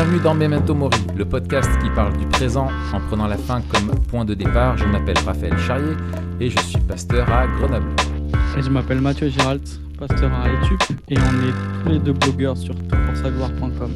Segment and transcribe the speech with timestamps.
[0.00, 3.90] Bienvenue dans Memento Mori, le podcast qui parle du présent en prenant la fin comme
[4.06, 4.78] point de départ.
[4.78, 5.96] Je m'appelle Raphaël Charrier
[6.38, 7.90] et je suis pasteur à Grenoble.
[8.56, 12.56] Et je m'appelle Mathieu Giralt, pasteur à Etup et on est tous les deux blogueurs
[12.56, 13.92] sur toutpoursagloire.com.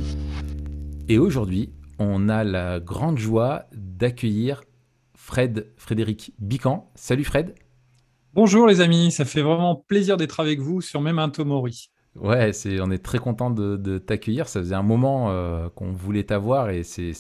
[1.09, 4.65] Et aujourd'hui, on a la grande joie d'accueillir
[5.15, 6.91] Fred Frédéric Bican.
[6.97, 7.55] Salut Fred.
[8.35, 11.93] Bonjour les amis, ça fait vraiment plaisir d'être avec vous sur Memento Mori.
[12.17, 14.49] Ouais, c'est, on est très content de, t'accueillir.
[14.49, 17.13] Ça faisait un moment euh, qu'on voulait t'avoir et c'est,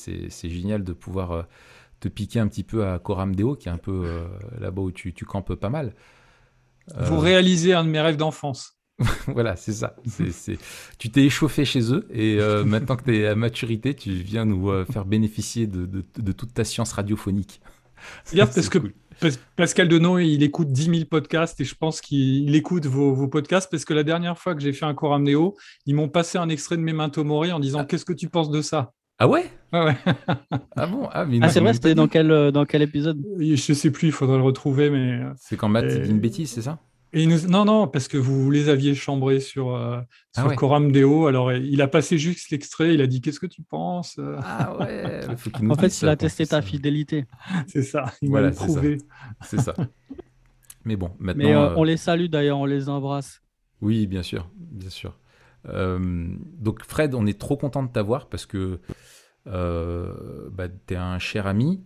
[0.44, 1.42] génial de pouvoir euh,
[2.00, 4.26] te piquer un petit peu à Coram Deo, qui est un peu euh,
[4.60, 5.94] là-bas où tu, tu, campes pas mal.
[6.98, 8.76] Vous réalisez un de mes rêves d'enfance.
[9.28, 9.96] voilà, c'est ça.
[10.06, 10.58] C'est,
[10.98, 14.84] Tu t'es échauffé chez eux et maintenant que tu es à maturité, tu viens nous
[14.84, 17.60] faire bénéficier de, de, toute ta science radiophonique.
[18.24, 18.78] C'est parce que
[19.56, 23.84] Pascal Denon, il écoute 10 000 podcasts et je pense qu'il écoute vos, podcasts parce
[23.84, 25.56] que la dernière fois que j'ai fait un cours Néo,
[25.86, 27.84] ils m'ont passé un extrait de Memento Mori en disant ah.
[27.84, 28.92] Qu'est-ce que tu penses de ça?
[29.18, 29.44] Ah ouais?
[29.70, 29.96] Ah ouais.
[30.76, 31.08] ah bon?
[31.12, 33.22] Ah, ah c'est vrai, c'était dans quel, euh, dans quel épisode?
[33.38, 34.90] Je sais plus, il faudrait le retrouver.
[34.90, 35.22] mais.
[35.22, 36.80] Euh, c'est quand Matt dit une bêtise, c'est ça?
[37.14, 40.00] Non, non, parce que vous les aviez chambrés sur, euh,
[40.36, 41.26] ah sur Coram Deo.
[41.26, 44.18] Alors, il a passé juste l'extrait, il a dit Qu'est-ce que tu penses?
[44.42, 45.20] Ah ouais
[45.68, 47.26] En fait, il a testé ta fidélité.
[47.66, 48.98] C'est ça, il m'a prouvé.
[49.42, 49.74] C'est ça.
[50.84, 51.44] Mais bon, maintenant.
[51.44, 53.42] Mais euh, on les salue d'ailleurs, on les embrasse.
[53.82, 55.18] Oui, bien sûr, bien sûr.
[55.68, 56.26] Euh,
[56.58, 58.80] donc, Fred, on est trop content de t'avoir parce que
[59.44, 61.84] bah, tu es un cher ami.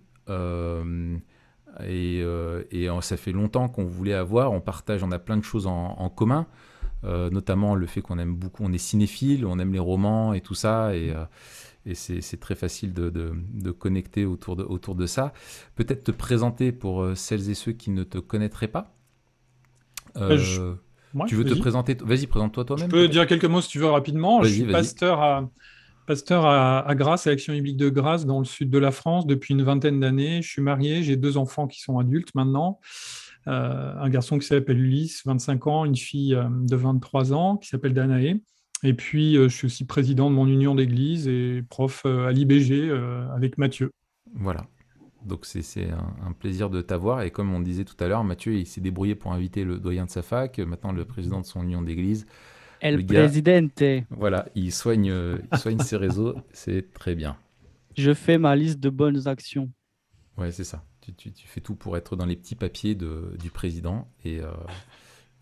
[1.85, 5.67] Et, euh, ça fait longtemps qu'on voulait avoir, on partage, on a plein de choses
[5.67, 6.47] en, commun,
[7.05, 10.41] euh, notamment le fait qu'on aime beaucoup, on est cinéphile, on aime les romans et
[10.41, 11.25] tout ça, et, euh,
[11.95, 15.33] c'est très facile de, connecter autour de, autour de ça.
[15.77, 18.95] Peut-être te présenter pour celles et ceux qui ne te connaîtraient pas.
[20.17, 22.91] tu veux te présenter Vas-y, présente-toi toi-même.
[22.91, 24.43] Je peux dire quelques mots si tu veux rapidement.
[24.43, 25.49] Je suis pasteur à,
[26.07, 29.55] pasteur à, Grasse, à l'Action biblique de Grasse, dans le sud de la France, depuis
[29.55, 30.41] une vingtaine d'années.
[30.43, 32.81] Je suis marié, j'ai deux enfants qui sont adultes maintenant.
[33.49, 37.69] Euh, un garçon qui s'appelle Ulysse, 25 ans, une fille euh, de 23 ans qui
[37.69, 38.41] s'appelle Danae.
[38.83, 42.91] Et puis, euh, je suis aussi président de mon union d'église et prof à l'IBG
[43.35, 43.91] avec Mathieu.
[44.35, 44.67] Voilà.
[45.25, 47.23] Donc, c'est un, plaisir de t'avoir.
[47.23, 50.05] Et comme on disait tout à l'heure, Mathieu, il s'est débrouillé pour inviter le doyen
[50.05, 52.27] de sa fac, maintenant le président de son union d'église.
[52.81, 53.83] El Presidente.
[54.11, 55.13] Voilà, il soigne,
[55.53, 57.37] il soigne ses réseaux, c'est très bien.
[57.97, 59.71] Je fais ma liste de bonnes actions.
[60.37, 60.85] Ouais, c'est ça.
[61.01, 64.41] Tu, tu, tu, fais tout pour être dans les petits papiers de, du président et,
[64.41, 64.51] euh,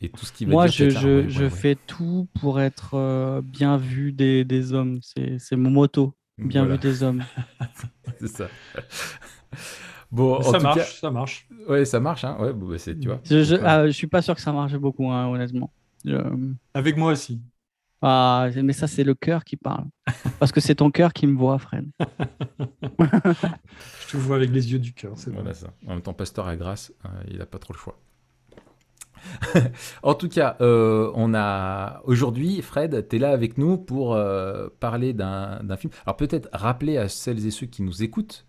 [0.01, 3.77] et tout ce qui va Moi, je, je, je fais tout pour être euh, bien
[3.77, 5.01] vu des, des hommes.
[5.03, 6.15] C'est mon motto.
[6.39, 7.25] Bien vu des hommes.
[8.21, 8.49] c'est ça.
[10.11, 11.49] Bon, ça marche, ça marche.
[11.69, 12.37] Ouais, ça marche, hein.
[12.39, 13.21] Ouais, bah, tu vois.
[13.25, 15.73] Je, je, ah, je, suis pas sûr que ça marche beaucoup, hein, honnêtement.
[16.75, 17.41] Avec moi aussi.
[18.07, 19.87] Ah, mais ça, c'est le cœur qui parle.
[20.39, 21.87] Parce que c'est ton cœur qui me voit, Fred.
[23.01, 25.73] Je te vois avec les yeux du cœur, c'est voilà ça.
[25.87, 27.99] En même temps, Pasteur à grâce, euh, il n'a pas trop le choix.
[30.03, 34.69] en tout cas, euh, on a aujourd'hui, Fred, tu es là avec nous pour euh,
[34.81, 35.91] parler d'un film.
[36.05, 38.47] Alors peut-être rappeler à celles et ceux qui nous écoutent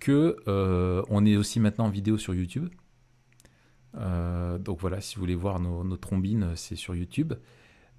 [0.00, 0.36] que
[1.10, 2.70] on est aussi maintenant en vidéo sur YouTube.
[3.96, 7.34] Euh, donc voilà, si vous voulez voir nos, trombines, c'est sur YouTube.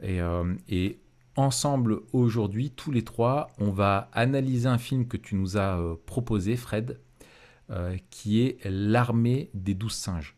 [0.04, 1.00] Euh, et,
[1.36, 5.96] ensemble, aujourd'hui, tous les trois, on va analyser un film que tu nous as euh,
[6.06, 7.00] proposé, Fred,
[8.10, 10.38] qui est L'armée des douze singes.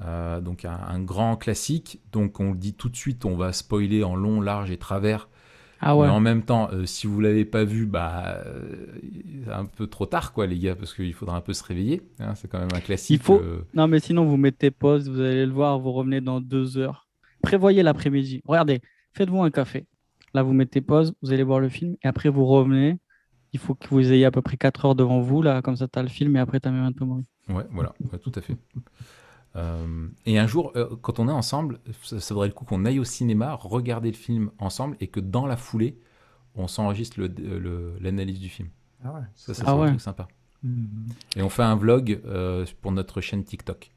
[0.00, 2.00] donc un, grand classique.
[2.10, 5.28] Donc on le dit tout de suite, on va spoiler en long, large et travers
[5.80, 8.86] ah Mais en même temps, euh, si vous l'avez pas vu, bah, euh,
[9.44, 12.02] c'est un peu trop tard, quoi, les gars, parce qu'il faudra un peu se réveiller.
[12.18, 13.20] Hein, c'est quand même un classique.
[13.20, 13.40] Il faut.
[13.40, 13.64] Euh.
[13.74, 17.06] Non, mais sinon, vous mettez pause, vous allez le voir, vous revenez dans deux heures.
[17.42, 18.42] Prévoyez l'après-midi.
[18.44, 18.80] Regardez,
[19.12, 19.86] faites-vous un café.
[20.34, 22.98] Là, vous mettez pause, vous allez voir le film, et après, vous revenez.
[23.52, 25.86] Il faut que vous ayez à peu près 4 heures devant vous, là, comme ça,
[25.88, 27.04] tu as le film, et après, tu as même un peu.
[27.04, 28.56] Ouais, voilà, tout à fait.
[29.56, 32.98] Euh, et un jour, euh, quand on est ensemble, ça, vaudrait le coup qu'on aille
[32.98, 35.98] au cinéma, regarder le film ensemble et que dans la foulée,
[36.54, 38.68] on s'enregistre l'analyse le, du film.
[39.04, 40.28] Ah ouais, ça, ça serait un truc sympa.
[40.64, 41.38] Mm-hmm.
[41.38, 43.92] Et on fait un vlog euh, pour notre chaîne TikTok.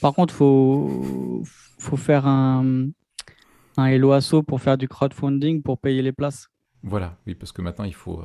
[0.00, 1.42] Par contre, il faut,
[1.78, 2.88] faut faire un,
[3.76, 6.48] un Hello Asso pour faire du crowdfunding pour payer les places.
[6.82, 8.22] Voilà, oui, parce que maintenant, il faut,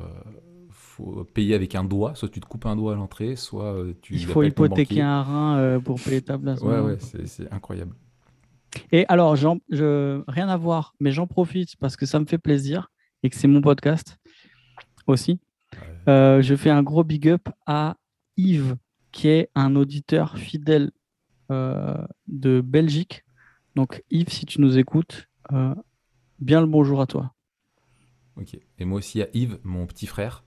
[1.34, 2.14] payer avec un doigt.
[2.14, 4.14] Soit tu te coupes un doigt à l'entrée, soit euh, tu.
[4.14, 6.60] Il faut hypothéquer un rein euh, pour payer ta place.
[6.60, 7.94] Ouais, ouais, c'est incroyable.
[8.92, 12.90] Et alors, je, rien à voir, mais j'en profite parce que ça me fait plaisir
[13.22, 14.18] et que c'est mon podcast
[15.06, 15.40] aussi.
[16.08, 17.96] Euh, je fais un gros big up à
[18.36, 18.76] Yves,
[19.12, 20.92] qui est un auditeur fidèle
[21.50, 23.24] de Belgique.
[23.74, 25.28] Donc, Yves, si tu nous écoutes,
[26.38, 27.34] bien le bonjour à toi.
[28.36, 28.56] Ok.
[28.78, 30.44] Et moi aussi, a Yves, mon petit frère,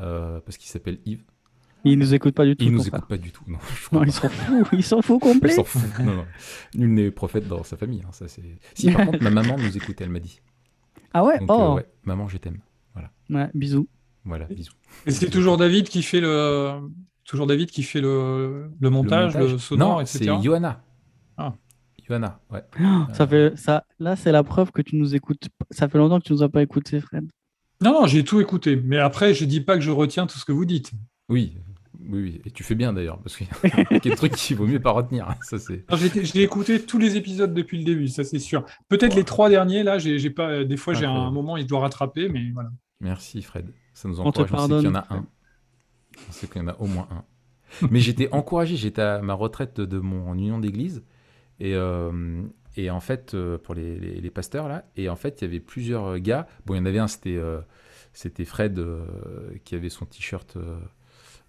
[0.00, 1.24] parce qu'il s'appelle Yves.
[1.84, 2.64] Il nous écoute pas du tout.
[2.64, 3.44] Il nous écoute pas du tout.
[3.46, 3.58] Non,
[3.92, 4.68] non il s'en fout.
[4.72, 5.50] Il s'en fout complet.
[5.50, 6.04] Il s'en fout.
[6.04, 6.26] Non, non.
[6.74, 8.02] Nul n'est prophète dans sa famille.
[8.06, 8.42] Hein, ça, c'est...
[8.74, 10.40] Si, par contre, ma maman nous écoutait, elle m'a dit.
[11.14, 11.74] Ah ouais, oh.
[11.76, 11.86] ouais.
[12.04, 12.58] Maman, je t'aime.
[12.92, 13.10] Voilà.
[13.30, 13.88] Ouais, bisous.
[14.24, 14.72] Voilà, bisous.
[15.06, 16.80] Et c'est toujours David qui fait le,
[17.24, 20.18] toujours David qui fait le, le montage, le, sonore, non, etc.
[20.18, 20.82] C'est Johanna.
[21.38, 21.54] Ah.
[22.06, 22.62] Johanna, ouais.
[23.14, 25.48] ça fait, ça, là, c'est la preuve que tu nous écoutes.
[25.70, 27.28] Ça fait longtemps que tu nous as pas écouté, Fred.
[27.82, 28.76] Non, non, j'ai tout écouté.
[28.76, 30.92] Mais après, je dis pas que je retiens tout ce que vous dites.
[31.28, 31.54] Oui,
[32.08, 32.42] oui, oui.
[32.44, 34.90] Et tu fais bien d'ailleurs, parce qu'il y a des trucs qu'il vaut mieux pas
[34.90, 35.28] retenir.
[35.28, 35.84] Hein, ça, c'est...
[36.22, 38.64] J'ai écouté tous les épisodes depuis le début, ça c'est sûr.
[38.88, 42.28] Peut-être les trois derniers, là, j'ai, pas, des fois j'ai un moment, il doit rattraper,
[42.28, 42.70] mais voilà.
[43.00, 44.50] Merci Fred, ça nous encourage.
[44.52, 45.26] On, sait qu'il y en a un.
[46.28, 47.24] On sait qu'il y en a au moins un.
[47.90, 51.02] mais j'étais encouragé, j'étais à ma retraite de mon union d'église.
[51.60, 52.42] Et, euh,
[52.76, 55.60] et en fait, euh, pour les, les, pasteurs, là, et en fait, il y avait
[55.60, 56.46] plusieurs gars.
[56.66, 57.60] Bon, il y en avait un, c'était, euh,
[58.12, 58.80] c'était Fred
[59.64, 60.56] qui avait son t-shirt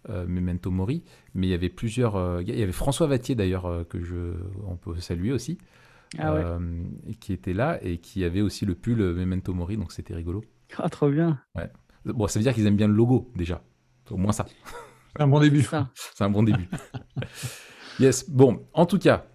[0.09, 1.03] Memento Mori.
[1.35, 2.13] Mais il y avait plusieurs
[2.43, 2.53] gars.
[2.53, 4.33] Il y avait François Vattier, d'ailleurs, que je,
[4.65, 5.57] on peut saluer aussi.
[6.19, 6.43] Ah ouais.
[7.21, 10.43] qui était là et qui avait aussi le pull Memento Mori, donc c'était rigolo.
[10.77, 11.39] Ah, trop bien.
[11.55, 11.71] Ouais.
[12.05, 13.63] Bon, ça veut dire qu'ils aiment bien le logo, déjà.
[14.09, 14.45] Au moins ça.
[15.15, 15.65] C'est un bon début.
[15.93, 16.67] C'est un bon début.
[17.99, 18.29] yes.
[18.29, 19.25] Bon, en tout cas,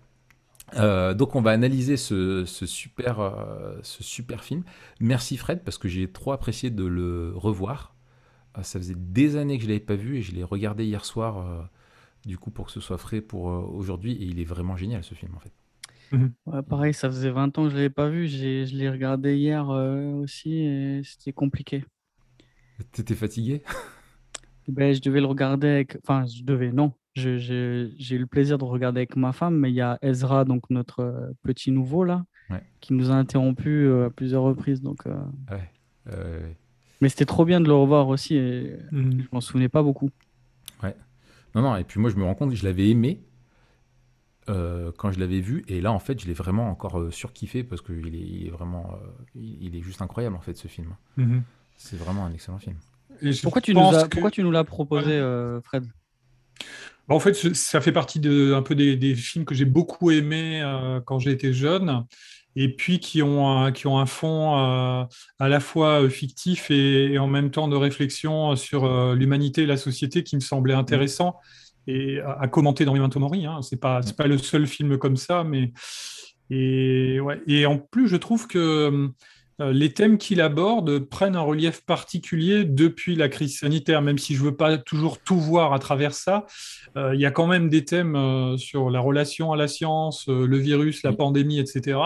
[0.75, 4.65] euh, donc on va analyser ce, super, euh, ce super film.
[5.01, 7.95] Merci Fred, parce que j'ai trop apprécié de le revoir.
[8.59, 10.85] Euh, ça faisait des années que je ne l'avais pas vu et je l'ai regardé
[10.85, 11.71] hier soir,
[12.25, 14.13] du coup, pour que ce soit frais pour aujourd'hui.
[14.13, 15.53] Et il est vraiment génial, ce film, en fait.
[16.13, 16.63] Mhm.
[16.69, 18.29] pareil, ça faisait 20 ans que je ne l'avais pas vu.
[18.29, 21.85] Je l'ai regardé hier aussi et c'était compliqué.
[22.93, 23.63] T'étais fatigué?
[24.69, 25.97] Ben, Je devais le regarder avec.
[26.03, 26.93] Enfin, je devais, non.
[27.17, 30.69] J'ai eu le plaisir de regarder avec ma femme, mais il y a Ezra, donc
[30.71, 32.25] notre euh, petit nouveau, là,
[32.81, 34.83] qui nous a interrompu euh, à plusieurs reprises.
[34.83, 35.17] Donc, euh.
[35.51, 36.57] ouais.
[37.01, 39.21] Mais c'était trop bien de le revoir aussi et mmh.
[39.21, 40.11] je m'en souvenais pas beaucoup.
[40.83, 40.95] Ouais.
[41.55, 43.23] Non, non, et puis moi, je me rends compte que je l'avais aimé
[44.47, 48.15] quand je l'avais vu, et là, en fait, je l'ai vraiment encore surkiffé parce qu'il
[48.15, 48.97] est, il est vraiment.
[49.35, 50.95] il, est juste incroyable, en fait, ce film.
[51.17, 51.41] Mmh.
[51.77, 52.77] C'est vraiment un excellent film.
[53.43, 53.81] Pourquoi tu, nous
[54.11, 55.87] pourquoi tu nous l'as proposé, euh, Fred?
[57.09, 61.01] En fait, ça fait partie de, un peu des, films que j'ai beaucoup aimés euh,
[61.01, 62.05] quand j'étais jeune,
[62.57, 65.05] et puis qui ont un, qui ont un fond euh,
[65.39, 70.25] à la fois fictif et, en même temps de réflexion sur l'humanité et la société
[70.25, 71.37] qui me semblait intéressant
[71.87, 73.47] et à, commenter dans Memento Mori.
[73.47, 73.61] Hein.
[73.63, 75.73] C'est pas, pas le seul film comme ça, mais
[76.51, 77.41] et, ouais.
[77.47, 79.09] et en plus, je trouve que euh,
[79.59, 84.41] les thèmes qu'il aborde prennent un relief particulier depuis la crise sanitaire, même si je
[84.41, 86.45] ne veux pas toujours tout voir à travers ça.
[86.97, 90.27] Euh, il y a quand même des thèmes euh, sur la relation à la science,
[90.29, 91.99] le virus, la pandémie, etc.,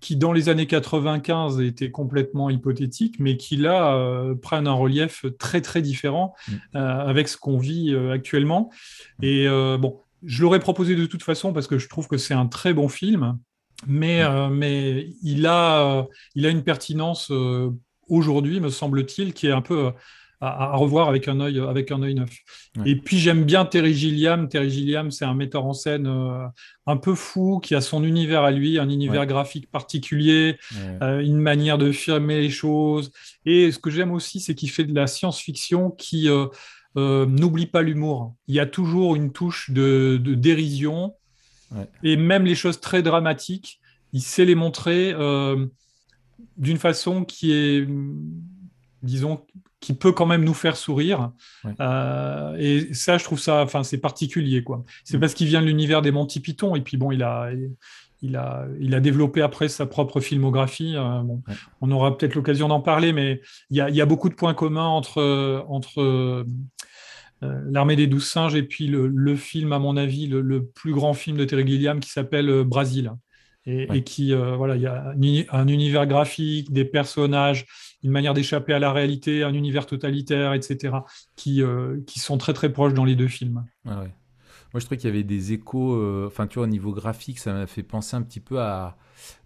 [0.00, 5.60] qui dans les années 95 étaient complètement hypothétiques, mais qui là prennent un relief très
[5.60, 6.76] très différent mm.
[6.76, 8.70] avec ce qu'on vit actuellement.
[9.18, 9.24] Mm.
[9.24, 9.48] Et
[9.78, 12.72] bon, je l'aurais proposé de toute façon parce que je trouve que c'est un très
[12.72, 13.38] bon film
[13.86, 17.70] mais, euh, mais il, a, il a une pertinence euh,
[18.08, 19.90] aujourd'hui, me semble-t-il, qui est un peu euh,
[20.40, 22.30] à, revoir avec un œil, avec un œil neuf.
[22.86, 24.48] Et puis j'aime bien Terry Gilliam.
[24.48, 26.06] Terry Gilliam, c'est un metteur en scène
[26.86, 30.56] un peu fou, qui a son univers à lui, un univers graphique particulier,
[31.02, 33.12] une manière de filmer les choses.
[33.44, 36.26] Et ce que j'aime aussi, c'est qu'il fait de la science-fiction qui
[36.96, 38.34] n'oublie pas l'humour.
[38.48, 41.12] Il y a toujours une touche de, de dérision
[42.02, 43.79] et même les choses très dramatiques,
[44.12, 45.66] il sait les montrer euh,
[46.56, 47.86] d'une façon qui est,
[49.02, 49.44] disons,
[49.80, 51.32] qui peut quand même nous faire sourire.
[51.80, 54.84] Euh, et ça, je trouve ça, enfin, c'est particulier, quoi.
[55.04, 55.20] C'est mm.
[55.20, 57.50] parce qu'il vient de l'univers des Monty Python, et puis bon, il a,
[58.20, 60.96] il a, il a développé après sa propre filmographie.
[60.96, 61.42] Euh, bon,
[61.80, 63.40] On aura peut-être l'occasion d'en parler, mais
[63.70, 66.44] il y, a, il y, a, beaucoup de points communs entre, entre euh,
[67.70, 71.38] L'armée des douze singes et puis le, film, à mon avis, le, plus grand film
[71.38, 73.12] de Terry Gilliam qui s'appelle Brasil.
[73.66, 75.14] Et, qui, euh, voilà, il y a
[75.52, 77.66] un univers graphique, des personnages,
[78.02, 81.04] une manière d'échapper à la réalité, un univers totalitaire, etc.,
[81.36, 81.62] qui,
[82.06, 83.64] qui sont très très proches dans les deux films.
[83.86, 87.38] Ah Moi, je trouvais qu'il y avait des échos, enfin, tu vois, au niveau graphique,
[87.38, 88.96] ça m'a fait penser un petit peu à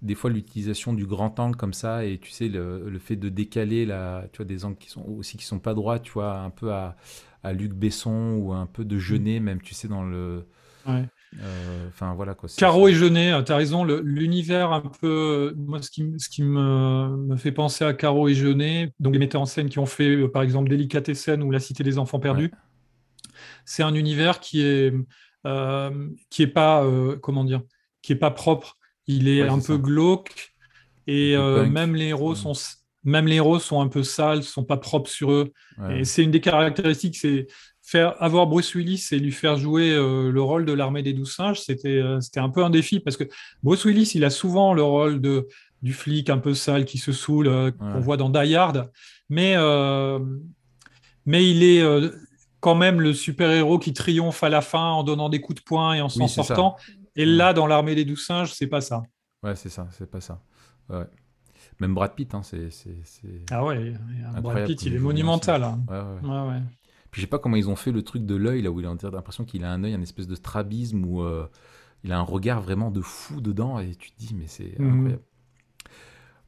[0.02, 3.28] des fois l'utilisation du grand angle comme ça, et tu sais, le, le fait de
[3.28, 6.38] décaler la, tu vois, des angles qui sont aussi qui sont pas droits, tu vois,
[6.38, 6.96] un peu à
[7.42, 10.46] à Luc Besson ou un peu de Genet, même, tu sais, dans le.
[10.86, 11.08] Ouais.
[11.42, 12.48] Euh, enfin voilà quoi.
[12.56, 15.54] Caro et Genet, hein, tu as raison, l'univers un peu.
[15.56, 19.18] Moi, ce qui, ce qui me, me, fait penser à Caro et Genet, donc les
[19.18, 22.20] metteurs en scène qui ont fait euh, par exemple Délicatessen ou La Cité des Enfants
[22.20, 22.52] Perdus,
[23.64, 24.94] c'est un univers qui est,
[25.46, 26.86] euh, qui est pas,
[27.20, 27.62] comment dire,
[28.02, 28.78] qui est pas propre.
[29.06, 30.54] Il est un peu glauque
[31.06, 32.54] et même les héros sont
[33.04, 35.52] même les héros sont un peu sales, sont pas propres sur eux.
[35.90, 37.46] Et c'est une des caractéristiques, c'est
[37.84, 41.34] faire avoir Bruce Willis et lui faire jouer euh, le rôle de l'armée des douze
[41.34, 43.24] singes, c'était euh, c'était un peu un défi parce que
[43.62, 45.46] Bruce Willis, il a souvent le rôle de
[45.82, 48.90] du flic un peu sale qui se saoule, euh, qu'on voit dans Die Hard,
[49.28, 49.54] mais
[51.26, 51.82] mais il est
[52.60, 55.94] quand même le super-héros qui triomphe à la fin en donnant des coups de poing
[55.94, 56.76] et en s'en sortant.
[57.16, 59.02] Et là, dans l'armée des douze singes, c'est pas ça.
[59.42, 60.40] Ouais, c'est ça, c'est pas ça.
[60.88, 61.04] Ouais.
[61.80, 62.70] Même Brad Pitt, hein, c'est.
[63.50, 63.94] Ah ouais,
[64.40, 65.62] Brad Pitt, il est monumental.
[65.62, 65.84] Hein.
[65.88, 66.40] Ouais, ouais.
[66.48, 66.62] ouais,
[67.14, 68.86] Puis je sais pas comment ils ont fait le truc de l'œil, là où il
[68.86, 71.46] a l'impression qu'il a un œil, un espèce de strabisme, où euh,
[72.02, 74.92] il a un regard vraiment de fou dedans, et tu te dis, mais c'est mhm.
[74.92, 75.22] incroyable.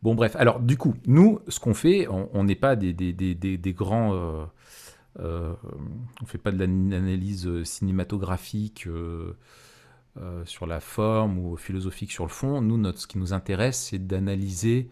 [0.02, 3.36] Bon, bref, alors du coup, nous, ce qu'on fait, on n'est pas des, des, des,
[3.36, 4.12] des grands.
[4.14, 4.44] Euh,
[5.20, 5.54] euh,
[6.20, 8.88] on fait pas de l'analyse cinématographique.
[10.46, 12.60] sur la forme ou philosophique sur le fond.
[12.60, 14.90] Nous, notre, ce qui nous intéresse, c'est d'analyser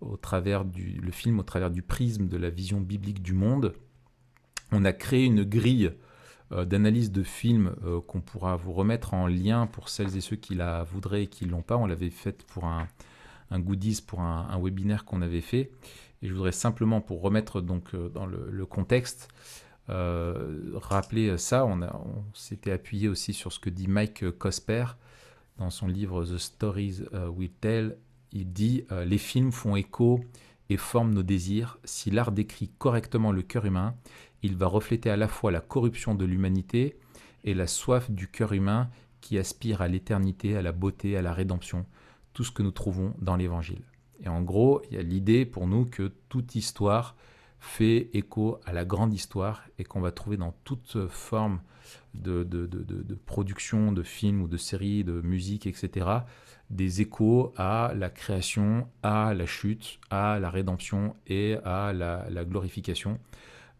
[0.00, 3.72] au travers du le film, au travers du prisme de la vision biblique du monde.
[4.72, 5.92] On a créé une grille
[6.52, 10.36] euh, d'analyse de films euh, qu'on pourra vous remettre en lien pour celles et ceux
[10.36, 11.76] qui la voudraient et qui l'ont pas.
[11.76, 12.88] On l'avait faite pour un,
[13.52, 15.70] goodies, pour un, webinaire qu'on avait fait.
[16.22, 19.28] Et je voudrais simplement, pour remettre donc euh, dans le, contexte,
[19.88, 21.66] rappeler ça.
[21.66, 21.80] On,
[22.32, 24.86] s'était appuyé aussi sur ce que dit Mike Cosper
[25.58, 27.02] dans son livre The Stories
[27.36, 27.98] We Tell
[28.32, 30.20] il dit Les films font écho
[30.70, 31.78] et forment nos désirs.
[31.84, 33.94] Si l'art décrit correctement le cœur humain,
[34.42, 36.96] il va refléter à la fois la corruption de l'humanité
[37.44, 41.32] et la soif du cœur humain qui aspire à l'éternité, à la beauté, à la
[41.32, 41.86] rédemption,
[42.32, 43.82] tout ce que nous trouvons dans l'Évangile.
[44.22, 47.16] Et en gros, il y a l'idée pour nous que toute histoire
[47.58, 51.60] fait écho à la grande histoire et qu'on va trouver dans toute forme
[52.14, 56.06] de, production, de films ou de séries, de musique, etc.,
[56.70, 63.18] des échos à la création, à la chute, à la rédemption et à la, glorification.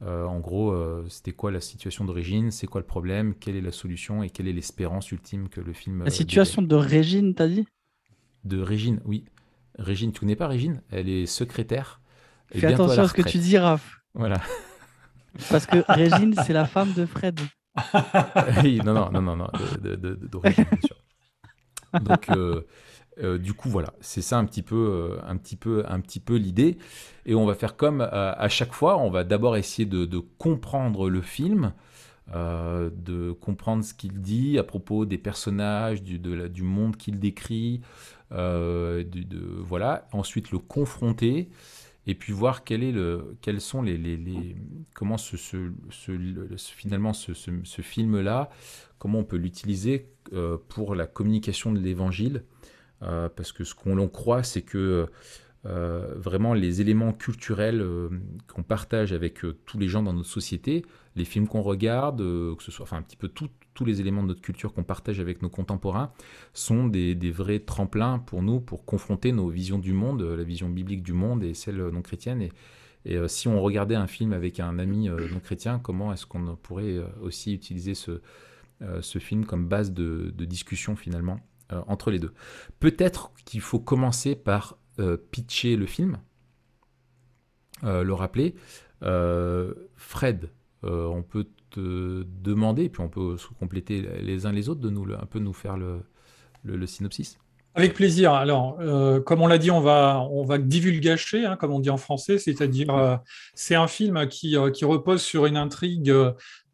[0.04, 3.60] Euh, en gros, euh, c'était quoi la situation d'origine, c'est quoi le problème, quelle est
[3.60, 6.00] la solution et quelle est l'espérance ultime que le film.
[6.00, 7.66] La euh, situation de Régine, t'as dit?
[8.44, 9.24] De Régine, oui.
[9.78, 10.82] Régine, tu connais pas Régine?
[10.90, 12.00] Elle est secrétaire.
[12.50, 14.00] Fais attention à, ce que tu dis, Raph.
[14.14, 14.40] Voilà.
[15.48, 17.38] Parce que Régine, c'est la femme de Fred.
[18.62, 19.48] oui, non, non, non, non, non
[20.30, 20.96] d'origine, bien sûr.
[22.00, 22.66] Donc, euh,
[23.22, 26.20] euh, du coup, voilà, c'est ça un petit peu, euh, un petit peu, un petit
[26.20, 26.78] peu l'idée.
[27.26, 28.98] Et on va faire comme à chaque fois.
[28.98, 31.72] On va d'abord essayer de, comprendre le film,
[32.34, 37.80] de comprendre ce qu'il dit à propos des personnages, du, monde qu'il décrit,
[38.32, 40.08] de, voilà.
[40.12, 41.48] Ensuite, le confronter
[42.08, 44.56] et puis voir quel est le, quels sont les,
[44.92, 48.50] comment finalement ce, ce film-là
[49.02, 52.44] comment on peut l'utiliser euh, pour la communication de l'évangile.
[53.02, 55.06] Euh, parce que ce qu'on croit, c'est que
[55.64, 57.86] euh, vraiment les éléments culturels
[58.52, 62.70] qu'on partage avec tous les gens dans notre société, les films qu'on regarde, que ce
[62.70, 65.50] soit enfin un petit peu tous les éléments de notre culture qu'on partage avec nos
[65.50, 66.12] contemporains,
[66.52, 71.02] sont des, vrais tremplins pour nous pour confronter nos visions du monde, la vision biblique
[71.02, 72.42] du monde et celle non chrétienne.
[72.42, 72.50] Et,
[73.26, 77.52] si on regardait un film avec un ami non chrétien, comment est-ce qu'on pourrait aussi
[77.52, 78.20] utiliser ce,
[78.82, 81.38] euh, film comme base de, discussion finalement?
[81.38, 82.32] euh, entre les deux.
[82.80, 86.18] Peut-être qu'il faut commencer par euh, pitcher le film,
[87.82, 88.54] le rappeler.
[89.00, 90.50] Fred,
[90.82, 95.04] on peut te demander, puis on peut se compléter les uns les autres, de nous
[95.12, 97.38] un peu nous faire le, synopsis.
[97.74, 98.34] Avec plaisir.
[98.34, 98.78] Alors,
[99.24, 102.38] comme on l'a dit, on va, on va divulgacher, hein, comme on dit en français,
[102.38, 103.20] c'est-à-dire
[103.54, 106.14] c'est un film qui, qui, repose sur une intrigue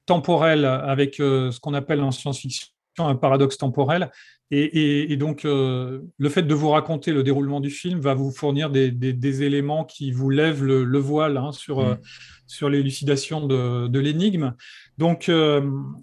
[0.09, 4.11] temporel avec euh, ce qu'on appelle en science-fiction un paradoxe temporel.
[4.51, 8.71] Et, donc, euh, le fait de vous raconter le déroulement du film va vous fournir
[8.71, 11.99] des, éléments qui vous lèvent le, voile hein, sur, euh, mm.
[12.47, 14.55] sur l'élucidation de, l'énigme.
[14.97, 15.99] Donc, on,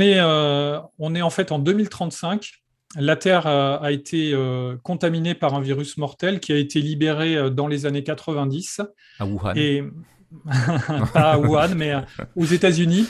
[0.00, 2.50] est, on est en fait en 2035.
[2.96, 4.34] La Terre a été
[4.82, 8.80] contaminée par un virus mortel qui a été libéré dans les années 90.
[9.20, 9.52] À Wuhan.
[9.54, 9.84] Et
[11.12, 12.00] pas à Wuhan, mais euh,
[12.36, 13.06] aux États-Unis.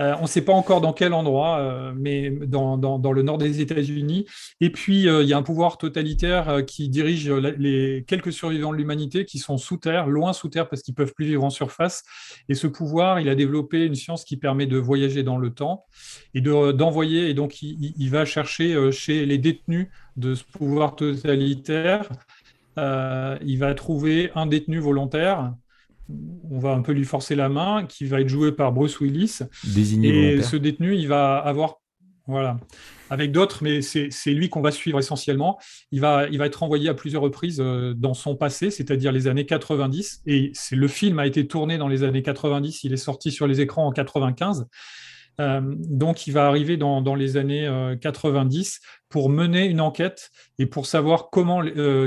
[0.00, 3.60] Euh, on ne sait pas encore dans quel endroit, euh, mais dans, le nord des
[3.60, 4.24] États-Unis.
[4.60, 9.26] Et puis, il y a un pouvoir totalitaire qui dirige les quelques survivants de l'humanité
[9.26, 12.04] qui sont sous terre, loin sous terre, parce qu'ils peuvent plus vivre en surface.
[12.48, 15.84] Et ce pouvoir, il a développé une science qui permet de voyager dans le temps
[16.32, 17.28] et d'envoyer.
[17.28, 22.08] et donc, il, va chercher chez les détenus de ce pouvoir totalitaire.
[22.78, 25.52] il va trouver un détenu volontaire
[26.08, 29.40] on va un peu lui forcer la main, qui va être joué par Bruce Willis.
[29.64, 31.80] Désigné et ce détenu, il va avoir
[32.26, 32.58] Voilà.
[33.10, 35.58] Avec d'autres, mais c'est lui qu'on va suivre essentiellement.
[35.90, 39.26] Il va, il va être envoyé à plusieurs reprises euh, dans son passé, c'est-à-dire les
[39.26, 40.22] années 90.
[40.26, 42.84] Et le film a été tourné dans les années 90.
[42.84, 44.66] Il est sorti sur les écrans en 95.
[45.40, 50.64] Euh, donc, il va arriver dans, les années 90 euh, pour mener une enquête et
[50.64, 51.62] pour savoir comment,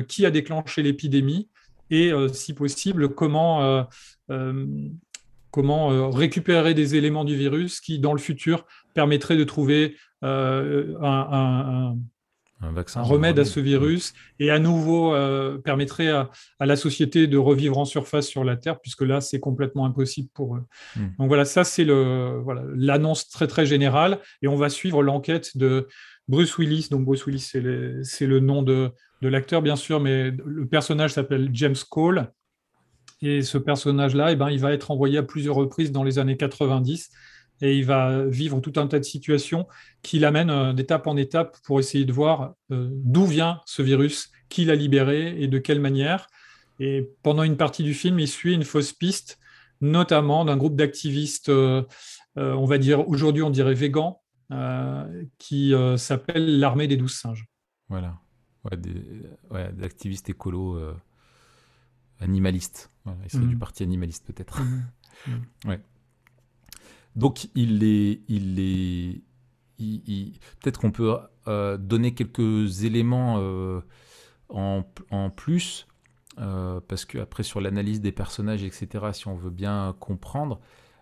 [0.07, 1.49] qui a déclenché l'épidémie
[1.89, 3.87] et, si possible, comment
[5.55, 11.95] comment récupérer des éléments du virus qui, dans le futur, permettraient de trouver euh, un,
[12.73, 17.77] vaccin, remède à ce virus et à nouveau euh, permettrait à, la société de revivre
[17.77, 20.63] en surface sur la Terre, puisque là, c'est complètement impossible pour eux.
[20.97, 21.07] Hmm.
[21.19, 24.19] Donc voilà, ça, c'est l'annonce voilà, très, très générale.
[24.41, 25.87] Et on va suivre l'enquête de
[26.27, 26.89] Bruce Willis.
[26.91, 27.51] Donc Bruce Willis,
[28.03, 28.91] c'est le nom de,
[29.27, 32.31] l'acteur, bien sûr, mais le personnage s'appelle James Cole.
[33.21, 36.37] Et ce personnage-là, eh ben, il va être envoyé à plusieurs reprises dans les années
[36.37, 37.11] 90
[37.61, 39.67] et il va vivre tout un tas de situations
[40.01, 44.31] qui l'amènent euh, d'étape en étape pour essayer de voir euh, d'où vient ce virus,
[44.49, 46.27] qui l'a libéré et de quelle manière.
[46.79, 49.39] Et pendant une partie du film, il suit une fausse piste,
[49.81, 51.83] notamment d'un groupe d'activistes, euh,
[52.35, 54.21] on va dire aujourd'hui on dirait végan,
[55.37, 57.45] qui s'appelle l'armée des douze singes.
[57.87, 58.15] Voilà,
[58.65, 60.79] ouais, des, activistes écolos
[62.19, 62.91] animalistes.
[63.23, 64.61] Ils sont du parti animaliste peut-être.
[64.61, 64.83] Mmh.
[65.65, 65.81] Ouais.
[67.15, 69.21] Donc il est, il est,
[70.59, 71.17] peut-être qu'on peut,
[71.47, 73.81] euh, donner quelques éléments euh,
[74.49, 75.87] en, en, plus,
[76.39, 80.59] euh, parce qu'après sur l'analyse des personnages, etc., si on veut bien comprendre,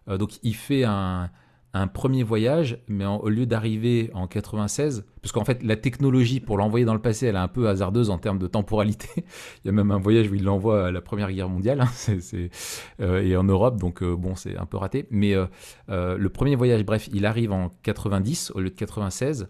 [0.08, 1.32] donc il fait un,
[1.76, 6.58] un premier voyage, mais au lieu d'arriver en 96, parce qu'en fait la technologie pour
[6.58, 9.10] l'envoyer dans le passé, elle est un peu hasardeuse en termes de temporalité.
[9.18, 12.18] il y a même un voyage où il l'envoie à la Première Guerre mondiale, hein,
[13.02, 15.08] euh, et en Europe, donc euh, bon, c'est un peu raté.
[15.10, 15.48] Mais euh,
[16.18, 19.50] le premier voyage, bref, il arrive en 90 au lieu de 96,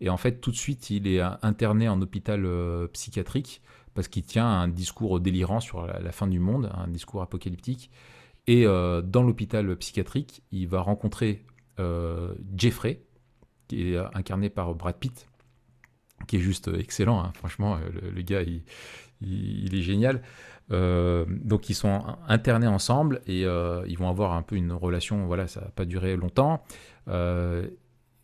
[0.00, 2.44] et en fait tout de suite il est interné en hôpital
[2.92, 3.60] psychiatrique
[3.92, 7.90] parce qu'il tient un discours délirant sur la, fin du monde, un discours apocalyptique.
[8.46, 11.44] Et dans l'hôpital psychiatrique, il va rencontrer
[12.56, 13.02] Jeffrey,
[13.68, 15.28] qui est incarné par Brad Pitt,
[16.26, 17.22] qui est juste excellent.
[17.22, 17.32] Hein.
[17.34, 20.22] Franchement, euh, le, gars, il, est génial.
[20.72, 25.26] Euh, donc ils sont internés ensemble et ils vont avoir un peu une relation.
[25.26, 26.62] Voilà, ça va pas durer longtemps.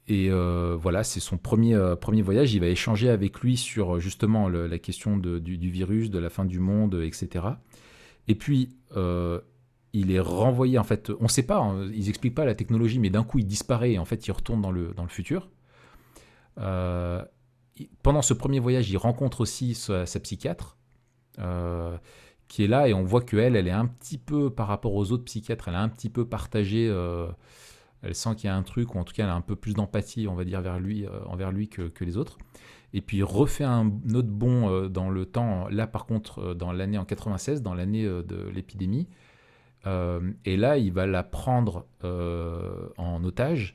[0.09, 2.55] et voilà, c'est son premier premier voyage.
[2.55, 6.45] Il va échanger avec lui sur justement la question du, du, virus, de la fin
[6.45, 7.47] du monde, etc.
[8.29, 8.71] Et puis
[9.97, 12.99] il est renvoyé, en fait, on ne sait pas, hein, ils n'expliquent pas la technologie,
[12.99, 15.49] mais d'un coup il disparaît et en fait il retourne dans le, dans le futur.
[16.59, 17.25] Euh,
[18.03, 20.77] pendant ce premier voyage, il rencontre aussi sa, psychiatre,
[21.39, 21.97] euh,
[22.49, 25.13] qui est là, et on voit qu'elle, elle est un petit peu, par rapport aux
[25.13, 27.29] autres psychiatres, elle est un petit peu partagée, euh,
[28.03, 29.57] elle sent qu'il y a un truc, ou en tout cas elle a un peu
[29.57, 32.39] plus d'empathie, on va dire, vers lui, envers lui que, que, les autres.
[32.93, 36.99] Et puis il refait un autre bond dans le temps, là par contre, dans l'année
[36.99, 39.09] en 96, dans l'année de l'épidémie,
[40.45, 43.75] et là, il va la prendre euh, en otage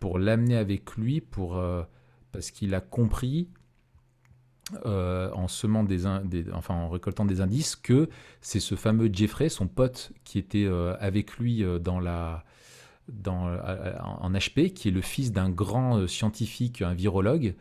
[0.00, 1.82] pour l'amener avec lui, pour, euh,
[2.32, 3.48] parce qu'il a compris
[4.82, 6.06] en semant des,
[6.54, 8.08] enfin en récoltant des indices que
[8.40, 10.66] c'est ce fameux Jeffrey, son pote, qui était
[11.00, 12.44] avec lui dans la,
[13.08, 17.54] dans, en HP, qui est le fils d'un grand scientifique, un virologue,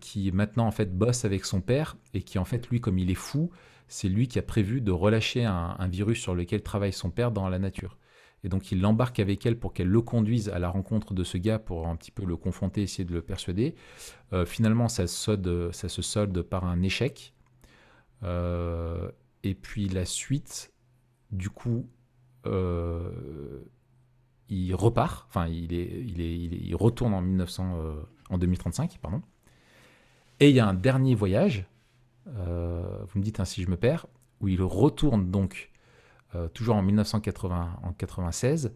[0.00, 3.10] qui maintenant en fait bosse avec son père et qui en fait lui, comme il
[3.10, 3.50] est fou,
[3.90, 7.48] c'est lui qui a prévu de relâcher un, virus sur lequel travaille son père dans
[7.48, 7.98] la nature.
[8.44, 11.36] Et donc il l'embarque avec elle pour qu'elle le conduise à la rencontre de ce
[11.36, 13.74] gars pour un petit peu le confronter, essayer de le persuader.
[14.32, 17.34] Euh, finalement, ça, se solde par un échec.
[18.22, 19.10] Euh,
[19.42, 20.72] et puis la suite,
[21.32, 21.90] du coup,
[22.46, 23.60] euh,
[24.48, 27.76] il repart, enfin il, est, il, est, il, retourne en, 1900,
[28.30, 29.20] en 2035, pardon.
[30.38, 31.66] Et il y a un dernier voyage
[32.26, 34.06] vous me dites ainsi, je me perds,
[34.40, 35.70] où il retourne donc
[36.34, 38.74] euh, toujours en 1996.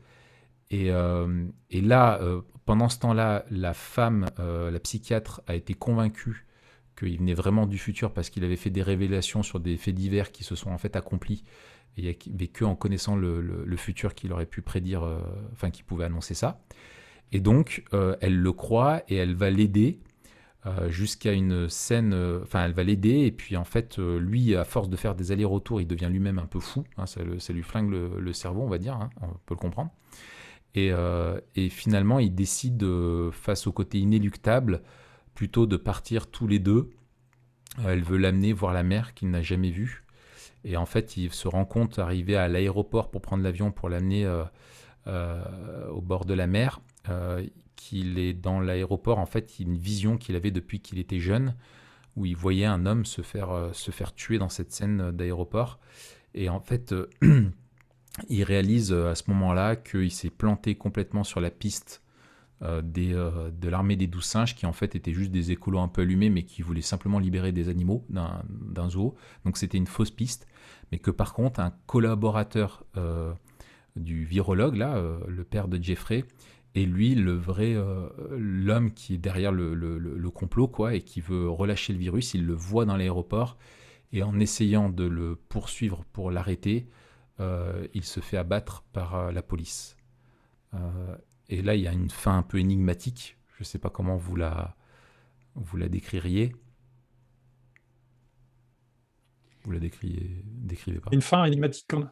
[0.70, 2.20] Et, euh, et là,
[2.64, 6.46] pendant ce temps-là, la femme, la psychiatre, a été convaincue
[6.98, 10.33] qu'il venait vraiment du futur parce qu'il avait fait des révélations sur des faits divers
[10.33, 11.44] qui se sont en fait accomplis.
[11.96, 15.02] Et il en connaissant le, futur qu'il aurait pu prédire,
[15.52, 16.61] enfin, qu'il pouvait annoncer ça.
[17.30, 17.85] Et donc,
[18.20, 20.00] elle le croit et elle va l'aider
[20.66, 24.57] euh, jusqu'à une scène, euh, enfin elle va l'aider et puis en fait euh, lui
[24.57, 27.62] à force de faire des allers-retours il devient lui-même un peu fou, hein, ça, lui
[27.62, 29.90] flingue le, cerveau on va dire, hein, on peut le comprendre.
[30.74, 30.90] Et,
[31.68, 32.85] finalement il décide
[33.31, 34.83] face au côté inéluctable
[35.35, 36.90] plutôt de partir tous les deux.
[37.87, 40.05] elle veut l'amener voir la mer qu'il n'a jamais vue
[40.64, 44.27] et en fait il se rend compte arrivé à l'aéroport pour prendre l'avion pour l'amener
[45.07, 46.81] au bord de la mer
[47.85, 51.55] qu'il est dans l'aéroport, en fait, une vision qu'il avait depuis qu'il était jeune,
[52.16, 55.79] où il voyait un homme se faire, euh, se faire tuer dans cette scène d'aéroport.
[56.33, 57.11] Et en fait, euh,
[58.31, 62.01] il réalise euh, à ce moment-là qu'il s'est planté complètement sur la piste
[62.83, 66.01] des, de l'armée des douze singes, qui en fait étaient juste des écolos un peu
[66.01, 69.14] allumés, mais qui voulaient simplement libérer des animaux d'un zoo.
[69.44, 70.47] Donc c'était une fausse piste,
[70.90, 72.87] mais que par contre, un collaborateur
[73.97, 76.25] du virologue, là, le père de Jeffrey,
[76.74, 81.48] et lui le vrai euh, l'homme qui est derrière le, complot quoi et qui veut
[81.48, 83.56] relâcher le virus il le voit dans l'aéroport.
[84.12, 86.88] Et en essayant de le poursuivre pour l'arrêter
[87.40, 89.96] euh, il se fait abattre par euh, la police.
[91.48, 93.38] Et là il y a une fin un peu énigmatique.
[93.56, 94.76] Je ne sais pas comment vous la
[95.54, 96.52] vous la décririez.
[99.62, 101.10] Vous la décrivez, décrivez pas.
[101.12, 102.10] Une fin énigmatique comme...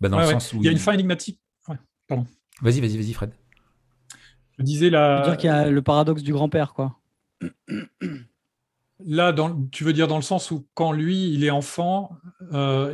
[0.00, 1.40] Bah, dans le sens où il y a une fin énigmatique.
[2.06, 2.26] Pardon.
[2.60, 3.32] Vas-y vas-y vas-y Fred
[4.58, 5.22] je disais la.
[5.22, 6.96] dire qu'il y a le paradoxe du grand-père, quoi.
[9.06, 12.16] Là, dans, tu veux dire dans le sens où quand lui, il est enfant,
[12.52, 12.92] euh,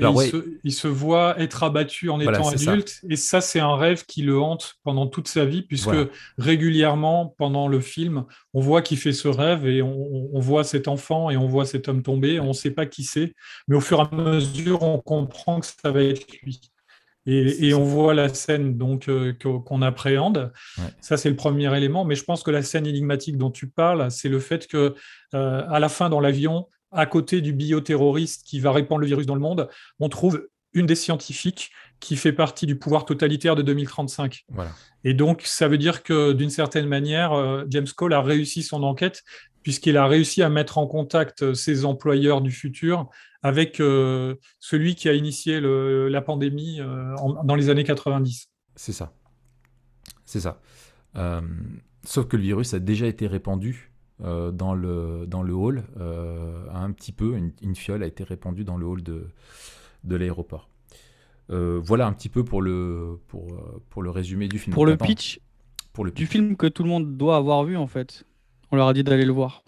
[0.64, 4.40] il, se, voit être abattu en étant adulte, et ça, c'est un rêve qui le
[4.40, 5.94] hante pendant toute sa vie, puisque
[6.38, 10.88] régulièrement, pendant le film, on voit qu'il fait ce rêve, et on, on, voit cet
[10.88, 13.35] enfant, et on voit cet homme tomber, on ne sait pas qui c'est,
[13.68, 16.61] mais au fur et à mesure, on comprend que ça va être lui.
[17.26, 20.52] Et, on voit la scène donc euh, qu'on appréhende.
[21.00, 22.04] Ça, c'est le premier élément.
[22.04, 24.94] Mais je pense que la scène énigmatique dont tu parles, c'est le fait que
[25.35, 29.26] euh, à la fin, dans l'avion, à côté du bioterroriste qui va répandre le virus
[29.26, 33.62] dans le monde, on trouve une des scientifiques qui fait partie du pouvoir totalitaire de
[33.62, 34.46] 2035.
[35.04, 38.83] Et donc, ça veut dire que d'une certaine manière, euh, James Cole a réussi son
[38.83, 39.22] enquête
[39.62, 43.11] puisqu'il a réussi à mettre en contact ses employeurs du futur
[43.42, 48.48] avec euh, celui qui a initié la pandémie euh, dans les années 90.
[48.76, 49.12] C'est ça.
[50.24, 50.61] C'est ça.
[51.16, 51.40] Euh,
[52.05, 55.83] sauf que le virus a déjà été répandu dans, le, dans le hall,
[56.70, 59.29] un petit peu, une, fiole a été répandue dans le hall de,
[60.05, 60.68] de l'aéroport.
[61.48, 63.46] voilà un petit peu pour le, pour,
[63.88, 64.74] pour le résumé du film.
[64.74, 65.40] Pour le, pitch,
[65.94, 68.24] pour le pitch du film que tout le monde doit avoir vu en fait.
[68.72, 69.64] On leur a dit d'aller le voir.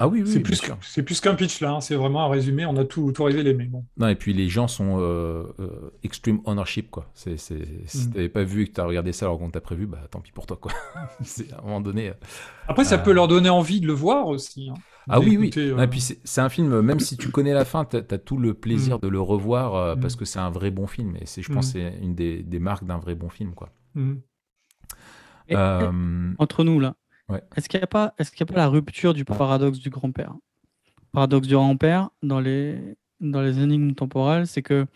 [0.00, 1.80] Ah oui, oui c'est plus, c'est plus qu'un pitch là, hein.
[1.80, 3.54] c'est vraiment un résumé, on a tout, tout révélé.
[3.54, 3.84] Mais bon.
[3.96, 6.90] Non, et puis les gens sont euh, euh, extreme ownership.
[6.90, 7.10] Quoi.
[7.14, 8.10] C'est, si mm.
[8.10, 10.00] tu n'avais pas vu et que tu as regardé ça alors qu'on t'a prévu, bah
[10.10, 10.58] tant pis pour toi.
[10.60, 10.72] Quoi.
[11.22, 12.10] c'est à un moment donné.
[12.10, 12.14] Euh,
[12.68, 14.70] Après, ça peut leur donner envie de le voir aussi.
[14.70, 14.74] Hein.
[15.08, 15.50] ah oui, oui.
[15.56, 18.54] Et puis c'est, un film, même si tu connais la fin, tu as, tout le
[18.54, 19.00] plaisir mm.
[19.00, 20.18] de le revoir parce mm.
[20.18, 21.16] que c'est un vrai bon film.
[21.20, 23.54] Et c'est, je pense que c'est une des, des, marques d'un vrai bon film.
[23.54, 23.70] Quoi.
[26.38, 26.96] entre nous, là,
[27.56, 30.34] est-ce qu'il n'y a, pas, est a pas la rupture du paradoxe du grand-père?
[31.12, 34.86] Paradoxe du grand-père, dans les, dans les énigmes temporelles, c'est que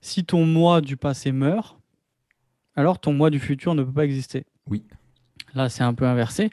[0.00, 1.78] si ton moi du passé meurt,
[2.76, 4.46] alors ton moi du futur ne peut pas exister.
[4.68, 4.84] Oui.
[5.54, 6.50] Là, c'est un peu inversé.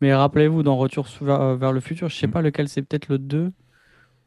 [0.00, 2.32] Mais rappelez-vous, dans Retour euh, vers, le futur, je ne sais mm.
[2.32, 3.52] pas lequel, c'est peut-être le 2,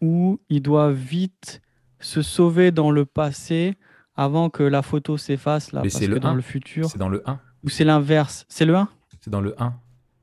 [0.02, 1.62] où il doit vite
[2.00, 3.76] se sauver dans le passé
[4.15, 5.74] avant que la photo s'efface.
[5.74, 6.89] Là, c'est le dans le futur.
[6.89, 7.39] C'est dans le 1.
[7.63, 8.89] Ou c'est l'inverse C'est le 1
[9.25, 9.73] c'est dans le 1.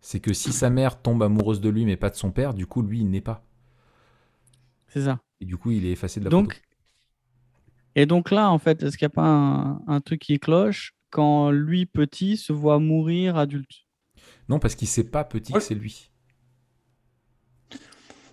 [0.01, 2.67] C'est que si sa mère tombe amoureuse de lui mais pas de son père, du
[2.67, 3.45] coup, lui, il n'est pas.
[4.87, 5.19] C'est ça.
[5.41, 6.67] Et du coup, il est effacé de la donc, photo.
[7.97, 11.51] Et donc là, en fait, est-ce qu'il n'y a pas un, truc qui cloche quand
[11.51, 13.87] lui, petit, se voit mourir adulte?
[14.49, 16.13] Non, parce qu'il ne sait pas petit que c'est lui.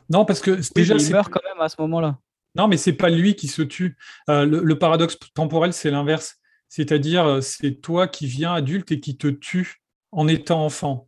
[0.08, 0.98] Non, parce que déjà.
[0.98, 2.20] il meurt quand même à ce moment-là.
[2.54, 3.98] Non, mais c'est pas lui qui se tue.
[4.30, 6.38] Euh, le, paradoxe temporel, c'est l'inverse.
[6.68, 11.08] C'est-à-dire, euh, c'est toi qui viens adulte et qui te tue en étant enfant,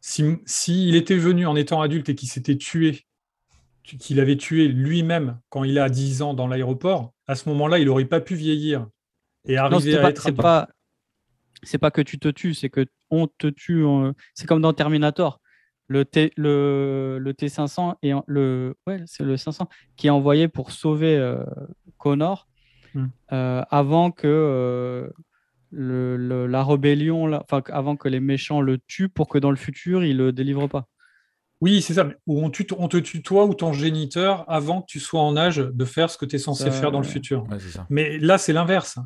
[0.00, 3.06] s'il si, était venu en étant adulte et qu'il s'était tué,
[3.82, 7.86] qu'il avait tué lui-même quand il a 10 ans dans l'aéroport, à ce moment-là, il
[7.86, 8.86] n'aurait pas pu vieillir
[9.46, 10.22] et arriver à être.
[10.22, 10.68] C'est pas,
[11.62, 13.84] c'est pas que tu te tues, c'est que on te tue.
[14.34, 15.40] C'est comme dans Terminator.
[15.88, 20.70] Le, T, le, le T500 et le ouais, c'est le 500 qui est envoyé pour
[20.70, 21.44] sauver euh,
[21.98, 22.48] Connor
[22.94, 23.06] hmm.
[23.32, 25.10] euh, avant que euh,
[25.72, 30.04] le, la rébellion, enfin, avant que les méchants le tuent pour que dans le futur,
[30.04, 30.86] ils le délivrent pas.
[31.60, 32.08] Oui, c'est ça.
[32.26, 35.58] Ou on, on, te tue toi ou ton géniteur avant que tu sois en âge
[35.58, 37.44] de faire ce que tu es censé faire dans le futur.
[37.88, 38.98] Mais là, c'est l'inverse.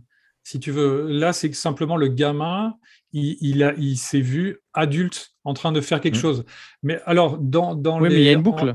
[0.43, 2.75] Si tu veux, là, c'est simplement le gamin,
[3.13, 6.21] il, il, il s'est vu adulte en train de faire quelque mmh.
[6.21, 6.45] chose.
[6.83, 8.75] Mais alors, dans, dans oui, mais il y a une boucle.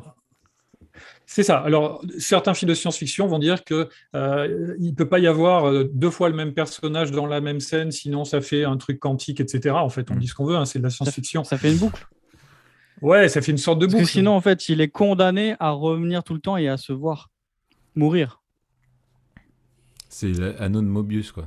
[1.34, 1.60] C'est ça.
[1.60, 5.89] Alors, certains films de science-fiction vont dire qu'il euh, ne peut pas y avoir euh,
[5.94, 9.39] deux fois le même personnage dans la même scène, sinon ça fait un truc quantique,
[9.39, 9.76] etc.
[9.76, 11.46] En fait, on dit ce qu'on veut, hein, c'est de la science-fiction.
[11.46, 12.06] Ça, fait une boucle.
[13.02, 14.04] Ouais, ça fait une sorte de boucle.
[14.04, 16.91] Que sinon, en fait, il est condamné à revenir tout le temps et à se
[16.91, 17.30] voir
[17.96, 18.40] mourir.
[20.13, 21.45] C'est de Mobius, quoi.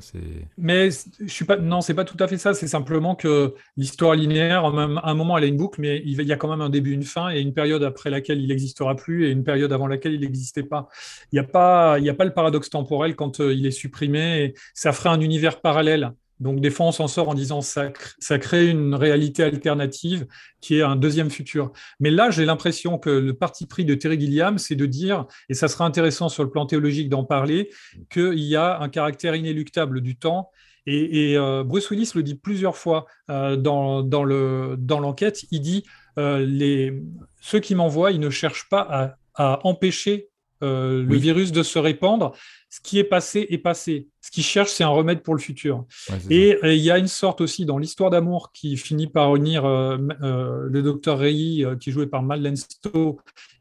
[0.57, 0.89] Mais
[1.21, 1.59] je suis pas.
[1.59, 2.55] Non, c'est pas tout à fait ça.
[2.55, 6.33] C'est simplement que l'histoire linéaire, à un moment, elle a une boucle, mais il y
[6.33, 9.27] a quand même un début, une fin, et une période après laquelle il n'existera plus,
[9.27, 10.89] et une période avant laquelle il n'existait pas.
[11.31, 13.71] Il n'y a pas, il y a pas le paradoxe temporel quand euh, il est
[13.71, 14.55] supprimé.
[14.73, 16.15] ça ferait un univers parallèle.
[16.41, 20.27] Donc des fois, on s'en sort en disant ça, ça crée une réalité alternative
[20.61, 21.73] qui est un deuxième futur.
[22.01, 25.55] Mais là, j'ai l'impression que le parti pris de Terry Gilliam, c'est de dire, et
[25.55, 27.71] ça sera intéressant sur le plan théologique d'en parler,
[28.11, 30.51] qu'il y a un caractère inéluctable du temps.
[30.87, 35.45] Et, euh, Bruce Willis le dit plusieurs fois euh, dans, dans l'enquête.
[35.51, 35.85] il dit
[36.19, 37.03] euh, les,
[37.41, 40.29] ceux qui m'envoient, ils ne cherchent pas à, empêcher
[40.65, 42.35] le virus de se répandre,
[42.75, 44.09] ce qui est passé est passé.
[44.21, 45.85] Ce qu'ils cherchent, c'est un remède pour le futur.
[46.29, 49.97] et il y a une sorte aussi dans l'histoire d'amour qui finit par unir euh,
[50.23, 53.21] euh, le docteur Rey, euh, qui est joué par Madeleine Stowe,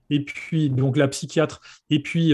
[0.09, 1.61] et puis donc la psychiatre,
[1.91, 2.33] et puis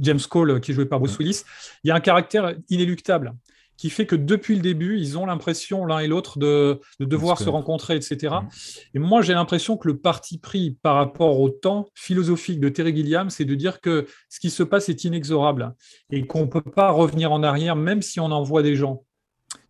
[0.00, 1.42] James Cole, qui est joué par Bruce Willis.
[1.82, 3.34] Il y a un caractère inéluctable
[3.76, 7.48] qui fait que depuis le début, ils ont l'impression l'un et l'autre de, devoir se
[7.48, 8.34] rencontrer, etc.
[8.42, 8.48] Mm.
[8.94, 12.94] Et moi, j'ai l'impression que le parti pris par rapport au temps philosophique de Terry
[12.94, 15.74] Gilliam, c'est de dire que ce qui se passe est inexorable
[16.10, 19.04] et qu'on ne peut pas revenir en arrière, même si on envoie des gens.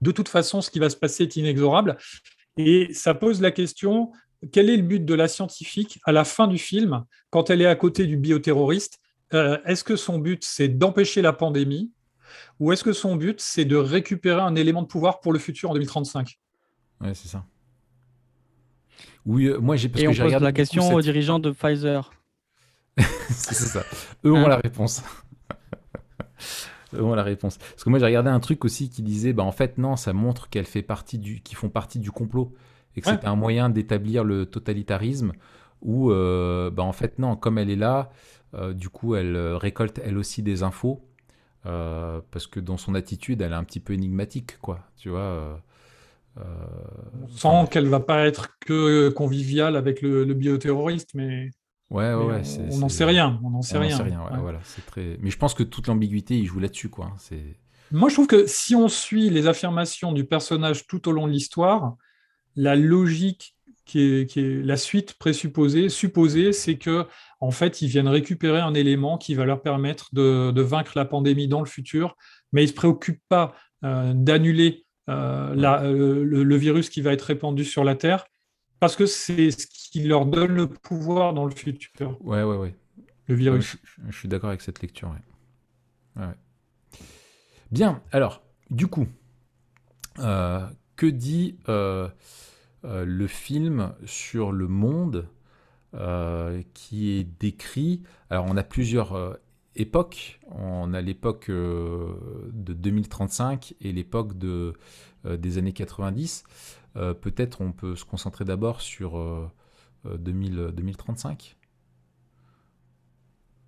[0.01, 1.97] De toute façon, ce qui va se passer est inexorable.
[2.57, 4.13] Et ça pose la question,
[4.53, 7.67] quel est le but de la scientifique à la fin du film, quand elle est
[7.67, 8.99] à côté du bioterroriste?
[9.33, 11.91] Euh, Est-ce que son but, c'est d'empêcher la pandémie
[12.61, 15.71] ou est-ce que son but, c'est de récupérer un élément de pouvoir pour le futur
[15.71, 16.39] en 2035
[17.01, 17.45] Ouais, c'est ça.
[19.27, 22.13] Oui, euh, moi j'ai Et on pose la question aux dirigeants de Pfizer.
[23.31, 23.83] c'est ça.
[24.25, 25.03] Eux ont hein la réponse.
[26.95, 27.59] Eux ont la réponse.
[27.59, 30.13] Parce que moi j'ai regardé un truc aussi qui disait, bah en fait non, ça
[30.13, 32.55] montre qu'elle fait partie du, qu'ils font partie du complot
[32.97, 35.33] et que c'est un moyen d'établir le totalitarisme.
[35.83, 38.11] Ou euh, bah en fait non, comme elle est là,
[38.55, 41.03] euh, du coup elle récolte elle aussi des infos
[41.67, 44.81] euh, parce que dans son attitude, elle est un petit peu énigmatique, quoi.
[44.97, 45.21] Tu vois.
[45.21, 45.55] Euh,
[46.39, 46.43] euh,
[47.23, 51.51] on sent qu'elle va pas être que conviviale avec le, bioterroriste, mais.
[51.91, 53.41] Ouais, ouais, on n'en sait rien.
[53.45, 53.99] On n'en sait rien.
[54.41, 55.17] Voilà, c'est très.
[55.21, 57.13] Mais je pense que toute l'ambiguïté, il joue là-dessus, quoi.
[57.19, 57.57] C'est.
[57.93, 61.33] Moi, je trouve que si on suit les affirmations du personnage tout au long de
[61.33, 61.97] l'histoire,
[62.57, 63.54] la logique
[63.85, 67.07] qui est, qui est, la suite présupposée, supposée, c'est que
[67.45, 71.47] en fait, ils viennent récupérer un élément qui va leur permettre de, vaincre la pandémie
[71.47, 72.17] dans le futur,
[72.53, 77.21] mais ils ne se préoccupent pas euh, d'annuler euh, euh, le, virus qui va être
[77.21, 78.25] répandu sur la Terre,
[78.81, 82.17] parce que c'est ce qui leur donne le pouvoir dans le futur.
[82.25, 82.75] Ouais, ouais, ouais.
[83.27, 83.77] Le virus.
[84.09, 85.15] je, suis d'accord avec cette lecture.
[87.71, 89.07] Bien, alors, du coup,
[90.17, 91.59] que dit
[92.85, 95.29] le film sur le monde
[95.95, 98.03] euh, qui est décrit.
[98.29, 99.35] Alors, on a plusieurs euh,
[99.77, 100.41] époques.
[100.49, 104.73] On a l'époque euh, de 2035 et l'époque de,
[105.25, 106.45] des années 90.
[106.95, 109.51] Peut-être on peut se concentrer d'abord sur
[110.05, 111.57] 2000, 2035.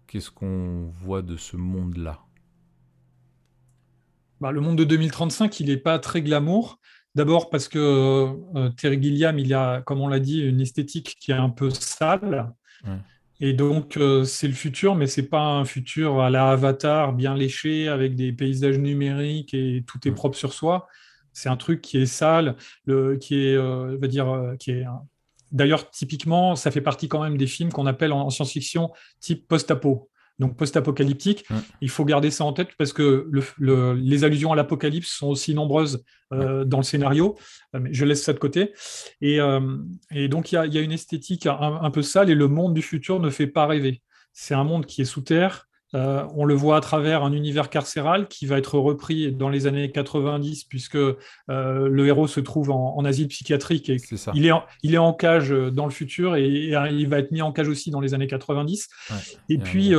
[0.07, 2.21] Qu'est-ce qu'on voit de ce monde-là?
[4.41, 6.79] Bah, Le monde de 2035, il n'est pas très glamour.
[7.17, 11.31] D'abord parce que euh, Terry Gilliam, il a, comme on l'a dit, une esthétique qui
[11.31, 12.53] est un peu sale.
[13.41, 17.35] Et donc, euh, c'est le futur, mais c'est pas un futur à la Avatar, bien
[17.35, 20.89] léché, avec des paysages numériques et tout est propre sur soi.
[21.33, 24.85] C'est un truc qui est sale, le, qui est, euh, va dire, qui est.
[25.53, 30.11] D'ailleurs, typiquement, ça fait partie quand même des films qu'on appelle en science-fiction type post-apo
[30.39, 31.47] donc post-apocalyptique.
[31.81, 36.05] Il faut garder ça en tête parce que les allusions à l'apocalypse sont aussi nombreuses
[36.33, 37.37] euh, dans le scénario.
[37.75, 38.73] Euh, mais je laisse ça de côté.
[39.21, 39.79] Et, euh,
[40.29, 43.31] donc, il y, a, une esthétique un, peu sale et le monde du futur ne
[43.31, 44.03] fait pas rêver.
[44.33, 47.71] C'est un monde qui est sous terre, euh, on le voit à travers un univers
[47.71, 51.17] carcéral qui va être repris dans les années 90 puisque euh,
[51.49, 53.99] le héros se trouve en, asile psychiatrique et
[54.35, 57.31] il, est en, il est en cage euh, dans le futur et, il va être
[57.31, 58.89] mis en cage aussi dans les années 90.
[59.49, 59.93] Et puis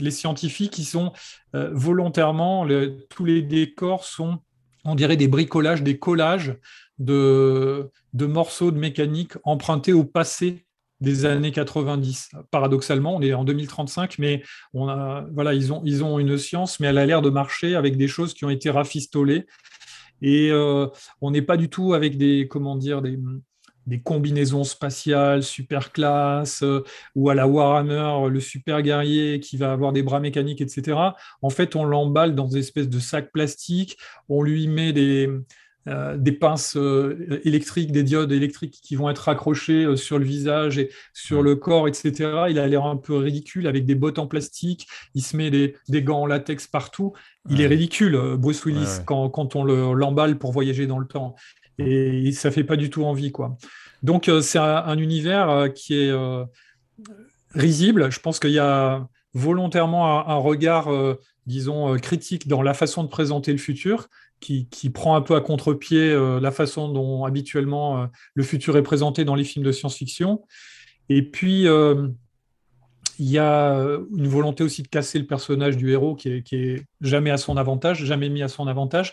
[0.00, 1.12] les scientifiques qui sont
[1.52, 2.66] volontairement,
[3.10, 4.38] tous les décors sont,
[4.84, 6.56] on dirait des bricolages, des collages
[6.98, 10.65] de, de morceaux de mécanique empruntés au passé
[11.00, 12.30] des années 90.
[12.50, 16.80] Paradoxalement, on est en 2035, mais on a, voilà, ils, ont, ils ont une science,
[16.80, 19.46] mais elle a l'air de marcher avec des choses qui ont été rafistolées.
[20.22, 20.86] Et euh,
[21.20, 23.18] on n'est pas du tout avec des, comment dire, des,
[23.86, 26.82] des combinaisons spatiales super classe, euh,
[27.14, 30.98] ou à la Warhammer, le super guerrier qui va avoir des bras mécaniques, etc.
[31.42, 35.30] En fait, on l'emballe dans des espèces de sacs plastiques, on lui met des,
[35.88, 40.78] euh, des pinces euh, électriques, des diodes électriques qui vont être accrochées sur le visage
[40.78, 42.12] et sur le corps, etc.
[42.50, 44.86] Il a l'air un peu ridicule avec des bottes en plastique.
[45.14, 47.12] Il se met des, gants en latex partout.
[47.48, 51.36] Il est ridicule, Bruce Willis, quand, on l'emballe pour voyager dans le temps.
[51.78, 53.56] Et ça fait pas du tout envie, quoi.
[54.02, 56.12] Donc c'est un, univers qui est
[57.54, 58.10] risible.
[58.10, 63.04] Je pense qu'il y a volontairement un, regard, euh, disons, euh, critique dans la façon
[63.04, 64.08] de présenter le futur,
[64.40, 69.24] qui, prend un peu à contre-pied euh, la façon dont habituellement le futur est présenté
[69.24, 70.42] dans les films de science-fiction.
[71.08, 71.66] Et puis,
[73.18, 73.74] il y a
[74.16, 78.04] une volonté aussi de casser le personnage du héros qui est, jamais à son avantage,
[78.04, 79.12] jamais mis à son avantage.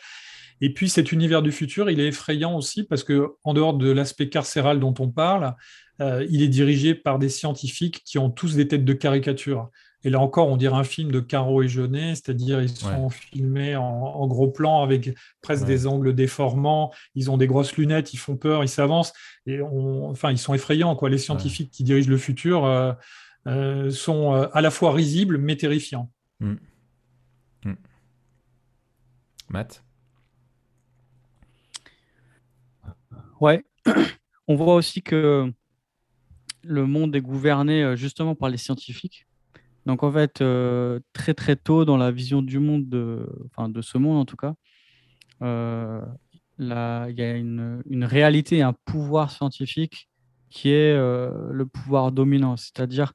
[0.61, 3.89] Et puis cet univers du futur, il est effrayant aussi parce que en dehors de
[3.91, 5.55] l'aspect carcéral dont on parle,
[5.99, 9.69] il est dirigé par des scientifiques qui ont tous des têtes de caricature.
[10.03, 13.75] Et là encore, on dirait un film de Caro et Jeunet, c'est-à-dire ils sont filmés
[13.75, 18.35] en, gros plan avec presque des angles déformants, ils ont des grosses lunettes, ils font
[18.35, 19.13] peur, ils s'avancent,
[19.45, 20.95] et enfin, ils sont effrayants.
[20.95, 21.09] Quoi.
[21.09, 22.91] Les scientifiques qui dirigent le futur euh,
[23.47, 26.11] euh, sont euh, à la fois risibles mais terrifiants.
[26.41, 26.55] Mm.
[27.65, 27.73] Mm.
[29.49, 29.83] Matt?
[33.39, 33.63] Ouais,
[34.47, 35.51] on voit aussi que
[36.61, 39.27] le monde est gouverné justement par les scientifiques
[39.85, 43.81] donc en fait, euh, très très tôt dans la vision du monde, de, enfin de
[43.81, 44.55] ce monde en tout cas,
[45.41, 46.01] euh,
[46.59, 46.71] il y
[47.21, 50.09] a une, une, réalité, un pouvoir scientifique
[50.49, 52.55] qui est euh, le pouvoir dominant.
[52.55, 53.13] C'est-à-dire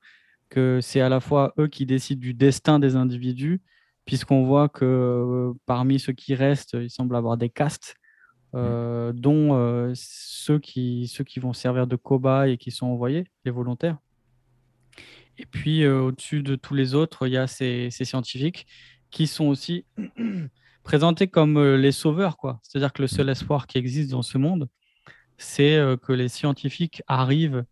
[0.51, 3.63] que c'est à la fois eux qui décident du destin des individus,
[4.05, 7.95] puisqu'on voit que parmi ceux qui restent, il semble avoir des castes,
[8.55, 9.13] mmh.
[9.13, 13.99] dont ceux, qui, ceux qui vont servir de cobayes et qui sont envoyés, les volontaires.
[15.39, 18.67] Et puis, euh, au-dessus de tous les autres, il y a ces, scientifiques
[19.11, 19.85] qui sont aussi
[20.83, 22.37] présentés comme euh, les sauveurs.
[22.63, 24.69] C'est-à-dire que le seul espoir qui existe dans ce monde,
[25.37, 27.65] c'est euh, que les scientifiques arrivent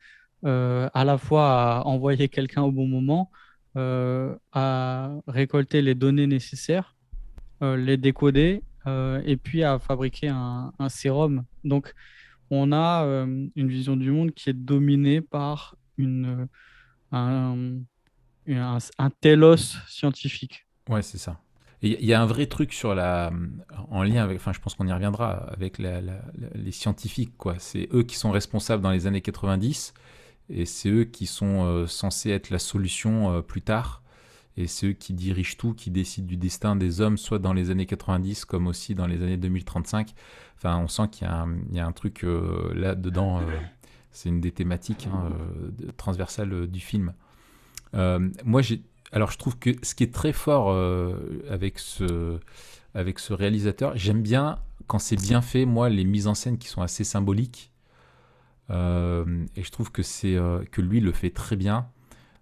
[0.44, 3.32] à la fois à envoyer quelqu'un au bon moment,
[3.74, 6.94] à récolter les données nécessaires,
[7.60, 11.44] les décoder, et puis à fabriquer un sérum.
[11.64, 11.94] Donc,
[12.50, 13.02] on a
[13.56, 16.46] une vision du monde qui est dominée par une
[17.12, 17.78] un,
[18.48, 20.66] un, telos scientifique.
[20.88, 21.40] Ouais, c'est ça.
[21.82, 23.30] Il y a un vrai truc sur la,
[23.90, 27.56] en lien avec, enfin, je pense qu'on y reviendra avec les scientifiques, quoi.
[27.58, 29.92] C'est eux qui sont responsables dans les années 90
[30.48, 34.02] et c'est eux qui sont euh, censés être la solution euh, plus tard.
[34.56, 37.70] Et c'est eux qui dirigent tout, qui décident du destin des hommes, soit dans les
[37.70, 40.14] années 90 comme aussi dans les années 2035.
[40.56, 43.42] Enfin, on sent qu'il y, y, a un truc euh, là-dedans
[44.16, 47.12] c'est une des thématiques hein, euh, transversales euh, du film.
[47.94, 48.62] Euh, moi.
[49.12, 50.68] Alors, je trouve que ce qui est très fort
[51.48, 52.40] avec, ce,
[53.30, 57.04] réalisateur, j'aime bien quand c'est bien fait, moi, les mises en scène qui sont assez
[57.04, 57.70] symboliques.
[58.68, 60.02] et je trouve que,
[60.64, 61.86] que lui le fait très bien.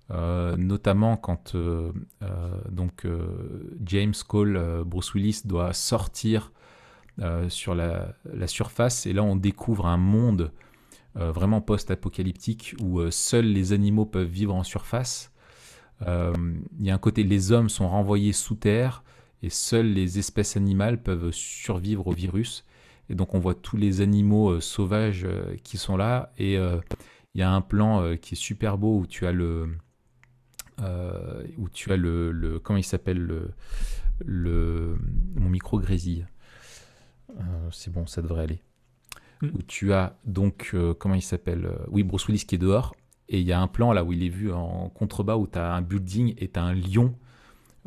[0.08, 1.54] notamment quand
[2.70, 3.06] donc
[3.84, 6.50] James Cole, Bruce Willis doit sortir
[7.48, 8.14] sur la,
[8.46, 10.50] surface et là on découvre un monde
[11.16, 15.32] vraiment post-apocalyptique où euh, seuls les animaux peuvent vivre en surface.
[16.02, 16.32] Euh,
[16.78, 19.04] il y a un côté, les hommes sont renvoyés sous terre
[19.42, 22.64] et seules les espèces animales peuvent survivre au virus.
[23.08, 25.26] Et donc on voit tous les animaux sauvages
[25.62, 26.32] qui sont là.
[26.38, 29.76] Et il y a un plan qui est super beau où tu as le,
[31.58, 33.50] où tu as le, le comment il s'appelle le,
[34.24, 34.96] le,
[35.34, 36.26] mon micro grésille.
[37.70, 38.62] c'est bon, ça devrait aller.
[39.44, 39.56] Mm.
[39.56, 42.94] où tu as donc, euh, comment il s'appelle euh, Oui, Bruce Willis qui est dehors.
[43.28, 45.58] Et il y a un plan là où il est vu en contrebas où tu
[45.58, 47.14] as un building et tu as un lion,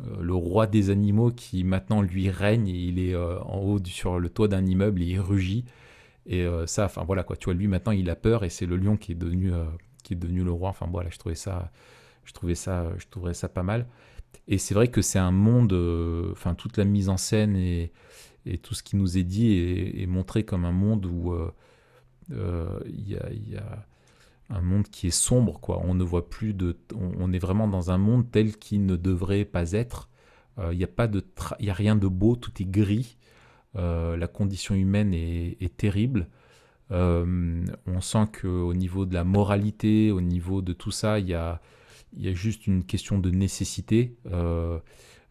[0.00, 4.18] euh, le roi des animaux, qui maintenant lui règne et il est en haut sur
[4.18, 5.64] le toit d'un immeuble et il rugit.
[6.26, 8.76] Et ça, enfin voilà quoi, tu vois, lui maintenant il a peur et c'est le
[8.76, 9.50] lion qui est devenu,
[10.02, 10.68] qui est devenu le roi.
[10.68, 11.70] Enfin voilà, je trouvais ça,
[12.24, 13.86] je trouvais ça, je trouverais ça pas mal.
[14.46, 15.72] Et c'est vrai que c'est un monde,
[16.32, 17.92] enfin toute la mise en scène et
[18.46, 19.52] et tout ce qui nous est dit
[19.96, 21.52] est, montré comme un monde où euh,
[22.32, 23.16] euh, il y,
[23.56, 23.86] a,
[24.50, 25.80] un monde qui est sombre, quoi.
[25.84, 29.44] On ne voit plus de, on, est vraiment dans un monde tel qu'il ne devrait
[29.44, 30.08] pas être.
[30.58, 33.16] Euh, il n'y a a rien de beau, tout est gris.
[33.74, 36.28] la condition humaine est, terrible.
[36.90, 41.60] on sent qu'au niveau de la moralité, au niveau de tout ça, il y a
[42.16, 44.16] juste une question de nécessité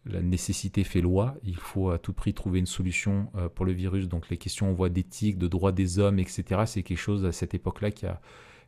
[0.07, 3.71] la nécessité fait loi, il faut à tout prix trouver une solution euh, pour le
[3.71, 4.07] virus.
[4.07, 7.31] Donc les questions, on voit d'éthique, de droits des hommes, etc., c'est quelque chose à
[7.31, 8.21] cette époque-là qui a,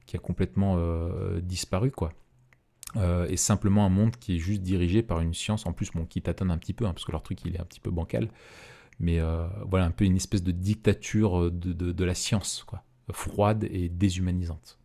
[0.05, 1.91] qui a complètement euh, disparu.
[1.91, 2.13] quoi.
[2.95, 6.05] Euh, et simplement un monde qui est juste dirigé par une science, en plus bon,
[6.05, 7.91] qui tâtonne un petit peu, hein, parce que leur truc il est un petit peu
[7.91, 8.29] bancal,
[8.99, 9.19] mais
[9.65, 14.77] voilà un peu une espèce de dictature de, de la science, quoi, froide et déshumanisante.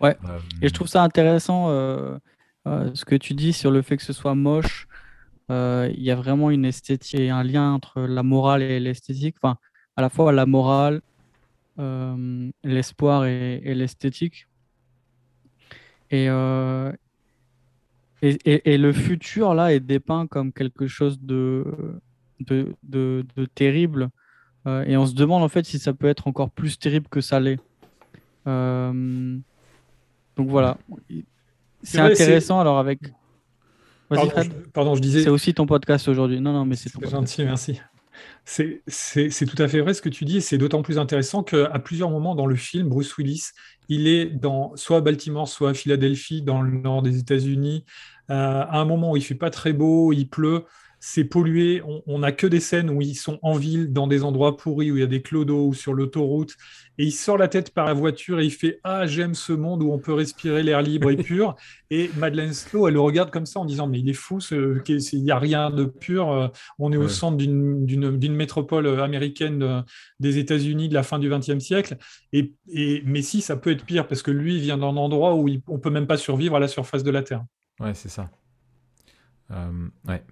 [0.00, 0.14] Ouais.
[0.60, 1.70] Et je trouve ça intéressant
[2.94, 4.88] ce que tu dis sur le fait que ce soit moche.
[5.48, 9.36] Il y a vraiment une esthétique et un lien entre la morale et l'esthétique.
[9.40, 9.58] Enfin,
[9.96, 11.00] à la fois la morale,
[12.64, 14.48] l'espoir et, l'esthétique.
[16.10, 16.26] Et,
[18.22, 21.64] et, le futur, là, est dépeint comme quelque chose de,
[22.40, 24.08] de, terrible.
[24.66, 27.38] et on se demande, en fait, si ça peut être encore plus terrible que ça
[27.38, 27.60] l'est.
[28.44, 30.78] Donc voilà.
[31.86, 33.00] C'est intéressant alors avec.
[34.08, 35.22] Pardon, je, pardon, je disais.
[35.22, 36.40] C'est aussi ton podcast aujourd'hui.
[36.40, 37.80] Non, non, mais c'est gentil, merci.
[38.44, 41.78] C'est tout à fait vrai ce que tu dis, et c'est d'autant plus intéressant qu'à
[41.78, 43.50] plusieurs moments dans le film, Bruce Willis,
[43.88, 47.84] il est dans soit à Baltimore, soit à Philadelphie, dans le nord des États-Unis,
[48.30, 50.64] euh, à un moment où il fait pas très beau, il pleut,
[51.08, 51.82] c'est pollué.
[52.08, 54.96] On n'a que des scènes où ils sont en ville, dans des endroits pourris, où
[54.96, 56.56] il y a des clodos ou sur l'autoroute.
[56.98, 59.84] Et il sort la tête par la voiture et il fait Ah, j'aime ce monde
[59.84, 61.54] où on peut respirer l'air libre et pur.
[61.90, 65.22] et Madeleine Slow, elle le regarde comme ça en disant Mais il est fou, il
[65.22, 66.28] n'y a rien de pur.
[66.28, 66.48] Euh,
[66.80, 69.82] on est au centre d'une métropole américaine euh,
[70.18, 71.98] des États-Unis de la fin du XXe siècle.
[72.32, 72.52] Et,
[73.04, 75.74] mais si, ça peut être pire parce que lui, il vient d'un endroit où on
[75.74, 77.44] ne peut même pas survivre à la surface de la Terre.
[77.78, 78.28] Ouais, c'est ça.
[79.52, 80.24] Euh, ouais.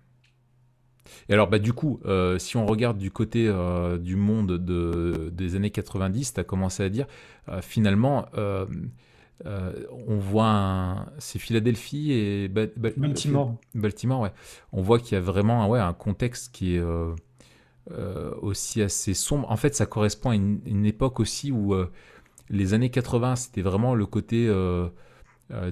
[1.29, 5.31] Et alors, bah, du coup, euh, si on regarde du côté euh, du monde de,
[5.33, 7.07] des années 90, tu as commencé à dire,
[7.49, 8.27] euh, finalement,
[9.47, 13.55] on voit c'est Philadelphie et Baltimore.
[13.75, 14.33] Baltimore, ouais.
[14.73, 16.83] On voit qu'il y a vraiment ouais, un contexte qui est
[18.41, 19.51] aussi assez sombre.
[19.51, 21.75] En fait, ça correspond à une, époque aussi où
[22.51, 24.51] les années 80, c'était vraiment le côté.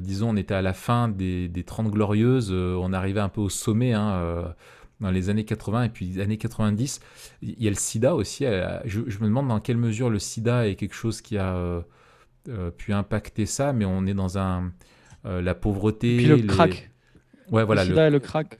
[0.00, 3.48] disons, on était à la fin des, des 30 glorieuses, on arrivait un peu au
[3.48, 3.92] sommet.
[3.92, 4.54] Hein,
[5.02, 7.00] dans les années 80 et puis les années 90.
[7.42, 8.44] Il y a le sida aussi.
[8.84, 11.82] Je, me demande dans quelle mesure le sida est quelque chose qui a euh,
[12.48, 14.72] euh, pu impacter ça, mais on est dans un
[15.26, 16.16] euh, la pauvreté.
[16.16, 16.90] Puis le crack.
[17.50, 17.82] Ouais, voilà.
[17.82, 18.58] Le sida et le crack.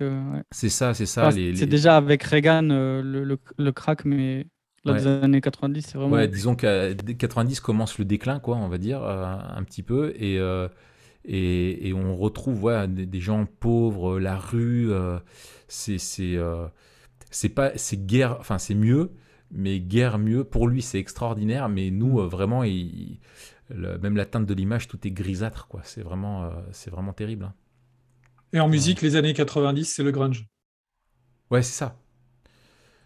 [0.51, 1.31] C'est ça, c'est ça.
[1.31, 4.47] c'est déjà avec Reagan le, le, crack, mais
[4.85, 6.17] Là, les années 90, c'est vraiment.
[6.17, 10.13] Ouais, disons que 90 commence le déclin, quoi, on va dire, un petit peu.
[10.17, 10.41] Et,
[11.25, 14.91] et, et, on retrouve ouais, des, gens pauvres, la rue
[15.73, 16.69] c'est c'est euh,
[17.31, 19.13] c'est pas c'est guerre enfin c'est mieux
[19.51, 23.19] mais guerre mieux pour lui c'est extraordinaire mais nous euh, vraiment il,
[23.71, 27.47] même la teinte de l'image tout est grisâtre quoi c'est vraiment euh, c'est vraiment terrible
[27.47, 27.55] hein.
[28.53, 30.47] et en musique les années 90 c'est le grunge
[31.51, 31.99] ouais c'est ça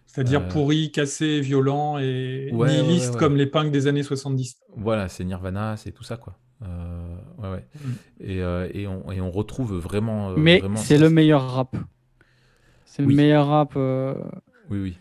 [0.07, 4.57] c'est-à-dire pourri, cassé, violent et nihiliste comme les punks des années 70.
[4.75, 6.39] Voilà, c'est Nirvana, c'est tout ça, quoi.
[6.63, 7.67] ouais, ouais.
[7.75, 7.91] Mm.
[8.21, 8.37] Et,
[8.81, 10.31] et, on, et, on, retrouve vraiment.
[10.39, 11.77] Mais c'est le meilleur rap.
[12.97, 13.75] C'est le meilleur rap.
[13.77, 14.15] Euh,
[14.71, 14.99] oui, oui.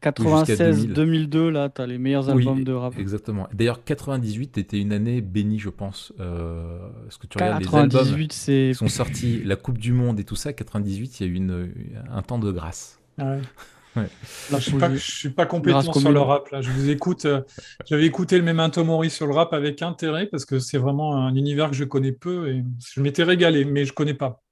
[0.00, 2.98] 96, 2002, là, tu as les meilleurs albums de rap.
[2.98, 3.48] Exactement.
[3.52, 6.12] D'ailleurs, 98 était une année bénie, je pense.
[6.20, 10.24] Euh, ce que tu regardes les albums qui sont sortis, la Coupe du Monde et
[10.24, 11.72] tout ça, 98, il y a eu une,
[12.10, 13.00] un temps de grâce.
[13.18, 13.40] Ah ouais.
[13.96, 14.08] Ouais.
[14.50, 16.50] je suis pas, suis pas compétent sur le rap.
[16.50, 16.60] Là.
[16.60, 17.24] Je vous écoute.
[17.24, 17.40] Euh,
[17.86, 21.34] j'avais écouté le Memento Mori sur le rap avec intérêt parce que c'est vraiment un
[21.34, 24.42] univers que je connais peu et je m'étais régalé, mais je connais pas.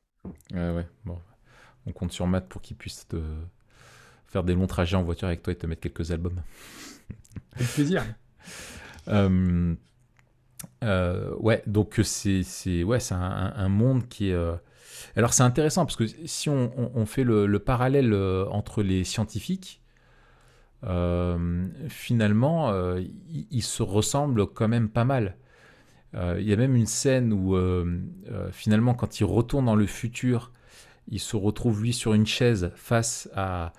[0.55, 0.87] Ouais, ouais.
[1.05, 1.19] Bon,
[1.87, 3.21] on compte sur Matt pour qu'il puisse te
[4.27, 6.43] faire des longs trajets en voiture avec toi et te mettre quelques albums.
[7.57, 8.05] Avec plaisir.
[9.09, 9.75] Euh,
[10.83, 12.43] euh, ouais, donc c'est
[12.85, 14.33] ouais, c'est un, monde qui est.
[14.33, 14.55] Euh,
[15.15, 18.15] alors c'est intéressant parce que si on, fait le, parallèle
[18.51, 19.83] entre les scientifiques,
[21.91, 22.73] finalement,
[23.51, 25.37] ils, se ressemblent quand même pas mal.
[26.15, 27.55] Il y a même une scène où
[28.53, 30.51] finalement, quand ils retournent dans le futur
[31.09, 33.73] il se retrouve lui sur une chaise face à,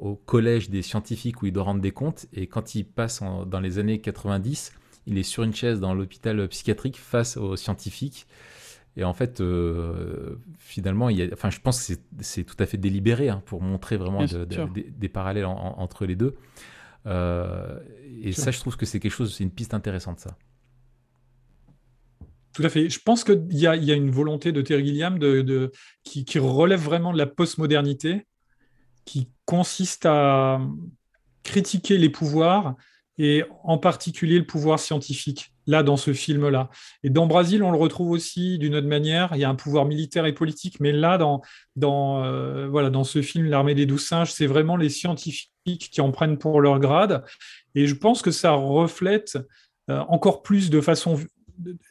[0.00, 2.26] au collège des scientifiques où il doit rendre des comptes.
[2.32, 4.72] Et quand il passe dans les années 90,
[5.06, 8.26] il est sur une chaise dans l'hôpital psychiatrique face aux scientifiques.
[8.96, 12.66] Et en fait, euh, finalement, il y a, enfin, je pense que c'est tout à
[12.66, 16.36] fait délibéré hein, pour montrer vraiment des parallèles entre les deux.
[17.06, 17.78] Euh,
[18.22, 20.36] et ça, je trouve que c'est quelque chose, c'est une piste intéressante, ça.
[22.54, 22.88] Tout à fait.
[22.88, 25.18] Je pense qu'il y, a, une volonté de Terry Gilliam
[26.04, 28.26] qui, relève vraiment de la postmodernité,
[29.04, 30.60] qui consiste à
[31.42, 32.76] critiquer les pouvoirs
[33.18, 36.70] et en particulier le pouvoir scientifique, là, dans ce film-là.
[37.02, 39.30] Et dans Brésil, on le retrouve aussi d'une autre manière.
[39.34, 41.42] Il y a un pouvoir militaire et politique, mais là, dans,
[41.74, 46.00] dans, euh, voilà, dans ce film, L'armée des douze singes, c'est vraiment les scientifiques qui
[46.00, 47.24] en prennent pour leur grade.
[47.74, 49.38] Et je pense que ça reflète
[49.90, 51.18] euh, encore plus de façon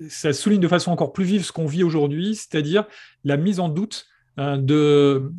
[0.10, 2.86] ça souligne de façon encore plus vive ce qu'on vit aujourd'hui, c'est-à-dire
[3.24, 4.08] la mise en doute
[4.40, 5.32] euh, de,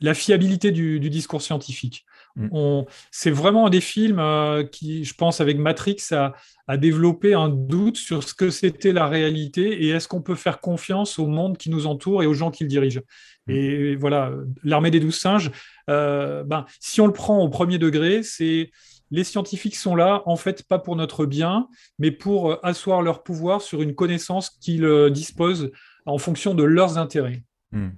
[0.00, 2.04] la fiabilité du, discours scientifique.
[2.36, 2.82] Mm.
[3.10, 6.34] C'est vraiment des films euh, qui, je pense, avec Matrix, a,
[6.66, 10.60] a développé un doute sur ce que c'était la réalité et est-ce qu'on peut faire
[10.60, 13.02] confiance au monde qui nous entoure et aux gens qui le dirigent.
[13.46, 13.52] Mm.
[13.52, 15.50] Et voilà, l'armée des douze singes,
[15.90, 18.70] euh, ben, si on le prend au premier degré, c'est
[19.14, 23.22] les scientifiques sont là, en fait, pas pour notre bien, mais pour euh, asseoir leur
[23.22, 25.70] pouvoir sur une connaissance qu'ils disposent
[26.06, 27.42] en fonction de leurs intérêts.
[27.72, 27.90] Mm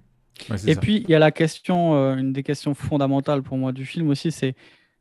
[0.67, 3.85] et puis, il y a la question, euh, une des questions fondamentales pour moi du
[3.85, 4.55] film aussi, c'est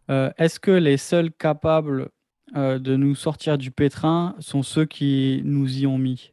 [0.09, 2.09] euh, est-ce que les seuls capables
[2.55, 6.31] euh, de nous sortir du pétrin sont ceux qui nous y ont mis?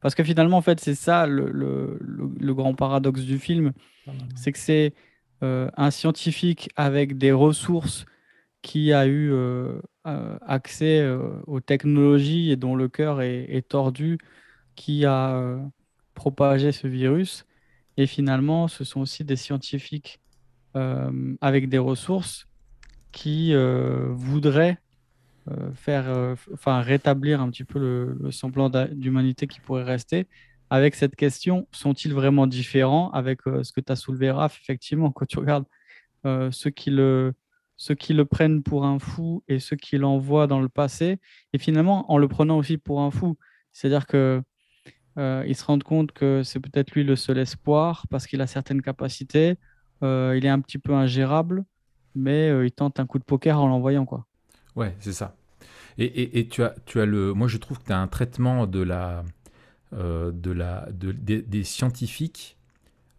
[0.00, 3.72] Parce que finalement, en fait, c'est ça le, le, le, grand paradoxe du film,
[4.34, 4.94] c'est que c'est
[5.42, 8.06] un scientifique avec des ressources
[8.62, 9.32] qui a eu
[10.04, 11.06] accès
[11.46, 14.18] aux technologies et dont le cœur est, tordu,
[14.76, 15.58] qui a
[16.14, 17.46] propagé ce virus
[18.00, 20.20] et finalement, ce sont aussi des scientifiques
[20.74, 22.48] euh, avec des ressources
[23.12, 24.78] qui euh, voudraient
[25.50, 30.28] euh, faire, enfin, rétablir un petit peu le, semblant d'humanité qui pourrait rester.
[30.70, 35.26] Avec cette question, sont-ils vraiment différents avec ce que tu as soulevé, Raph Effectivement, quand
[35.26, 35.66] tu regardes
[36.24, 37.34] ceux qui le
[37.80, 41.18] ceux qui le prennent pour un fou et ceux qui l'envoient dans le passé,
[41.54, 43.38] et finalement en le prenant aussi pour un fou.
[43.72, 44.42] C'est-à-dire que
[45.16, 48.82] euh, se rendent compte que c'est peut-être lui le seul espoir parce qu'il a certaines
[48.82, 49.56] capacités.
[50.02, 51.64] Euh, il est un petit peu ingérable,
[52.14, 54.04] mais euh, il tente un coup de poker en l'envoyant.
[54.04, 54.26] quoi.
[54.76, 55.34] Ouais, c'est ça.
[55.96, 57.32] Et, tu, as, tu as le.
[57.32, 59.24] Moi, je trouve que tu as un traitement de la,
[59.92, 62.58] de la, de, des, scientifiques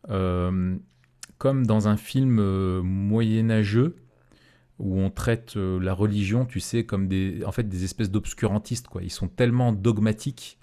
[0.08, 3.96] comme dans un film moyenâgeux
[4.82, 8.88] où on traite la religion, tu sais, comme des, en fait, des espèces d'obscurantistes.
[9.02, 10.58] Ils sont tellement dogmatiques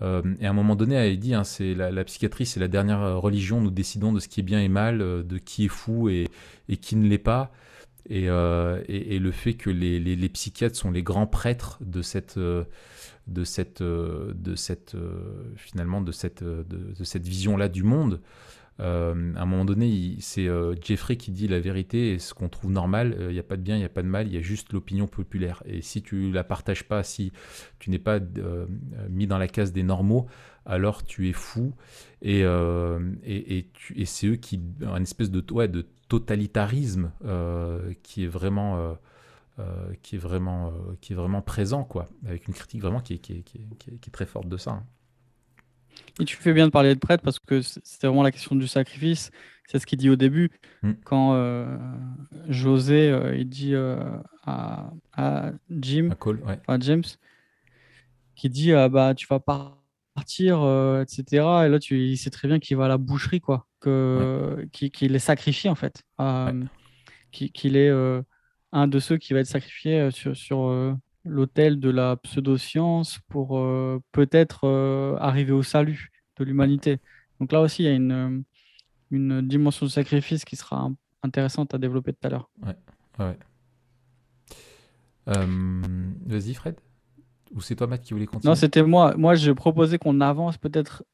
[0.00, 3.02] euh, et à un moment donné, elle dit, hein, c'est la, psychiatrie, c'est la dernière
[3.02, 3.60] euh, religion.
[3.60, 6.28] Nous décidons de ce qui est bien et mal, euh, de qui est fou et,
[6.80, 7.52] qui ne l'est pas.
[8.08, 13.82] Et, le fait que les, les, psychiatres sont les grands prêtres de cette, de cette,
[13.82, 14.96] de cette
[15.56, 18.22] finalement de cette, de cette vision-là du monde.
[18.80, 22.48] Euh, à un moment donné, c'est euh, Jeffrey qui dit la vérité et ce qu'on
[22.48, 23.14] trouve normal.
[23.18, 24.36] Il euh, n'y a pas de bien, il n'y a pas de mal, il y
[24.36, 25.62] a juste l'opinion populaire.
[25.66, 27.32] Et si tu la partages pas, si
[27.78, 28.20] tu n'es pas
[29.08, 30.26] mis dans la case des normaux,
[30.64, 31.74] alors tu es fou.
[32.22, 32.42] Et,
[34.04, 37.10] c'est eux qui, un espèce de, de totalitarisme
[38.02, 38.96] qui est vraiment.
[40.02, 44.24] qui est vraiment qui est vraiment présent quoi avec une critique vraiment qui est très
[44.24, 44.86] forte de ça hein.
[46.20, 48.66] Et tu fais bien de parler de prêtre parce que c'est vraiment la question du
[48.66, 49.30] sacrifice.
[49.68, 50.50] C'est ce qu'il dit au début.
[50.82, 50.92] Mm.
[51.04, 51.76] Quand euh,
[52.48, 53.98] José, euh, il dit euh,
[54.44, 54.90] à,
[55.70, 56.10] Jim,
[56.66, 57.04] à, James,
[58.34, 60.58] qui dit ah, bah, Tu vas partir,
[61.02, 61.24] etc.
[61.66, 63.66] Et là, tu, il sait très bien qu'il va à la boucherie, quoi.
[63.80, 66.02] Que, qu'il, est sacrifié, en fait.
[67.30, 67.90] Qu'il, est
[68.72, 70.96] un de ceux qui va être sacrifié sur, sur
[71.28, 76.98] l'hôtel de la pseudoscience pour euh, peut-être euh, arriver au salut de l'humanité.
[77.40, 78.40] Donc là aussi, il y a une, euh,
[79.10, 80.90] une dimension de sacrifice qui sera
[81.22, 82.50] intéressante à développer tout à l'heure.
[82.62, 82.76] Ouais,
[83.18, 83.38] ouais.
[86.26, 86.76] Vas-y, Fred.
[87.54, 88.50] Ou c'est toi, Matt, qui voulait continuer?
[88.50, 89.14] Non, c'était moi.
[89.16, 91.04] Moi, je proposais qu'on avance peut-être.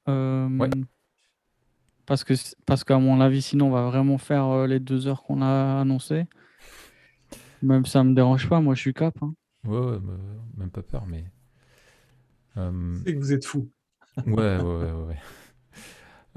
[2.06, 2.34] Parce que
[2.66, 6.26] parce qu'à mon avis, sinon, on va vraiment faire les deux heures qu'on a annoncées.
[7.62, 8.60] Même ça me dérange pas.
[8.60, 9.16] Moi, je suis cap.
[9.22, 9.34] Hein.
[9.64, 9.98] Ouais,
[10.56, 11.24] même pas peur, mais.
[12.56, 12.94] Euh...
[13.04, 13.70] C'est que vous êtes fou.
[14.26, 14.92] ouais, ouais, ouais.
[14.92, 15.18] ouais.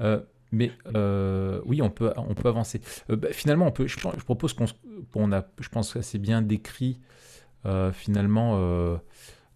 [0.00, 0.20] Euh,
[0.52, 2.80] mais euh, oui, on peut, on peut avancer.
[3.10, 4.66] Euh, bah, finalement, on peut, je, je propose qu'on
[5.16, 7.00] on a, je pense c'est bien décrit
[7.92, 8.98] finalement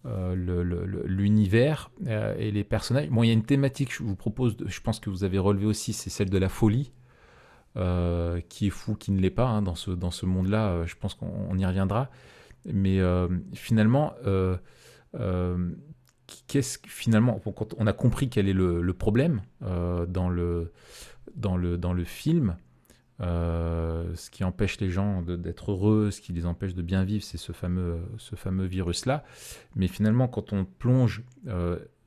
[0.05, 1.91] l'univers
[2.37, 3.09] et les personnages.
[3.09, 5.39] Bon, il y a une thématique que je vous propose, je pense que vous avez
[5.39, 6.91] relevé aussi, c'est celle de la folie.
[8.49, 11.15] qui est fou, qui ne l'est pas hein, dans ce, dans ce monde-là, je pense
[11.15, 12.11] qu'on y reviendra.
[12.65, 14.57] Mais euh, finalement, euh,
[15.15, 15.71] euh,
[16.47, 20.71] qu'est-ce finalement, quand on a compris quel est le, problème dans, le,
[21.35, 22.55] dans, le, dans le film,
[23.19, 27.37] ce qui empêche les gens d'être heureux, ce qui les empêche de bien vivre, c'est
[27.37, 29.23] ce fameux, ce fameux virus-là.
[29.75, 31.23] Mais finalement, quand on plonge,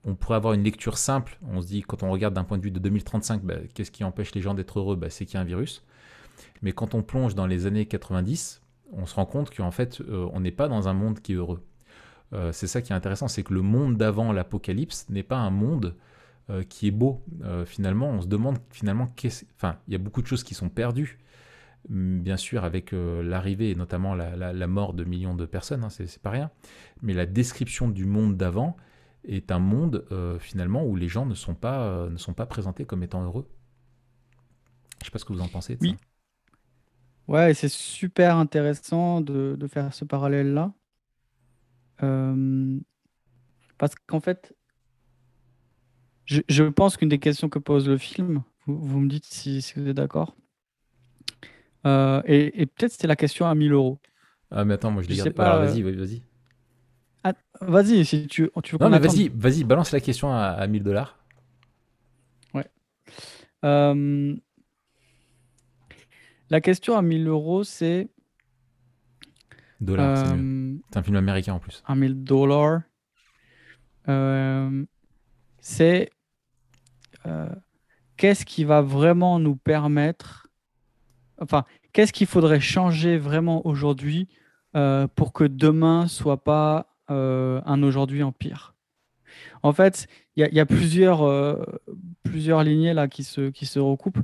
[0.07, 1.39] on pourrait avoir une lecture simple.
[1.51, 4.05] On se dit, quand on regarde d'un point de vue de 2035, bah, qu'est-ce qui
[4.05, 4.97] empêche les gens d'être heureux?
[4.97, 5.85] Bah, C'est qu'il y a un virus.
[6.63, 10.29] Mais quand on plonge dans les années 90, on se rend compte qu'en fait, euh,
[10.33, 11.65] on n'est pas dans un monde qui est heureux.
[12.33, 15.51] Euh, c'est ça qui est intéressant, c'est que le monde d'avant l'apocalypse n'est pas un
[15.51, 15.95] monde
[16.51, 17.25] euh, qui est beau.
[17.67, 19.09] finalement, on se demande finalement
[19.57, 21.19] Enfin, il y a beaucoup de choses qui sont perdues,
[21.89, 26.23] mm, bien sûr, avec l'arrivée et notamment la, mort de millions de personnes, hein, c'est
[26.23, 26.51] pas rien.
[27.03, 28.77] Mais la description du monde d'avant
[29.25, 30.05] est un monde
[30.41, 33.49] finalement où les gens ne sont pas, ne sont pas présentés comme étant heureux.
[34.99, 35.77] Je ne sais pas ce que vous en pensez.
[35.81, 35.97] oui.
[37.29, 40.73] Ouais, c'est super intéressant de, faire ce parallèle-là.
[43.79, 44.55] parce qu'en fait,
[46.27, 49.97] je, pense qu'une des questions que pose le film, vous, me dites si, vous êtes
[49.97, 50.37] d'accord,
[51.87, 54.01] euh, et, peut-être c'était la question à 1000 euros.
[54.51, 55.33] Ah, mais attends, moi je l'ai gardé.
[55.39, 56.23] Alors vas-y, vas-y.
[57.23, 60.67] Ah, vas-y, si tu, tu veux Non, mais vas-y, vas-y, balance la question à, à
[60.67, 61.19] 1000 dollars.
[62.55, 62.67] Ouais.
[63.65, 64.35] Euh,
[66.51, 68.09] la question à 1000 euros, c'est.
[69.81, 71.83] Dollars, euh, c'est un film américain en plus.
[71.87, 72.83] À 1000 dollars.
[75.61, 76.11] c'est
[77.27, 77.49] euh,
[78.17, 80.49] qu'est-ce qui va vraiment nous permettre,
[81.41, 84.29] enfin, qu'est-ce qu'il faudrait changer vraiment aujourd'hui
[84.75, 88.75] euh, pour que demain soit pas euh, un aujourd'hui en pire?
[89.63, 91.59] En fait, il y, a plusieurs,
[92.23, 94.21] plusieurs lignées là qui se, qui se recoupent.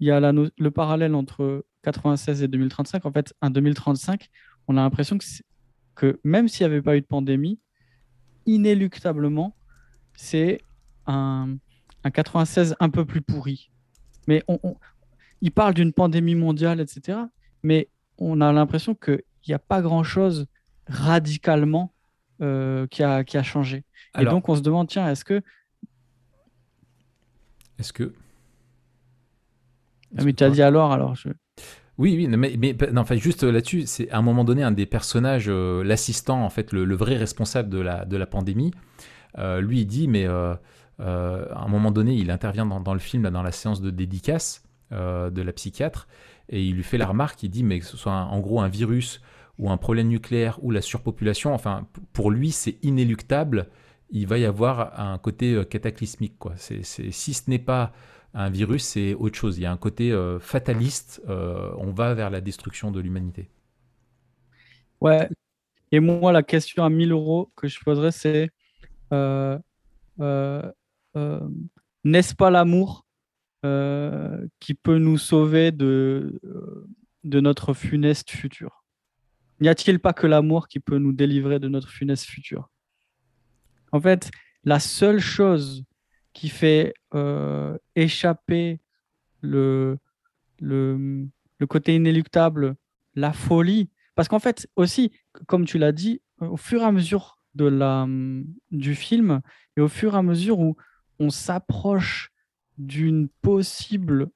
[0.00, 3.04] Il y a le parallèle entre 96 et 2035.
[3.06, 4.28] En fait, un 2035,
[4.68, 5.24] on a l'impression que,
[5.94, 7.60] que même s'il n'y avait pas eu de pandémie,
[8.46, 9.56] inéluctablement,
[10.14, 10.60] c'est
[11.06, 11.56] un,
[12.04, 13.70] un 96 un peu plus pourri.
[14.26, 14.58] Mais on,
[15.40, 17.18] il parle d'une pandémie mondiale, etc.
[17.62, 17.88] Mais
[18.18, 20.46] on a l'impression qu'il n'y a pas grand-chose
[20.86, 21.92] radicalement
[22.42, 23.84] euh, qui, a, qui a changé.
[24.18, 25.42] Et donc on se demande, tiens, est-ce que...
[27.78, 28.14] Est-ce que...
[30.16, 31.28] Ah, mais tu as dit alors, alors je...
[32.00, 34.86] Oui, oui, mais, mais non, enfin, juste là-dessus, c'est à un moment donné un des
[34.86, 38.70] personnages, euh, l'assistant, en fait, le, vrai responsable de la, de la pandémie,
[39.38, 40.54] euh, lui, il dit, mais euh,
[40.98, 45.42] à un moment donné, il intervient dans, le film, dans la séance de dédicace de
[45.42, 46.08] la psychiatre,
[46.48, 48.68] et il lui fait la remarque, il dit, mais que ce soit en gros un
[48.68, 49.20] virus
[49.58, 53.68] ou un problème nucléaire ou la surpopulation, enfin, pour lui, c'est inéluctable,
[54.10, 56.38] il va y avoir un côté cataclysmique.
[56.38, 56.54] Quoi.
[56.56, 57.92] si ce n'est pas
[58.34, 59.58] un virus, c'est autre chose.
[59.58, 63.48] Il y a un côté fataliste, on va vers la destruction de l'humanité.
[65.00, 65.28] Ouais,
[65.92, 68.50] et moi, la question à 1000 euros que je poserais, c'est
[71.16, 71.58] euh,
[72.04, 73.06] n'est-ce pas l'amour
[73.64, 76.86] euh, qui peut nous sauver de, euh,
[77.24, 78.84] de notre funeste futur?
[79.60, 82.70] N'y a-t-il pas que l'amour qui peut nous délivrer de notre funeste futur?
[83.92, 84.30] En fait,
[84.64, 85.84] la seule chose
[86.32, 86.94] qui fait
[87.96, 88.80] échapper
[89.40, 89.98] le,
[90.60, 91.26] le,
[91.58, 92.76] le, côté inéluctable,
[93.14, 95.12] la folie, parce qu'en fait aussi,
[95.46, 98.06] comme tu l'as dit, au fur et à mesure de la,
[98.70, 99.40] du film
[99.76, 100.76] et au fur et à mesure où
[101.18, 102.30] on s'approche
[102.78, 104.30] d'une possible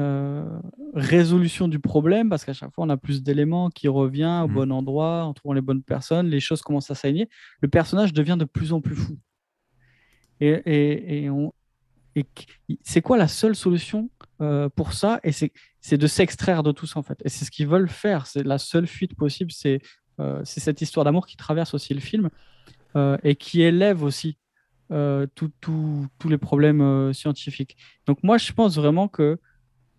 [0.00, 0.58] euh,
[0.94, 4.54] résolution du problème, parce qu'à chaque fois, on a plus d'éléments qui revient au mmh.
[4.54, 7.28] bon endroit, en trouvant les bonnes personnes, les choses commencent à s'aligner,
[7.60, 9.18] le personnage devient de plus en plus fou.
[10.40, 11.28] Et,
[12.82, 14.10] c'est quoi la seule solution
[14.40, 15.20] euh, pour ça?
[15.22, 17.20] Et c'est de s'extraire de tout ça, en fait.
[17.24, 18.26] Et c'est ce qu'ils veulent faire.
[18.26, 19.52] C'est la seule fuite possible.
[19.52, 19.80] C'est
[20.18, 22.30] euh, cette histoire d'amour qui traverse aussi le film
[23.22, 24.36] et qui élève aussi
[24.92, 27.76] euh, tous les problèmes euh, scientifiques.
[28.06, 29.38] Donc moi, je pense vraiment que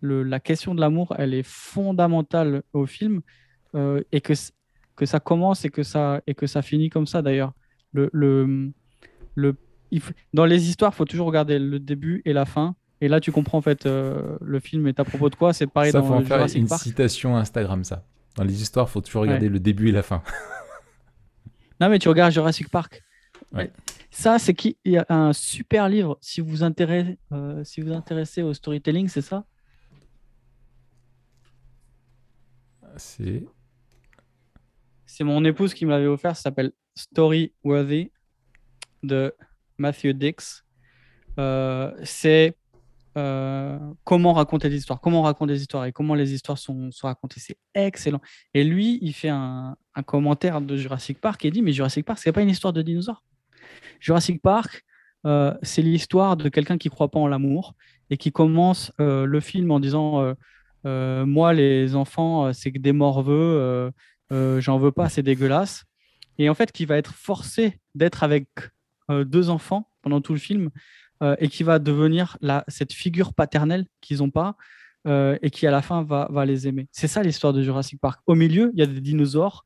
[0.02, 3.22] la question de l'amour, elle est fondamentale au film
[3.74, 7.54] euh, et que, ça commence et que ça, et que ça finit comme ça d'ailleurs.
[7.92, 8.70] Le, le,
[9.34, 9.56] le,
[10.32, 12.74] dans les histoires, il faut toujours regarder le début et la fin.
[13.00, 15.52] Et là, tu comprends en fait le film est à propos de quoi.
[15.52, 18.04] C'est pareil ça, dans faut faire une citation Instagram, ça.
[18.36, 20.22] Dans les histoires, il faut toujours regarder le début et la fin.
[21.80, 23.02] non, mais tu regardes Jurassic Park.
[23.52, 23.70] Ouais.
[24.10, 28.42] Ça, c'est qu'il y a un super livre, si vous intéressez, euh, si vous intéressez
[28.42, 29.44] au storytelling, c'est ça?
[32.96, 33.44] C'est.
[35.06, 38.12] C'est mon épouse qui me l'avait offert, ça s'appelle Story Worthy
[39.02, 39.34] de
[39.78, 40.64] Matthew Dix.
[41.38, 42.56] Euh, c'est
[43.16, 47.06] euh, comment raconter des histoires, comment raconter des histoires et comment les histoires sont, sont
[47.06, 47.40] racontées.
[47.40, 48.20] C'est excellent.
[48.54, 52.32] Et lui, il fait un, commentaire de Jurassic Park et dit Mais Jurassic Park, c'est
[52.32, 53.22] pas une histoire de dinosaures.
[54.00, 54.84] Jurassic Park,
[55.26, 57.74] euh, c'est l'histoire de quelqu'un qui croit pas en l'amour
[58.10, 60.34] et qui commence le film en disant
[60.84, 63.92] Moi, les enfants, c'est que des morveux,
[64.30, 65.84] j'en veux pas, c'est dégueulasse.
[66.38, 68.48] Et en fait, qui va être forcé d'être avec
[69.24, 70.70] deux enfants pendant tout le film
[71.38, 74.56] et qui va devenir la, cette figure paternelle qu'ils n'ont pas.
[75.06, 76.88] et qui à la fin va, va les aimer.
[76.90, 78.20] C'est ça l'histoire de Jurassic Park.
[78.26, 79.62] Au milieu, il y a des dinosaures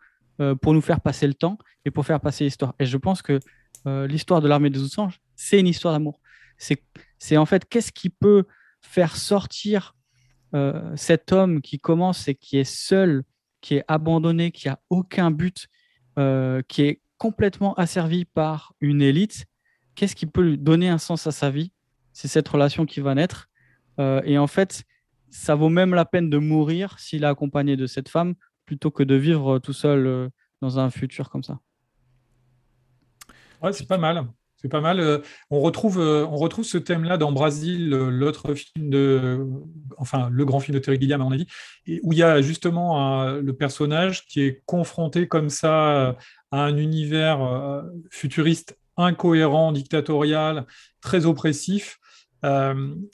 [0.60, 2.74] pour nous faire passer le temps et pour faire passer l'histoire.
[2.78, 3.40] Et je pense que
[3.86, 6.20] euh, l'histoire de l'armée des anges, c'est une histoire d'amour.
[6.58, 8.44] C'est en fait qu'est-ce qui peut
[8.80, 9.94] faire sortir
[10.54, 13.22] euh, cet homme qui commence et qui est seul,
[13.60, 15.68] qui est abandonné, qui a aucun but,
[16.18, 19.46] euh, qui est complètement asservi par une élite.
[19.94, 21.72] Qu'est-ce qui peut lui donner un sens à sa vie?
[22.12, 23.48] C'est cette relation qui va naître.
[23.98, 24.84] et en fait,
[25.30, 29.02] ça vaut même la peine de mourir s'il est accompagné de cette femme plutôt que
[29.02, 31.58] de vivre tout seul dans un futur comme ça.
[33.62, 34.26] Ouais, c'est pas mal.
[34.56, 35.00] C'est pas mal.
[35.00, 35.18] Euh,
[35.50, 39.46] on retrouve, euh, on retrouve ce thème-là dans Brasil, euh, l'autre film de,
[39.98, 41.46] enfin le grand film de Terry Gilliam à mon avis,
[42.02, 46.16] où il y a justement le personnage qui est confronté comme ça
[46.52, 50.66] à un univers futuriste incohérent, dictatorial,
[51.00, 51.98] très oppressif,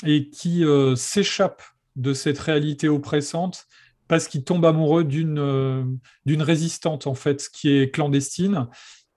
[0.05, 0.65] et qui
[0.97, 1.63] s'échappe
[1.97, 3.67] de cette réalité oppressante
[4.09, 8.69] parce qu'il tombe amoureux d'une résistante en fait qui est clandestine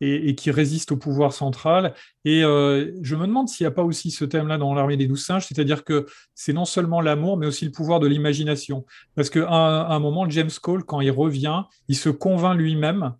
[0.01, 1.93] et, qui résiste au pouvoir central.
[2.25, 5.07] Et euh, je me demande s'il n'y a pas aussi ce thème-là dans l'armée des
[5.07, 8.85] douze singes, c'est-à-dire que c'est non seulement l'amour, mais aussi le pouvoir de l'imagination.
[9.15, 13.13] Parce qu'à un moment, James Cole, quand il revient, il se convainc lui-même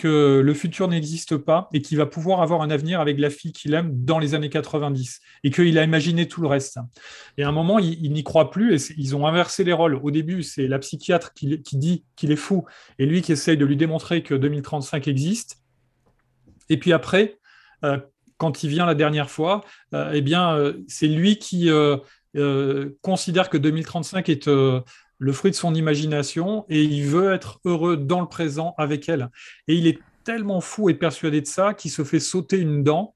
[0.00, 3.52] que le futur n'existe pas et qu'il va pouvoir avoir un avenir avec la fille
[3.52, 6.78] qu'il aime dans les années 90 et qu'il a imaginé tout le reste.
[7.36, 9.94] Et à un moment, il, n'y croit plus et ils ont inversé les rôles.
[9.94, 12.64] Au début, c'est la psychiatre qui, qui dit qu'il est fou
[12.98, 15.58] et lui qui essaye de lui démontrer que 2035 existe.
[16.70, 17.38] Et puis après,
[17.84, 17.98] euh,
[18.38, 19.62] quand il vient la dernière fois,
[19.94, 21.68] euh, eh bien, euh, c'est lui qui
[23.02, 24.48] considère que 2035 est
[25.20, 29.28] le fruit de son imagination et il veut être heureux dans le présent avec elle.
[29.68, 33.14] Et il est tellement fou et persuadé de ça qu'il se fait sauter une dent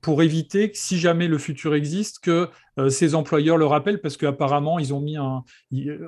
[0.00, 2.48] pour éviter que si jamais le futur existe, que
[2.78, 5.44] euh, ses employeurs le rappellent parce qu'apparemment, ils ont mis un.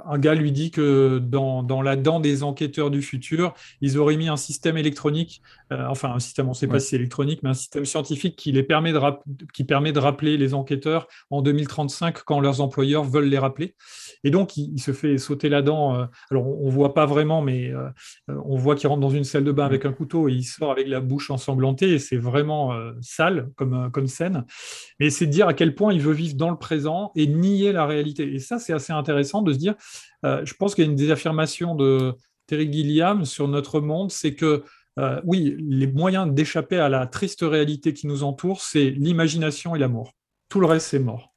[0.06, 4.16] Un gars lui dit que dans, dans, la dent des enquêteurs du futur, ils auraient
[4.16, 5.42] mis un système électronique,
[5.72, 8.36] euh, enfin un système, on ne sait pas si c'est électronique, mais un système scientifique
[8.36, 9.00] qui, les permet de
[9.52, 13.74] qui permet de rappeler les enquêteurs en 2035 quand leurs employeurs veulent les rappeler.
[14.22, 15.94] Et donc, il, se fait sauter la dent.
[15.94, 17.72] Euh, alors, on ne voit pas vraiment, mais
[18.28, 20.70] on voit qu'il rentre dans une salle de bain avec un couteau et il sort
[20.70, 21.92] avec la bouche ensanglantée.
[21.94, 24.44] Et c'est vraiment sale comme, comme scène.
[25.00, 27.72] Mais c'est de dire à quel point il veut vivre dans le présent et nier
[27.72, 28.34] la réalité.
[28.34, 29.74] Et ça, c'est assez intéressant de se dire,
[30.24, 32.14] euh, je pense qu'il y a une des affirmations de
[32.46, 34.64] Terry Gilliam sur notre monde, c'est que
[34.98, 39.78] euh, oui, les moyens d'échapper à la triste réalité qui nous entoure, c'est l'imagination et
[39.78, 40.12] l'amour.
[40.48, 41.34] Tout le reste, c'est mort.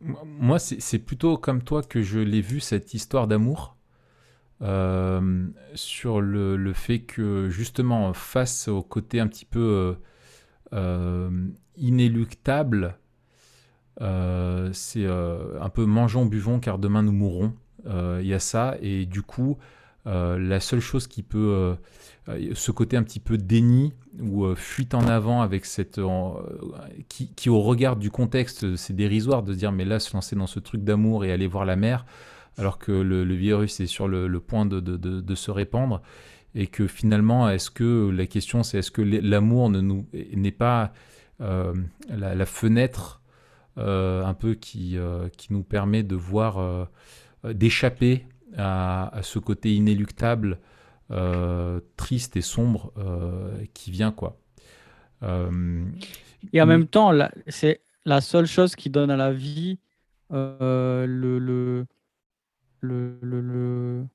[0.00, 3.76] Moi, c'est plutôt comme toi que je l'ai vu, cette histoire d'amour,
[4.62, 9.96] euh, sur le, le, fait que justement, face au côté un petit peu
[11.76, 12.98] inéluctable
[13.98, 17.52] c'est euh, un peu mangeons, buvons, car demain nous mourrons.
[17.86, 19.58] Euh, il y a ça, et du coup,
[20.04, 21.74] la seule chose qui peut,
[22.28, 26.00] ce côté un petit peu déni ou fuite en avant avec cette,
[27.08, 30.60] qui, au regard du contexte, c'est dérisoire de dire mais là se lancer dans ce
[30.60, 32.06] truc d'amour et aller voir la mer,
[32.56, 36.02] alors que le, virus est sur le, point de, se répandre
[36.54, 40.92] et que finalement, est-ce que la question c'est est-ce que l'amour ne nous n'est pas
[41.40, 43.15] la, fenêtre euh,
[43.76, 46.84] un peu qui, euh, qui nous permet de voir, euh,
[47.44, 50.58] d'échapper à, ce côté inéluctable,
[51.96, 52.92] triste et sombre
[53.74, 54.38] qui vient, quoi.
[55.22, 57.12] et en même temps,
[57.48, 59.78] c'est la seule chose qui donne à la vie
[60.30, 61.86] le, le,
[62.80, 64.06] le, le,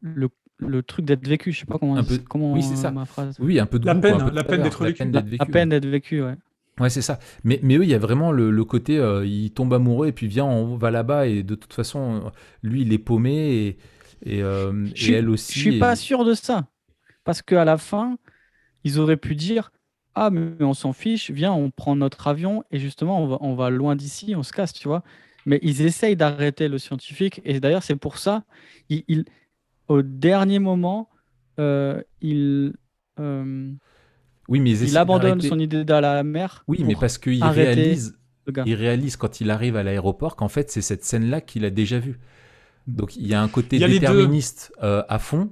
[0.00, 1.52] le, le truc d'être vécu.
[1.52, 2.90] Je sais pas comment, un peu, comment oui, c'est ça.
[2.90, 3.36] ma phrase.
[3.40, 5.04] Oui, un peu de la peine, la peine d'être vécu.
[5.38, 6.36] La peine d'être vécu, ouais.
[6.80, 7.18] Ouais, c'est ça.
[7.44, 10.26] Mais, mais eux, il y a vraiment le, côté, euh, il tombe amoureux et puis
[10.26, 13.76] vient, on va là-bas et de toute façon, lui, il est paumé
[14.24, 15.54] et, et, euh, elle aussi.
[15.54, 16.66] Je suis pas sûr de ça.
[17.24, 18.16] Parce qu'à la fin,
[18.84, 19.70] ils auraient pu dire
[20.14, 23.54] Ah, mais on s'en fiche, viens, on prend notre avion et justement, on va, on
[23.54, 25.02] va loin d'ici, on se casse, tu vois.
[25.44, 28.44] Mais ils essayent d'arrêter le scientifique et d'ailleurs, c'est pour ça,
[28.88, 29.24] il,
[29.88, 31.10] au dernier moment,
[31.58, 32.72] euh, il.
[34.52, 36.62] Oui, mais il abandonne son idée d'aller à la mer.
[36.68, 38.18] Oui, mais parce qu'il réalise,
[38.66, 41.98] il réalise quand il arrive à l'aéroport qu'en fait, c'est cette scène-là qu'il a déjà
[41.98, 42.20] vue.
[42.86, 45.50] Donc il y a un côté déterministe euh, à fond,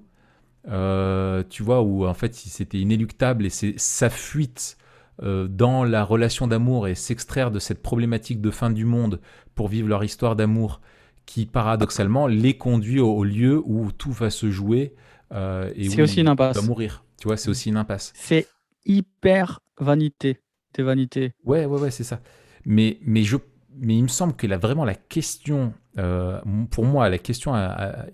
[0.69, 4.77] euh, tu vois, où en fait c'était inéluctable et c'est sa fuite
[5.23, 9.19] euh, dans la relation d'amour et s'extraire de cette problématique de fin du monde
[9.55, 10.83] pour vivre leur histoire d'amour
[11.25, 14.93] qui paradoxalement les conduit au, lieu où tout va se jouer
[15.33, 16.57] et où aussi une impasse.
[16.57, 17.03] va mourir.
[17.19, 18.13] Tu vois, c'est aussi une impasse.
[18.15, 18.47] C'est
[18.85, 20.41] hyper vanité.
[20.75, 21.35] Des vanités.
[21.45, 22.21] Ouais, ouais, ouais, c'est ça.
[22.65, 23.37] Mais, mais, je,
[23.77, 28.07] mais il me semble que là, vraiment la question, euh, pour moi, la question, la,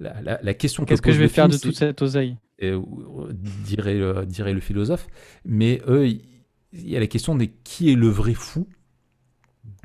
[0.00, 2.36] la, question Qu'est-ce que je vais faire de toute cette oseille?
[2.62, 2.80] Euh,
[3.32, 5.06] dirait, le, dirait le philosophe.
[5.44, 6.20] Mais eux, il
[6.72, 8.66] y a la question de qui est le vrai fou?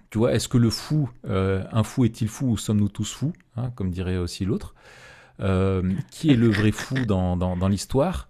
[0.09, 3.33] Tu vois, est-ce que le fou, euh, un fou est-il fou ou sommes-nous tous fous,
[3.55, 4.73] hein, comme dirait aussi l'autre
[5.37, 8.28] Qui est le vrai fou dans, dans, dans l'histoire?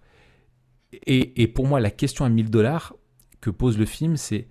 [0.92, 2.94] Et, pour moi, la question à 1000 dollars
[3.40, 4.48] que pose le film, c'est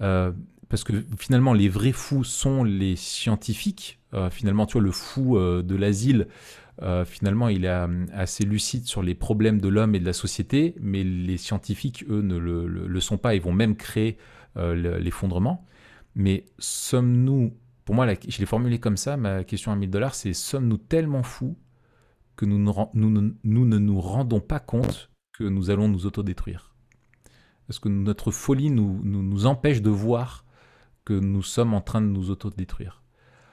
[0.00, 0.32] euh,
[0.68, 3.98] parce que finalement, les vrais fous sont les scientifiques
[4.30, 6.28] finalement, tu vois, le fou de l'asile,
[7.04, 11.04] finalement, il est assez lucide sur les problèmes de l'homme et de la société, mais
[11.04, 14.16] les scientifiques, eux, ne le, sont pas, ils vont même créer
[14.56, 15.66] l'effondrement.
[16.14, 20.32] Mais sommes-nous, pour moi, je l'ai formulé comme ça, ma question à 1000 dollars, c'est
[20.32, 21.56] sommes-nous tellement fous
[22.36, 25.07] que nous ne nous rendons pas compte
[25.38, 26.72] que nous allons nous autodétruire
[27.68, 30.44] Est-ce que notre folie nous, nous, empêche de voir
[31.04, 33.02] que nous sommes en train de nous autodétruire?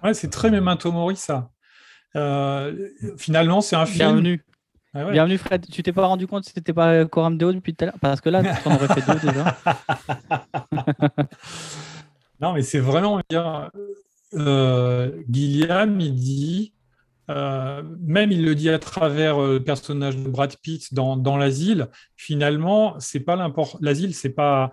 [0.03, 1.51] Ouais, c'est très Memento Mori, ça.
[2.15, 3.97] Euh, finalement, c'est un film.
[3.97, 4.43] Bienvenue.
[4.95, 7.83] Ah Bienvenue Fred, tu t'es pas rendu compte que c'était pas Coram Deo depuis tout
[7.83, 7.99] à l'heure?
[8.01, 9.57] Parce que là, tu en aurais fait deux déjà.
[12.39, 13.69] non, mais c'est vraiment bien.
[14.33, 16.73] Euh, Gilliam, il dit
[17.29, 21.37] euh, même il le dit à travers euh, le personnage de Brad Pitt dans, dans
[21.37, 21.87] l'asile.
[22.15, 23.51] Finalement, c'est pas.
[23.81, 24.71] L'asile, c'est pas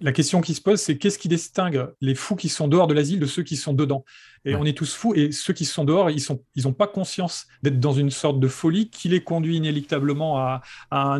[0.00, 2.94] la question qui se pose, c'est qu'est-ce qui distingue les fous qui sont dehors de
[2.94, 4.04] l'asile de ceux qui sont dedans?
[4.44, 7.46] Et on est tous fous, et ceux qui sont dehors, ils n'ont ils pas conscience
[7.62, 11.18] d'être dans une sorte de folie qui les conduit inéluctablement à, à,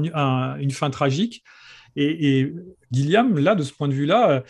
[0.60, 1.42] une fin tragique.
[1.96, 2.54] Et, et,
[2.92, 4.44] Gilliam, là, de ce point de vue-là,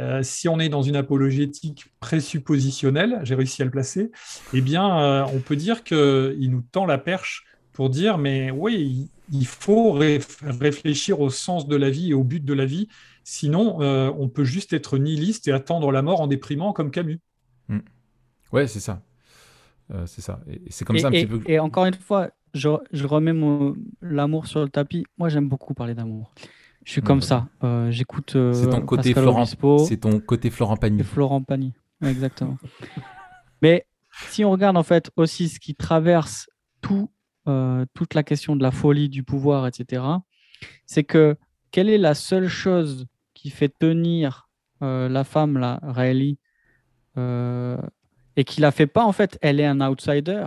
[0.00, 4.10] euh, si on est dans une apologétique présuppositionnelle, j'ai réussi à le placer,
[4.54, 9.10] eh bien, euh, on peut dire qu'il nous tend la perche pour dire, mais oui,
[9.30, 12.88] il faut réfléchir au sens de la vie et au but de la vie,
[13.24, 17.20] sinon euh, on peut juste être nihiliste et attendre la mort en déprimant comme Camus.
[17.68, 17.82] Oui, hmm.
[18.52, 19.02] Ouais, c'est ça.
[20.06, 20.40] c'est ça.
[20.48, 21.42] Et, c'est comme ça un petit peu.
[21.46, 23.34] Et encore une fois, je, je remets
[24.00, 25.04] l'amour sur le tapis.
[25.18, 26.32] Moi, j'aime beaucoup parler d'amour.
[26.84, 27.48] Je suis comme ça.
[27.62, 28.36] Euh, j'écoute.
[28.36, 29.44] Euh, c'est ton côté Florent.
[29.44, 31.02] C'est ton côté Florent Pagny.
[31.02, 31.72] Florent Pagny,
[32.02, 32.56] exactement.
[33.62, 33.86] Mais
[34.28, 36.48] si on regarde en fait aussi ce qui traverse
[36.80, 37.10] tout,
[37.46, 40.02] euh, toute la question de la folie, du pouvoir, etc.,
[40.86, 41.36] c'est que
[41.70, 44.48] quelle est la seule chose qui fait tenir
[44.82, 46.38] la femme, la Riley,
[47.18, 50.46] et qui la fait pas en fait, elle est un outsider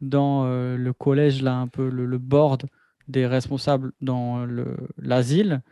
[0.00, 2.66] dans le collège là, un peu le, le board
[3.10, 4.46] des responsables dans
[4.98, 5.62] l'asile,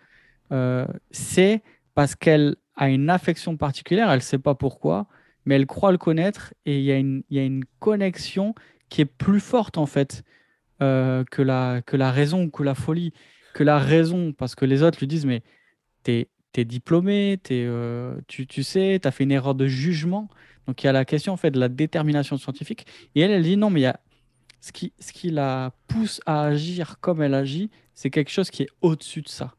[0.52, 1.62] euh, c'est
[1.94, 5.06] parce qu'elle a une affection particulière, elle ne sait pas pourquoi,
[5.44, 8.54] mais elle croit le connaître et il y, a une, connexion
[8.88, 10.22] qui est plus forte en fait
[10.82, 13.12] euh, que, la, raison, que la folie,
[13.54, 15.42] que la raison, parce que les autres lui disent mais
[16.02, 20.28] t'es es diplômé, euh, tu, tu sais, tu as fait une erreur de jugement.
[20.66, 22.84] Donc il y a la question en fait de la détermination scientifique.
[23.14, 24.00] Et elle, elle dit non, mais il y a
[24.60, 28.64] ce qui, ce qui la pousse à agir comme elle agit, c'est quelque chose qui
[28.64, 29.54] est au-dessus de ça.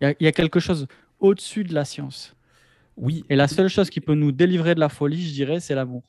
[0.00, 0.86] Il y, a quelque chose
[1.18, 2.36] au-dessus de la science.
[2.96, 3.24] Oui.
[3.28, 6.02] Et la seule chose qui peut nous délivrer de la folie, je dirais, c'est l'amour.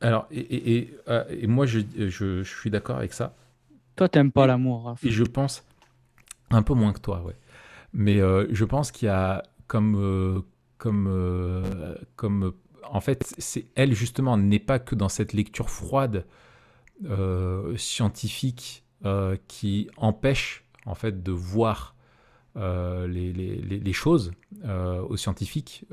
[0.00, 3.36] Alors, et, et, euh, moi, je, je, suis d'accord avec ça.
[3.94, 4.96] Toi, t'aimes pas l'amour.
[5.04, 5.64] Et je pense,
[6.50, 7.36] un peu moins que toi, ouais.
[7.92, 10.40] Mais euh, je pense qu'il y a comme, euh,
[10.78, 16.24] comme, comme, en fait, c'est elle justement n'est pas que dans cette lecture froide
[17.76, 21.94] scientifique euh, qui empêche en fait de voir
[22.56, 24.32] euh, les, les, les, choses
[24.62, 25.84] aux scientifiques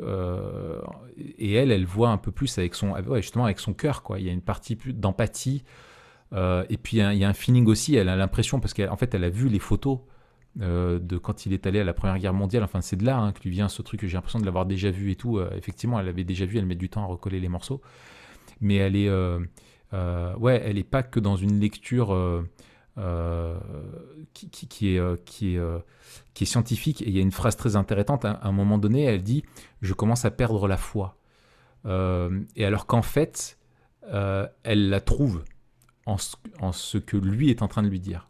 [1.18, 4.28] et elle elle voit un peu plus avec son justement avec son cœur quoi il
[4.28, 5.66] y a une partie plus d'empathie
[6.34, 9.26] et puis il y, a un feeling aussi elle a l'impression parce qu'en fait elle
[9.26, 10.00] a vu les photos
[10.56, 12.64] de quand il est allé à la Première Guerre mondiale.
[12.64, 14.66] Enfin, c'est de là hein, que lui vient ce truc que j'ai l'impression de l'avoir
[14.66, 15.42] déjà vu et tout.
[15.56, 17.82] effectivement, elle avait déjà vu, elle met du temps à recoller les morceaux.
[18.60, 19.10] Mais elle est,
[19.94, 22.48] euh, ouais, elle n'est pas que dans une lecture euh,
[22.98, 23.60] euh,
[24.34, 25.62] qui, qui, est, qui, est,
[26.34, 27.02] qui est scientifique.
[27.02, 28.26] Et il y a une phrase très intéressante.
[28.26, 29.44] À, un moment donné, elle dit
[29.82, 31.18] Je commence à perdre la foi.
[31.86, 33.58] et alors qu'en fait,
[34.04, 35.44] elle la trouve
[36.06, 38.30] en ce, en ce, que lui est en train de lui dire.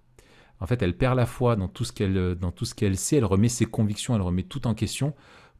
[0.59, 2.53] En fait, elle perd la foi dans tout ce qu'elle dans
[2.95, 3.15] sait.
[3.17, 5.15] Elle remet ses convictions, elle remet tout en question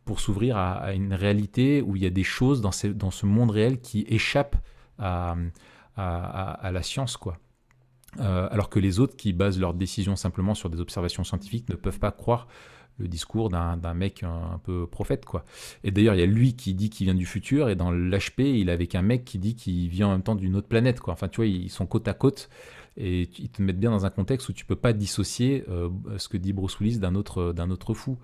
[0.05, 3.51] pour s'ouvrir à, une réalité où il y a des choses dans, dans ce monde
[3.51, 4.57] réel qui échappent
[4.99, 5.35] à,
[5.95, 7.37] à, la science, quoi.
[8.19, 11.75] Euh, alors que les autres qui basent leurs décisions simplement sur des observations scientifiques ne
[11.75, 12.47] peuvent pas croire
[12.99, 15.43] le discours d'un mec un, peu prophète, quoi.
[15.83, 18.39] Et d'ailleurs, il y a lui qui dit qu'il vient du futur, et dans l'HP,
[18.39, 20.99] il est avec un mec qui dit qu'il vient en même temps d'une autre planète,
[20.99, 21.13] quoi.
[21.13, 22.49] Enfin, tu vois, ils sont côte à côte,
[22.97, 26.29] et ils te mettent bien dans un contexte où tu peux pas dissocier euh, ce
[26.29, 28.19] que dit Bruce Willis d'un autre, autre fou.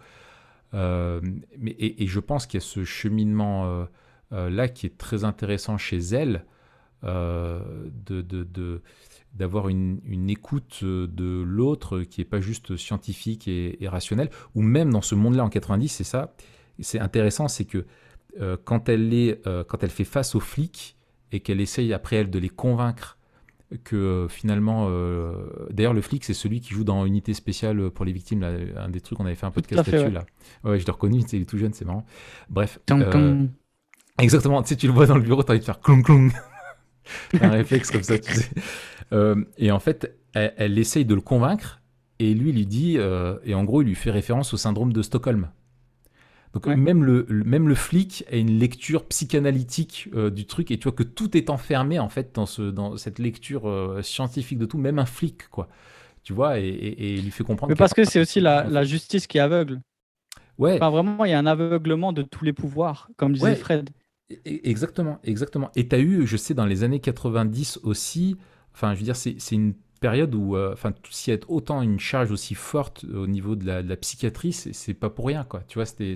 [0.74, 1.22] Euh,
[1.58, 3.88] mais, et, et, je pense qu'il y a ce cheminement
[4.32, 6.46] là qui est très intéressant chez elle,
[7.04, 7.60] euh,
[8.08, 8.82] de,
[9.36, 14.92] d'avoir une, une, écoute de l'autre qui n'est pas juste scientifique et, rationnelle, ou même
[14.92, 16.34] dans ce monde-là en 90, c'est ça,
[16.80, 17.86] c'est intéressant, c'est que
[18.42, 20.98] euh, quand, elle est, euh, quand elle fait face aux flics
[21.32, 23.18] et qu'elle essaye après elle de les convaincre
[23.84, 24.90] que finalement,
[25.70, 29.02] d'ailleurs le flic c'est celui qui joue dans Unité spéciale pour les victimes, un des
[29.02, 30.26] trucs on avait fait un peu de casse là-dessus là.
[30.64, 32.06] Ouais, je l'ai reconnu, il est tout jeune, c'est marrant.
[32.50, 32.80] Bref.
[34.20, 36.02] Exactement, tu sais, tu le vois dans le bureau, tu as envie de faire clong
[36.02, 36.32] clong.
[37.42, 38.50] un réflexe comme ça, tu sais.
[39.58, 41.82] et en fait, elle, essaye de le convaincre,
[42.20, 42.98] et lui lui dit,
[43.46, 45.50] et en gros, il lui fait référence au syndrome de Stockholm.
[46.54, 50.94] Donc même, le, même le flic a une lecture psychanalytique du truc, et tu vois
[50.94, 55.00] que tout est enfermé en fait dans, ce, dans cette lecture scientifique de tout, même
[55.00, 55.70] un flic, quoi
[56.28, 57.70] tu vois, et, il lui fait comprendre.
[57.70, 59.80] Mais parce que c'est aussi la, justice qui est aveugle.
[60.58, 60.74] Ouais.
[60.74, 63.92] Enfin, vraiment, il y a un aveuglement de tous les pouvoirs, comme disait Fred.
[64.30, 65.72] E, e, exactement, exactement.
[65.76, 68.38] Et tu as eu, je sais, dans les années 90 aussi,
[68.74, 72.00] enfin, je veux dire, c'est une période où, euh, enfin, s'il y a autant une
[72.00, 75.62] charge aussi forte au niveau de la, de la psychiatrie, c'est pas pour rien, quoi.
[75.68, 76.16] Tu vois, c'était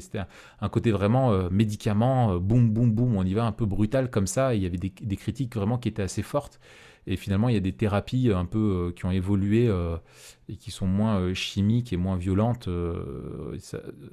[0.60, 4.10] un, côté vraiment euh, médicament, euh, boum, boum, boum, on y va un peu brutal
[4.10, 4.54] comme ça.
[4.56, 6.60] il y avait des critiques vraiment qui étaient assez fortes.
[7.08, 9.98] Et finalement, il y a des thérapies un peu euh, qui ont évolué euh,
[10.50, 12.70] et qui sont moins euh, chimiques et moins violentes.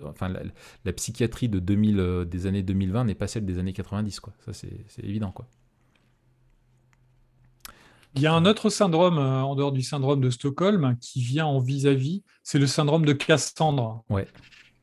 [0.04, 0.28] enfin,
[0.84, 4.32] la, psychiatrie de 2000, des années 2020 n'est pas celle des années 90, quoi.
[4.44, 5.46] Ça, c'est évident, quoi.
[8.14, 11.60] Il y a un autre syndrome, en dehors du syndrome de Stockholm, qui vient en
[11.60, 14.02] vis-à-vis, c'est le syndrome de Cassandre.
[14.08, 14.26] Ouais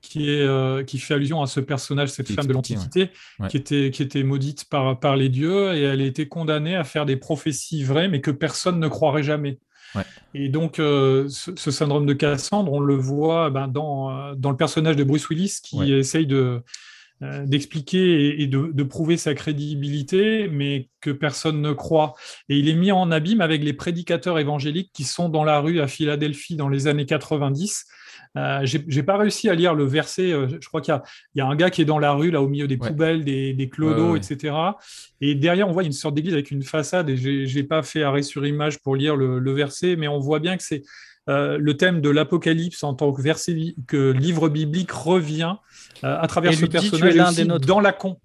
[0.07, 3.09] qui, est, euh, qui fait allusion à ce personnage, cette femme de l'Antiquité,
[3.49, 6.83] qui, était, qui était maudite par, par les dieux, et elle a été condamnée à
[6.83, 9.59] faire des prophéties vraies, mais que personne ne croirait jamais.
[10.33, 14.57] Et donc, euh, ce, syndrome de Cassandre, on le voit ben, dans, euh, dans le
[14.57, 16.61] personnage de Bruce Willis qui essaye de,
[17.21, 22.13] d'expliquer et, de, de, prouver sa crédibilité, mais que personne ne croit.
[22.49, 25.79] Et il est mis en abîme avec les prédicateurs évangéliques qui sont dans la rue
[25.79, 27.85] à Philadelphie dans les années 90
[28.37, 30.31] euh, j'ai pas réussi à lire le verset.
[30.31, 30.99] Euh, je crois qu'il
[31.35, 33.53] y, a un gars qui est dans la rue, là, au milieu des poubelles, des,
[33.53, 34.53] des clodos, etc.
[35.21, 37.09] Et derrière, on voit une sorte d'église avec une façade.
[37.09, 40.39] Et je n'ai pas fait arrêt sur image pour lire le, verset, mais on voit
[40.39, 40.83] bien que c'est
[41.29, 45.55] euh, le thème de l'Apocalypse en tant que verset, que livre biblique revient
[46.03, 48.19] à travers ce personnage aussi dans la con.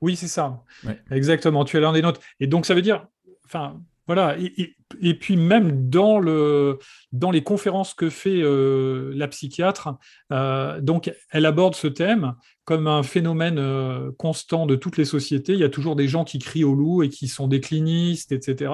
[0.00, 0.62] Oui, c'est ça.
[1.10, 1.64] Exactement.
[1.64, 2.20] Tu es l'un des nôtres.
[2.38, 3.06] Et donc, ça veut dire,
[3.44, 3.80] enfin,
[4.10, 6.80] voilà, et, puis même dans, le,
[7.12, 9.90] dans les conférences que fait euh, la psychiatre,
[10.32, 12.34] euh, donc elle aborde ce thème
[12.64, 15.52] comme un phénomène euh, constant de toutes les sociétés.
[15.52, 18.72] Il y a toujours des gens qui crient au loup et qui sont déclinistes, etc.,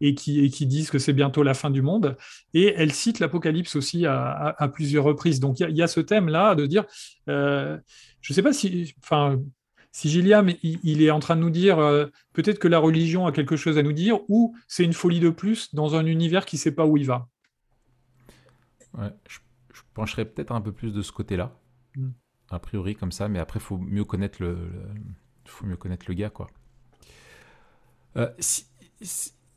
[0.00, 2.16] et qui, qui disent que c'est bientôt la fin du monde.
[2.52, 5.38] Et elle cite l'Apocalypse aussi à, plusieurs reprises.
[5.38, 6.86] Donc il y, a, ce thème-là de dire,
[7.28, 7.78] je
[8.28, 9.38] ne sais pas si, enfin,
[9.96, 13.32] si Gilliam il, est en train de nous dire euh, peut-être que la religion a
[13.32, 16.56] quelque chose à nous dire, ou c'est une folie de plus dans un univers qui
[16.56, 17.28] ne sait pas où il va.
[18.94, 19.38] je,
[19.94, 21.58] pencherais peut-être un peu plus de ce côté-là,
[21.94, 22.10] hmm.
[22.50, 24.70] a priori comme ça, mais après il faut mieux connaître le,
[25.46, 26.46] faut mieux connaître le gars quoi.
[28.18, 28.30] Euh,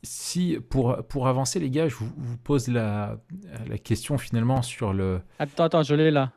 [0.01, 3.19] si, pour, pour avancer les gars, je vous, pose la,
[3.67, 5.19] la question finalement sur le.
[5.37, 6.31] Attends attends, je l'ai là.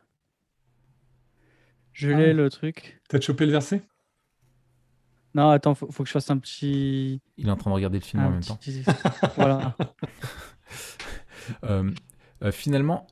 [1.93, 2.33] Je l'ai ah.
[2.33, 2.99] le truc.
[3.07, 3.81] T'as chopé le verset?
[5.35, 7.21] Non, attends, faut, faut que je fasse un petit.
[7.37, 8.59] Il est en train de regarder le film en même temps.
[9.35, 9.75] voilà.
[11.63, 11.91] Euh,
[12.41, 13.05] euh, finalement,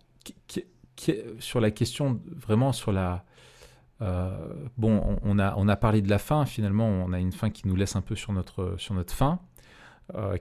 [1.39, 3.25] sur la question, vraiment sur la.
[4.01, 7.49] Euh, bon, on, a, on a parlé de la fin, finalement, on a une fin
[7.49, 9.41] qui nous laisse un peu sur notre, sur notre fin,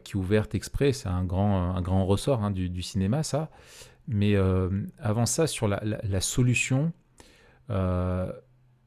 [0.04, 3.50] qui est ouverte exprès, c'est un grand, un grand ressort hein, du, cinéma, ça.
[4.06, 4.36] Mais
[5.00, 6.92] avant ça, sur la, la, la solution,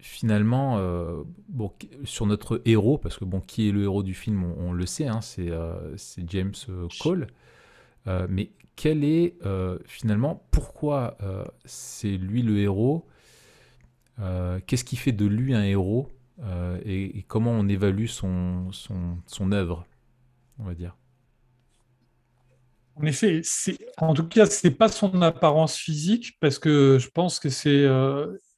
[0.03, 1.71] finalement, euh, bon,
[2.03, 5.07] sur notre héros, parce que bon, qui est le héros du film, on, le sait,
[5.07, 7.27] hein, euh, c'est James euh, Cole.
[8.27, 9.35] mais quel est
[9.85, 11.17] finalement, pourquoi
[11.63, 13.07] c'est lui le héros
[14.67, 16.09] Qu'est-ce qui fait de lui un héros
[16.83, 19.85] et, comment on évalue son, son, son œuvre,
[20.59, 20.97] on va dire?
[22.95, 23.41] En effet,
[23.97, 27.87] en tout cas, c'est pas son apparence physique parce que je pense que c'est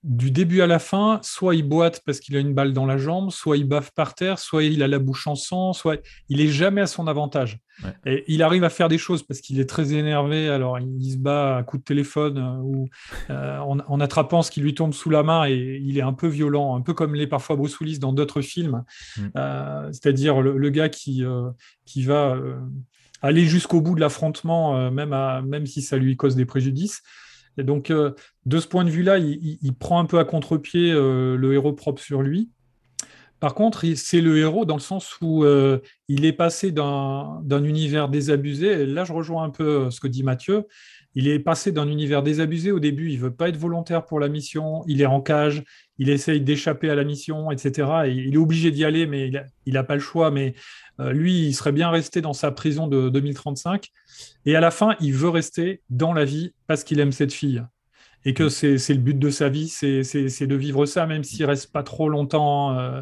[0.05, 2.99] du début à la fin, soit il boite parce qu'il a une balle dans la
[2.99, 5.99] jambe, soit il baffe par terre, soit il a la bouche en sang, soit
[6.29, 7.57] il est jamais à son avantage.
[8.05, 11.17] Et il arrive à faire des choses parce qu'il est très énervé, alors il se
[11.17, 12.87] bat à coup de téléphone euh, ou
[13.31, 16.27] euh, en, attrapant ce qui lui tombe sous la main et il est un peu
[16.27, 18.83] violent, un peu comme l'est parfois Bruce Willis dans d'autres films,
[19.17, 19.21] mm.
[19.35, 21.23] euh, c'est-à-dire le, gars qui,
[21.85, 22.37] qui va
[23.23, 25.15] aller jusqu'au bout de l'affrontement, même,
[25.47, 27.01] même si ça lui cause des préjudices.
[27.57, 28.11] Et donc, euh,
[28.45, 32.01] de ce point de vue-là, il, prend un peu à contre-pied euh, le héros propre
[32.01, 32.49] sur lui.
[33.39, 38.09] Par contre, c'est le héros dans le sens où euh, il est passé d'un univers
[38.09, 38.67] désabusé.
[38.67, 40.65] Et là, je rejoins un peu ce que dit Mathieu.
[41.15, 43.09] Il est passé d'un univers désabusé au début.
[43.09, 44.83] Il veut pas être volontaire pour la mission.
[44.87, 45.63] Il est en cage.
[45.97, 47.89] Il essaye d'échapper à la mission, etc.
[48.05, 49.31] Et il est obligé d'y aller, mais
[49.65, 50.29] il n'a pas le choix.
[50.29, 50.55] Mais
[50.99, 53.91] lui, il serait bien resté dans sa prison de 2035.
[54.45, 57.63] Et à la fin, il veut rester dans la vie parce qu'il aime cette fille.
[58.25, 58.77] Et que mm.
[58.77, 62.09] c'est le but de sa vie, c'est de vivre ça, même s'il reste pas trop
[62.09, 63.01] longtemps euh,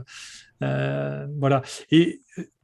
[1.37, 1.61] voilà.
[1.91, 2.21] Et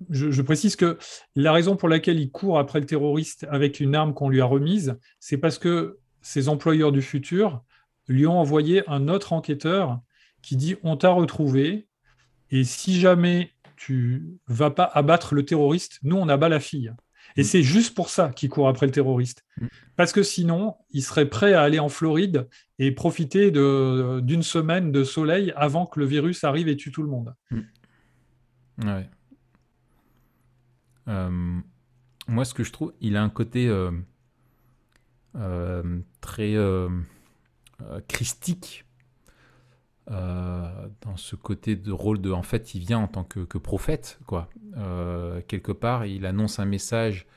[0.09, 0.97] je, précise que
[1.35, 4.45] la raison pour laquelle il court après le terroriste avec une arme qu'on lui a
[4.45, 7.63] remise, c'est parce que ses employeurs du futur
[8.07, 9.99] lui ont envoyé un autre enquêteur
[10.41, 11.87] qui dit on t'a retrouvé
[12.51, 16.91] et si jamais tu vas pas abattre le terroriste, nous on abat la fille.
[17.37, 17.45] Et mm.
[17.45, 19.45] c'est juste pour ça qu'il court après le terroriste.
[19.59, 19.67] Mm.
[19.95, 22.47] Parce que sinon, il serait prêt à aller en Floride
[22.79, 27.09] et profiter d'une semaine de soleil avant que le virus arrive et tue tout le
[27.09, 27.33] monde.
[27.51, 27.59] Mm.
[31.07, 31.59] Euh,
[32.27, 33.91] moi, ce que je trouve, il a un côté euh,
[35.35, 36.55] euh, très
[38.07, 38.85] christique
[40.07, 42.31] dans ce côté de rôle de.
[42.31, 44.49] En fait, il vient en tant que, prophète, quoi.
[45.47, 47.27] quelque part, il annonce un message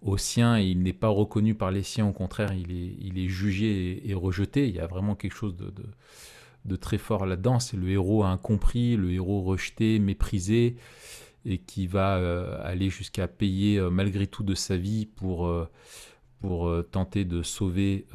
[0.00, 2.06] aux siens et il n'est pas reconnu par les siens.
[2.06, 4.68] Au contraire, il est, il est jugé et, rejeté.
[4.68, 5.72] Il y a vraiment quelque chose de,
[6.64, 7.60] de très fort là-dedans.
[7.60, 10.76] C'est le héros incompris, le héros rejeté, méprisé
[11.44, 15.68] et qui va euh, aller jusqu'à payer euh, malgré tout de sa vie pour, euh,
[16.40, 18.06] pour tenter de sauver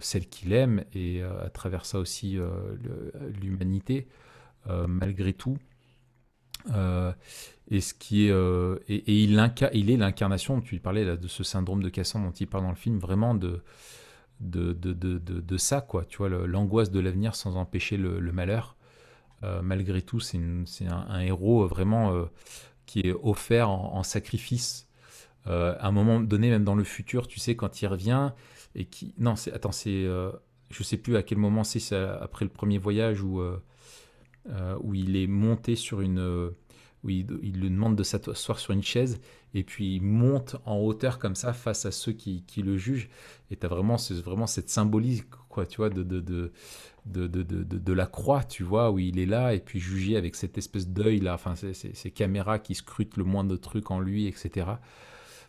[0.00, 2.36] celle qu'il aime et à travers ça aussi
[3.40, 4.08] l'humanité
[4.66, 5.58] malgré tout.
[6.66, 8.32] et ce qui est
[8.88, 12.48] et, il, il est l'incarnation tu parlais là, de ce syndrome de Cassandre dont il
[12.48, 13.62] parle dans le film vraiment de
[14.40, 18.76] de, de, de, de ça quoi tu vois l'angoisse de l'avenir sans empêcher le, malheur
[19.62, 22.28] malgré tout c'est un, un, héros vraiment
[22.88, 24.88] qui est offert en, sacrifice
[25.46, 28.32] euh, à un moment donné, même dans le futur, tu sais, quand il revient
[28.74, 29.14] et qui.
[29.18, 29.34] Non.
[29.52, 30.04] Attends, c'est.
[30.04, 30.32] Euh,
[30.70, 33.58] je sais plus à quel moment c'est, après le premier voyage où, euh,
[34.80, 36.50] où il est monté sur une.
[37.08, 39.20] Où il, lui demande de s'asseoir sur une chaise
[39.54, 43.08] et puis il monte en hauteur comme ça face à ceux qui, le jugent.
[43.50, 46.52] Et tu as vraiment, vraiment cette symbolique, quoi, tu vois, de, de, de
[47.06, 50.34] de, de, de, la croix, tu vois, où il est là, et puis jugé avec
[50.34, 54.66] cette espèce d'œil là, enfin, ces, caméras qui scrutent le moindre truc en lui, etc.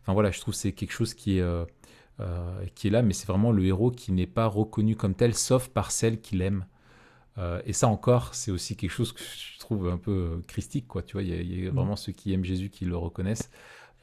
[0.02, 1.66] Enfin voilà, je trouve que c'est quelque chose qui est, euh,
[2.22, 5.36] euh, qui est là, mais c'est vraiment le héros qui n'est pas reconnu comme tel,
[5.36, 6.66] sauf par celle qu'il aime.
[7.38, 9.22] Euh, et ça encore, c'est aussi quelque chose que
[9.76, 11.04] trouve un peu christique, quoi.
[11.04, 11.76] Tu vois, il y, a, mm.
[11.76, 13.50] vraiment ceux qui aiment Jésus qui le reconnaissent.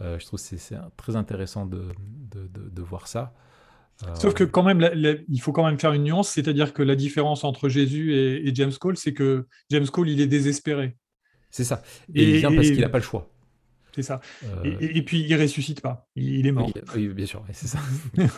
[0.01, 1.89] je trouve que c'est très intéressant de,
[2.31, 3.35] de, de voir ça.
[4.05, 4.89] Euh, Sauf que quand même,
[5.29, 8.73] il faut quand même faire une nuance, c'est-à-dire que la différence entre Jésus et, James
[8.79, 10.97] Cole, c'est que James Cole, il est désespéré.
[11.51, 11.83] C'est ça.
[12.15, 13.31] Et, il vient parce qu'il n'a pas le choix.
[13.95, 14.21] C'est ça.
[14.45, 16.07] Euh, et, puis il ressuscite pas.
[16.17, 16.71] Il, est mort.
[16.95, 17.79] Oui, bien sûr, c'est ça.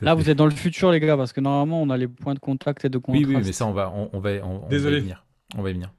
[0.00, 2.34] Là, vous êtes dans le futur, les gars, parce que normalement, on a les points
[2.34, 3.26] de contact et de contraste.
[3.26, 4.94] Oui, oui, mais ça, on va, on, va, on, Désolé.
[4.94, 5.26] va y venir.
[5.56, 5.92] On va y venir.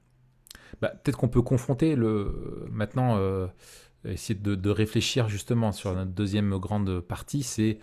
[0.81, 3.47] Bah, peut-être qu'on peut confronter le maintenant, euh,
[4.05, 7.79] essayer de, réfléchir justement sur notre deuxième grande partie, c'est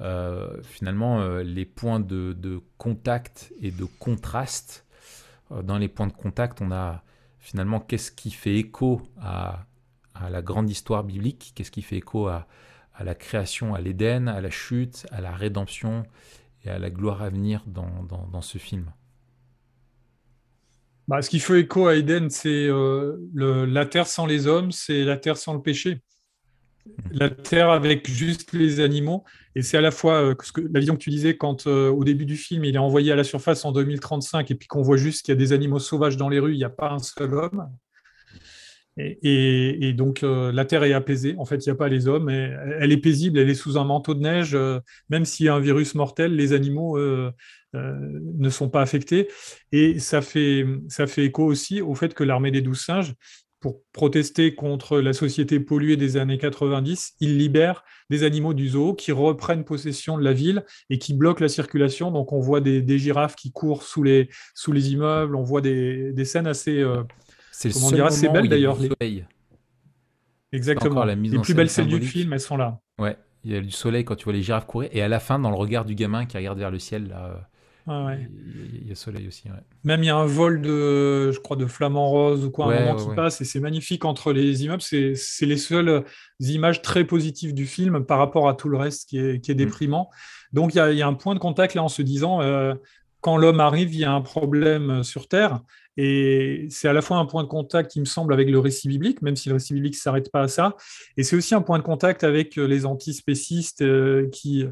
[0.00, 4.84] euh, finalement euh, les points de, contact et de contraste.
[5.62, 7.04] Dans les points de contact, on a
[7.38, 9.66] finalement qu'est-ce qui fait écho à,
[10.30, 12.46] la grande histoire biblique, qu'est-ce qui fait écho à,
[12.98, 16.04] la création, à l'Éden, à la chute, à la rédemption
[16.64, 18.90] et à la gloire à venir dans, ce film.
[21.06, 22.68] Bah, ce qui fait écho à Éden, c'est
[23.34, 26.00] la terre sans les hommes, c'est la terre sans le péché
[27.12, 29.24] la Terre avec juste les animaux.
[29.54, 30.34] Et c'est à la fois euh,
[30.72, 33.16] la vision que tu disais quand euh, au début du film, il est envoyé à
[33.16, 36.16] la surface en 2035 et puis qu'on voit juste qu'il y a des animaux sauvages
[36.16, 37.68] dans les rues, il n'y a pas un seul homme.
[38.96, 41.34] Et, donc euh, la Terre est apaisée.
[41.38, 42.28] En fait, il n'y a pas les hommes.
[42.28, 44.56] elle est paisible, elle est sous un manteau de neige.
[45.08, 46.96] même s'il y a un virus mortel, les animaux
[47.74, 49.28] ne sont pas affectés.
[49.72, 53.14] Et ça fait, ça fait écho aussi au fait que l'armée des douze singes
[53.64, 58.92] pour protester contre la société polluée des années 90, ils libèrent des animaux du zoo
[58.92, 62.10] qui reprennent possession de la ville et qui bloquent la circulation.
[62.10, 66.24] Donc on voit des, girafes qui courent sous les, sous les immeubles, on voit des,
[66.26, 67.04] scènes assez, euh,
[67.72, 68.76] comment dire, assez belles d'ailleurs.
[70.52, 71.02] Exactement.
[71.06, 72.80] les plus belles scènes du film, elles sont là.
[72.98, 75.20] Ouais, il y a du soleil quand tu vois les girafes courir et à la
[75.20, 77.48] fin dans le regard du gamin qui regarde vers le ciel là,
[77.86, 79.44] il y a soleil aussi.
[79.84, 82.80] Même il y a un vol de, je crois, de flamants roses ou quoi, un
[82.80, 84.82] moment qui passe et c'est magnifique entre les immeubles.
[84.82, 86.04] C'est les seules
[86.40, 89.54] images très positives du film par rapport à tout le reste qui est, qui est
[89.54, 89.58] mm.
[89.58, 90.10] déprimant.
[90.52, 92.40] Donc il y, a, il y, a, un point de contact là en se disant,
[92.40, 92.74] euh,
[93.20, 95.60] quand l'homme arrive, il y a un problème sur Terre.
[95.96, 98.88] Et c'est à la fois un point de contact qui me semble avec le récit
[98.88, 100.76] biblique, même si le récit biblique ne s'arrête pas à ça.
[101.16, 104.66] Et c'est aussi un point de contact avec euh, les antispécistes, euh, qui,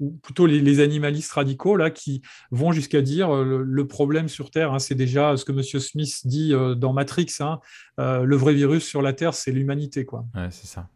[0.00, 2.20] ou plutôt les, animalistes radicaux, là, qui
[2.50, 5.62] vont jusqu'à dire euh, le, problème sur Terre, hein, c'est déjà ce que M.
[5.62, 7.60] Smith dit dans Matrix, hein,
[7.98, 10.04] le vrai virus sur la Terre, c'est l'humanité.
[10.04, 10.24] quoi.
[10.50, 10.88] c'est ça.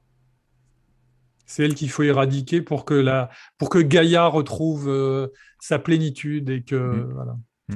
[1.46, 5.30] C'est elle qu'il faut éradiquer pour que, la, pour que Gaïa retrouve
[5.60, 6.76] sa plénitude et que.
[6.76, 7.12] Mm.
[7.14, 7.36] Voilà.
[7.68, 7.74] Mm.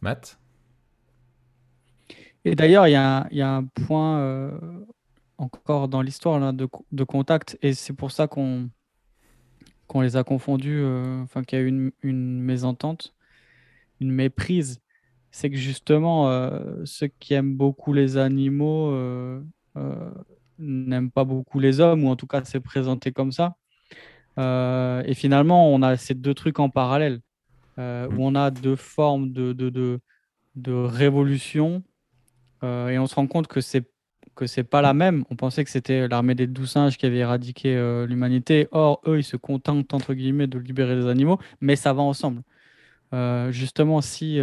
[0.00, 0.40] Matt?
[2.44, 4.50] Et d'ailleurs, il y, a un point
[5.38, 8.70] encore dans l'histoire de, contact, et c'est pour ça qu'on
[9.94, 10.84] les a confondus,
[11.22, 13.14] enfin qu'il y a eu une, mésentente,
[14.00, 14.80] une méprise.
[15.30, 16.30] C'est que justement,
[16.84, 18.92] ceux qui aiment beaucoup les animaux
[20.60, 23.56] n'aiment pas beaucoup les hommes, ou en tout cas c'est présenté comme ça.
[24.38, 27.20] Euh, et finalement, on a ces deux trucs en parallèle,
[27.78, 30.00] euh, où on a deux formes de
[30.66, 31.82] révolution,
[32.62, 33.84] euh, et on se rend compte que c'est
[34.36, 35.24] que c'est pas la même.
[35.30, 37.74] On pensait que c'était l'armée des douze singes qui avait éradiqué
[38.08, 38.68] l'humanité.
[38.70, 42.42] Or, eux, ils se contentent entre guillemets de libérer les animaux, mais ça va ensemble.
[43.50, 44.40] justement, si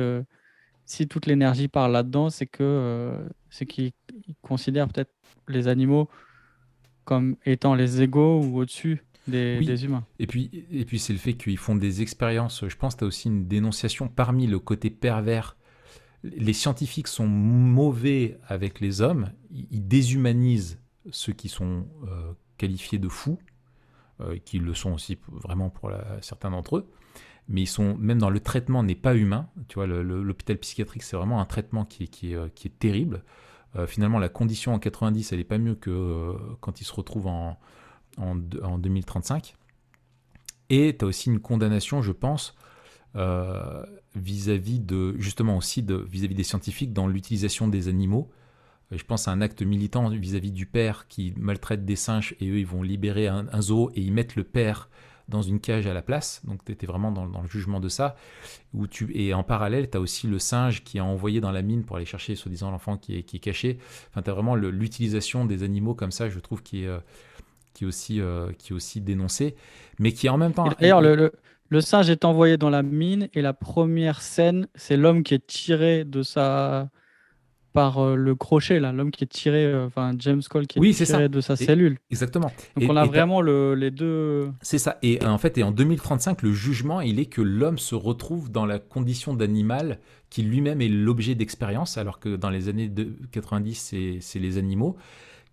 [0.85, 3.14] si toute l'énergie part là-dedans, c'est que
[3.49, 3.94] c'est qu'ils
[4.41, 5.14] considèrent peut-être
[5.48, 6.10] les animaux
[7.06, 10.06] comme étant les égaux ou au-dessus des, humains.
[10.19, 12.68] Et puis, et puis c'est le fait qu'ils font des expériences.
[12.68, 15.57] Je pense que tu as aussi une dénonciation parmi le côté pervers.
[16.35, 19.31] Les scientifiques sont mauvais avec les hommes.
[19.51, 20.79] Ils déshumanisent
[21.11, 23.39] ceux qui sont euh, qualifiés de fous,
[24.21, 25.91] euh, qui le sont aussi vraiment pour
[26.21, 26.89] certains d'entre eux.
[27.47, 29.47] Mais ils sont, même dans le traitement, n'est pas humain.
[29.69, 32.49] Tu vois, l'hôpital psychiatrique, c'est vraiment un traitement qui est, euh,
[32.79, 33.23] terrible.
[33.85, 37.59] finalement, la condition en 90, elle n'est pas mieux que quand ils se retrouvent en,
[38.17, 39.55] en, 2035.
[40.69, 42.55] Et tu as aussi une condamnation, je pense,
[44.18, 48.30] euh, vis-à-vis de, justement aussi vis-à-vis des scientifiques dans l'utilisation des animaux.
[48.91, 52.60] Je pense à un acte militant vis-à-vis du père qui maltraite des singes et eux
[52.60, 54.89] ils vont libérer un, zoo et ils mettent le père
[55.27, 56.41] dans une cage à la place.
[56.45, 58.15] Donc tu étais vraiment dans, le jugement de ça.
[58.73, 61.61] Où tu, et en parallèle, tu as aussi le singe qui est envoyé dans la
[61.61, 63.77] mine pour aller chercher soi-disant l'enfant qui est, qui est caché.
[64.10, 66.99] Enfin, tu as vraiment l'utilisation des animaux comme ça, je trouve, qui est, euh,
[67.73, 69.56] qui est aussi, euh, qui est aussi dénoncé,
[69.99, 70.69] mais qui en même temps.
[70.80, 71.34] D'ailleurs, le, le,
[71.81, 76.06] singe est envoyé dans la mine et la première scène, c'est l'homme qui est tiré
[76.06, 76.89] de sa
[77.73, 81.06] par euh, le crochet là, l'homme qui est tiré, euh, enfin James Cole qui est
[81.06, 81.99] tiré de sa cellule.
[82.10, 82.52] Exactement.
[82.76, 84.49] Donc on a vraiment le, les deux.
[84.64, 84.98] C'est ça.
[85.03, 88.65] Et en fait, et en 2035, le jugement, il est que l'homme se retrouve dans
[88.65, 89.99] la condition d'animal
[90.31, 92.91] qui lui-même est l'objet d'expérience, alors que dans les années
[93.31, 94.98] 90, c'est les animaux,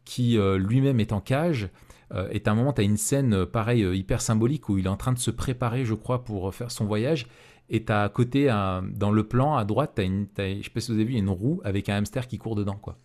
[0.07, 1.69] qui lui-même est en cage
[2.13, 4.79] euh, et à un moment, tu as une scène, euh, pareil, euh, hyper symbolique, où
[4.79, 7.27] il est en train de se préparer, je crois, pour faire son voyage.
[7.71, 10.93] Et as à côté, dans le plan, à droite, as une, je sais pas si
[10.93, 12.99] vous avez vu, une roue avec un hamster qui court dedans, quoi.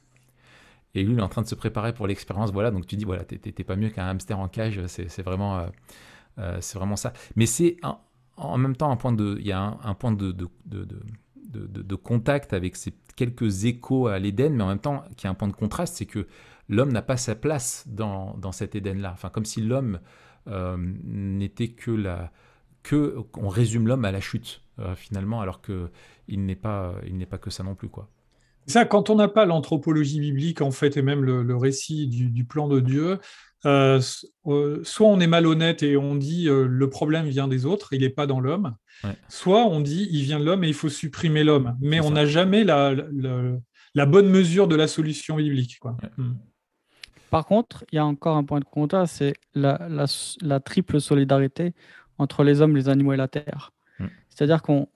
[0.96, 2.70] Et lui, il est en train de se préparer pour l'expérience, voilà.
[2.72, 5.66] Donc tu dis, voilà, t'es pas mieux qu'un hamster en cage, c'est vraiment,
[6.36, 7.14] vraiment ça.
[7.38, 7.78] Mais c'est
[8.36, 10.86] en même temps un point de, y a un, point de, de, de,
[11.50, 15.34] de, contact avec ces quelques échos à l'Éden, mais en même temps, qui a un
[15.36, 16.28] point de contraste, c'est que
[16.70, 19.12] l'homme n'a pas sa place dans, dans cet Éden-là.
[19.14, 20.00] Enfin, comme si l'homme
[20.48, 22.32] euh, n'était que la
[22.82, 25.90] que on résume l'homme à la chute euh, finalement, alors que
[26.28, 28.10] il n'est pas il n'est pas que ça non plus quoi.
[28.68, 32.68] Ça, quand on n'a pas l'anthropologie biblique en fait et même le, récit du, plan
[32.68, 33.18] de Dieu,
[33.66, 38.10] euh, soit on est malhonnête et on dit le problème vient des autres, il n'est
[38.10, 38.76] pas dans l'homme,
[39.28, 42.28] soit on dit il vient de l'homme et il faut supprimer l'homme, mais on n'a
[42.28, 42.94] jamais la,
[43.96, 45.80] la, bonne mesure de la solution biblique.
[45.80, 45.98] Quoi.
[46.18, 46.34] Hmm.
[47.30, 51.74] Par contre, il y a encore un point de contact, c'est la, triple solidarité
[52.18, 53.72] entre les hommes, les animaux et la terre.
[54.00, 54.06] Mm.
[54.30, 54.88] C'est-à-dire qu'on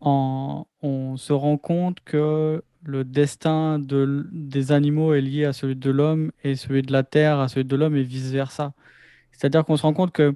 [0.00, 5.90] on, se rend compte que le destin de, des animaux est lié à celui de
[5.90, 8.74] l'homme et celui de la terre à celui de l'homme et vice-versa.
[9.32, 10.34] C'est-à-dire qu'on se rend compte que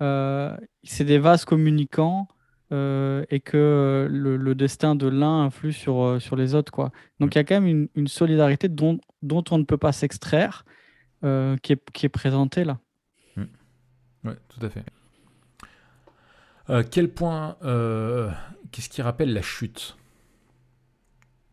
[0.00, 2.28] euh, c'est des vases communicants
[2.72, 6.72] euh, et que le, destin de l'un influe sur, euh, sur les autres.
[6.72, 6.90] Quoi.
[7.20, 10.64] Donc il y a quand même une, solidarité dont, dont on ne peut pas s'extraire
[11.24, 12.78] euh, qui, est, qui est présentée là.
[13.36, 13.44] Mmh.
[14.24, 14.84] Oui, tout à fait.
[16.90, 17.56] quel point,
[18.70, 19.96] qu'est-ce qui rappelle la chute?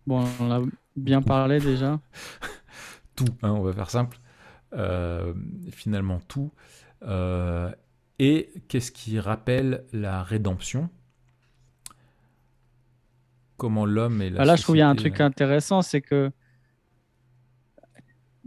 [0.08, 0.62] Bon, on a
[0.96, 2.00] bien parlé déjà.
[3.16, 4.18] tout, hein, on va faire simple.
[5.72, 6.52] finalement, tout.
[8.20, 10.90] et qu'est-ce qui rappelle la rédemption?
[13.60, 16.02] Comment l'homme et la ah, Là, je trouve qu'il y a un truc intéressant, c'est
[16.02, 16.32] que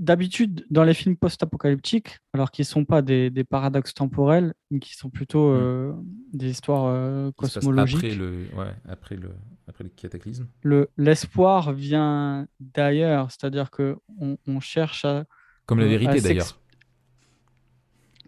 [0.02, 4.94] d'habitude, dans les films post-apocalyptiques, alors qu'ils ne sont pas des, paradoxes temporels, mais qui
[4.94, 5.56] sont plutôt mm.
[5.56, 5.92] euh,
[6.32, 7.98] des histoires euh, cosmologiques.
[7.98, 8.46] Après le,
[8.88, 9.30] après, le,
[9.68, 10.48] après le cataclysme.
[10.96, 15.24] L'espoir vient d'ailleurs, c'est-à-dire qu'on on cherche à.
[15.66, 16.58] Comme la vérité d'ailleurs.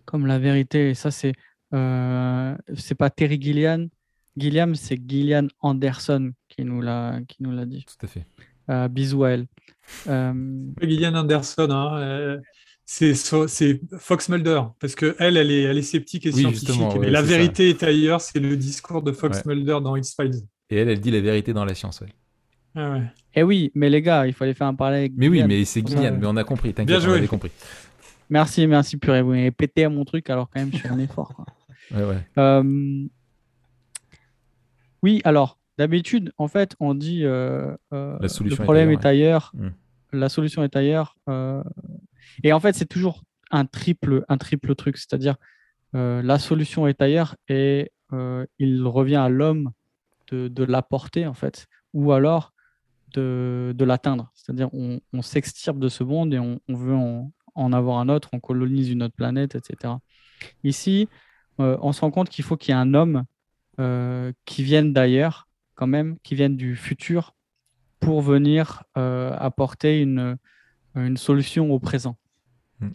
[0.04, 1.32] Comme la vérité, et ça, c'est.
[1.72, 3.88] Euh, c'est pas Terry Gilliam,
[4.36, 7.84] Gilliam, c'est Gillian Anderson qui nous l'a qui nous l'a dit.
[7.84, 8.26] Tout à fait.
[8.70, 9.46] Euh, bisous à elle.
[10.08, 10.32] Euh...
[10.80, 12.38] Gillian Anderson, hein, euh,
[12.84, 13.14] c'est
[13.98, 16.80] Fox Mulder parce que elle, elle est, elle est sceptique et scientifique.
[17.00, 18.20] mais la vérité est ailleurs.
[18.20, 20.42] C'est le discours de Fox Mulder dans X Files.
[20.70, 22.02] Et elle, elle dit la vérité dans la science.
[22.74, 22.98] Ah
[23.34, 25.82] Eh oui, mais les gars, il fallait faire un parallèle avec Mais oui, mais c'est
[25.82, 27.50] Guyane, mais on a compris, t'inquiète, on avait compris.
[28.30, 30.98] Merci, merci purée, vous m'avez pété à mon truc alors quand même je suis un
[30.98, 31.34] effort.
[31.34, 31.44] Quoi.
[31.94, 32.26] Ouais, ouais.
[32.38, 33.06] Euh,
[35.02, 39.70] oui, alors, d'habitude, en fait, on dit euh, euh, le problème est ailleurs, hmm.
[40.12, 41.16] la solution est ailleurs.
[42.42, 45.36] et en fait, c'est toujours un triple, un triple truc, c'est-à-dire
[45.92, 47.92] la solution est ailleurs et
[48.58, 49.70] il revient à l'homme
[50.30, 52.52] de, de l'apporter, en fait, ou alors
[53.12, 54.30] de, de l'atteindre.
[54.34, 58.08] C'est-à-dire on, on s'extirpe de ce monde et on, on veut en, en, avoir un
[58.08, 59.94] autre, on colonise une autre planète, etc.
[60.64, 61.08] Ici,
[61.58, 63.24] on se rend compte qu'il faut qu'il y ait un homme
[63.80, 67.34] euh, qui viennent d'ailleurs, quand même, qui viennent du futur
[68.00, 70.36] pour venir euh, apporter une,
[70.94, 72.16] une solution au présent.
[72.80, 72.88] Mm.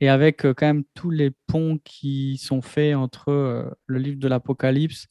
[0.00, 4.28] Et avec euh, quand même tous les ponts qui sont faits entre le livre de
[4.28, 5.06] l'Apocalypse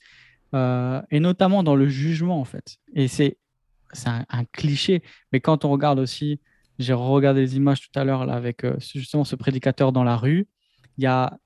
[0.53, 2.77] et notamment dans le jugement, en fait.
[2.93, 3.37] Et c'est
[4.05, 6.39] un, un, cliché, mais quand on regarde aussi,
[6.79, 10.47] j'ai regardé les images tout à l'heure là avec justement ce prédicateur dans la rue,
[10.97, 11.37] il y a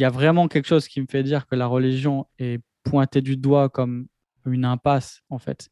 [0.00, 3.20] il y a vraiment quelque chose qui me fait dire que la religion est pointée
[3.20, 4.06] du doigt comme
[4.46, 5.70] une impasse, en fait.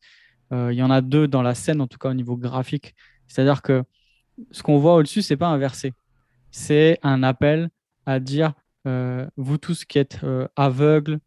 [0.52, 2.94] Euh, il y en a deux dans la scène, en tout cas au niveau graphique.
[3.26, 3.84] C'est-à-dire que
[4.50, 5.92] ce qu'on voit au-dessus, c'est pas un verset.
[6.50, 7.70] C'est un appel
[8.06, 8.52] à dire
[8.86, 11.18] euh, vous tous qui êtes euh, aveugles,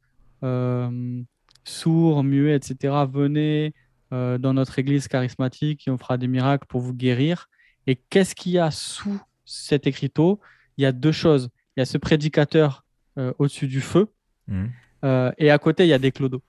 [1.64, 3.74] sourds, muets, etc., venez
[4.12, 7.48] dans notre église charismatique et on fera des miracles pour vous guérir.
[7.88, 10.42] Et qu'est-ce qu'il y a sous cet écriteau?
[10.76, 11.50] Il y a deux choses.
[11.78, 12.84] Il y a ce prédicateur
[13.38, 14.08] au-dessus du feu.
[14.48, 14.66] Mmh.
[15.38, 16.42] Et à côté, il y a des clodos.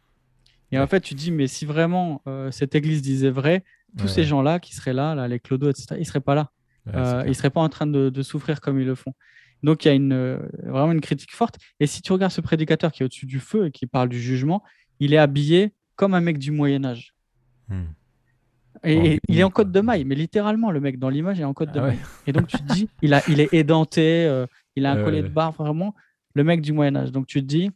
[0.73, 3.65] Et en fait, tu dis, mais si vraiment euh, cette église disait vrai,
[3.99, 6.51] tous ces gens-là qui seraient là, là les clodos, etc., ils ne seraient pas là.
[6.87, 9.13] ils ne seraient pas en train de, souffrir comme ils le font.
[9.63, 11.59] Donc, il y a une, vraiment une critique forte.
[11.79, 14.21] Et si tu regardes ce prédicateur qui est au-dessus du feu et qui parle du
[14.21, 14.63] jugement,
[14.99, 17.15] il est habillé comme un mec du Moyen-Âge.
[17.69, 17.83] Mmh.
[18.85, 21.53] Et, il est en côte de maille, mais littéralement, le mec dans l'image est en
[21.53, 21.99] côte de ah maille.
[22.27, 24.45] Et donc, tu te dis, il, a, il est édenté,
[24.75, 25.95] il a un collier de barbe, vraiment
[26.35, 27.13] le mec du Moyen Âge.
[27.13, 27.71] Donc tu te dis,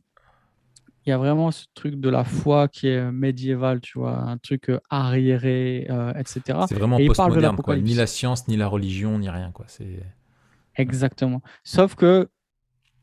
[1.06, 4.38] il y a vraiment ce truc de la foi qui est médiéval, tu vois, un
[4.38, 6.58] truc euh, arriéré, euh, etc.
[6.68, 7.76] C'est vraiment postmoderne, quoi.
[7.76, 9.66] Ni la science, ni la religion, ni rien, quoi.
[9.68, 10.02] C'est
[10.74, 11.42] exactement.
[11.62, 12.28] Sauf que,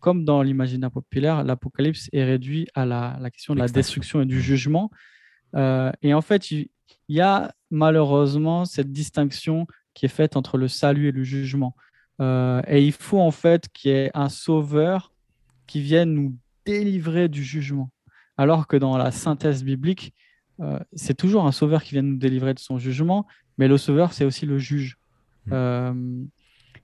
[0.02, 4.42] comme dans l'imaginaire populaire, l'Apocalypse est réduit à la, question de la destruction et du
[4.42, 4.92] jugement.
[5.56, 6.68] Euh, et en fait, il
[7.08, 11.74] y a malheureusement cette distinction qui est faite entre le salut et le jugement.
[12.20, 15.14] et il faut en fait qu'il y ait un sauveur
[15.68, 17.90] qui viennent nous délivrer du jugement.
[18.38, 20.14] Alors que dans la synthèse biblique,
[20.60, 23.28] euh, c'est toujours un sauveur qui vient nous délivrer de son jugement,
[23.58, 24.98] mais le sauveur, c'est aussi le juge.
[25.46, 25.52] Mm.
[25.54, 26.24] Euh,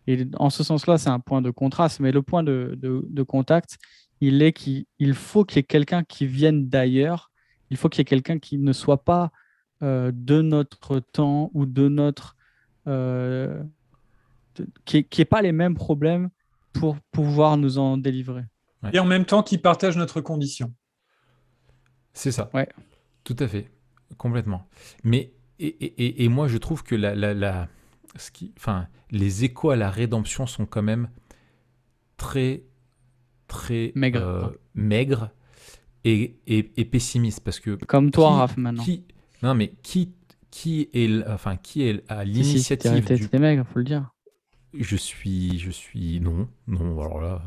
[0.07, 3.77] et en ce sens-là, c'est un point de contraste, mais le point de, de, contact,
[4.21, 7.31] il est qu'il faut qu'il y ait quelqu'un qui vienne d'ailleurs,
[7.69, 9.31] il faut qu'il y ait quelqu'un qui ne soit pas
[9.83, 12.35] euh, de notre temps ou de notre...
[14.85, 16.29] qui n'ait pas les mêmes problèmes
[16.73, 18.45] pour pouvoir nous en délivrer.
[18.93, 20.73] Et en même temps, qui partagent notre condition.
[22.13, 22.49] C'est ça.
[22.53, 22.67] Ouais.
[23.23, 23.69] Tout à fait.
[24.17, 24.67] Complètement.
[25.03, 27.67] Mais, et, et, moi, je trouve que la, la, la,
[28.15, 31.09] ce qui, enfin, les échos à la rédemption sont quand même
[32.17, 32.63] très,
[33.47, 35.31] très maigres euh, maigre
[36.05, 37.41] et, et, pessimistes.
[37.41, 37.71] Parce que.
[37.85, 38.83] Comme toi, Raph, maintenant.
[38.83, 39.05] Qui,
[39.43, 40.13] non, mais qui,
[40.49, 43.05] qui est, enfin, qui est à l'initiative.
[43.05, 43.39] Si, si, du...
[43.39, 44.09] maigre, faut le dire.
[44.73, 47.43] Je suis, je suis, non, non, alors là.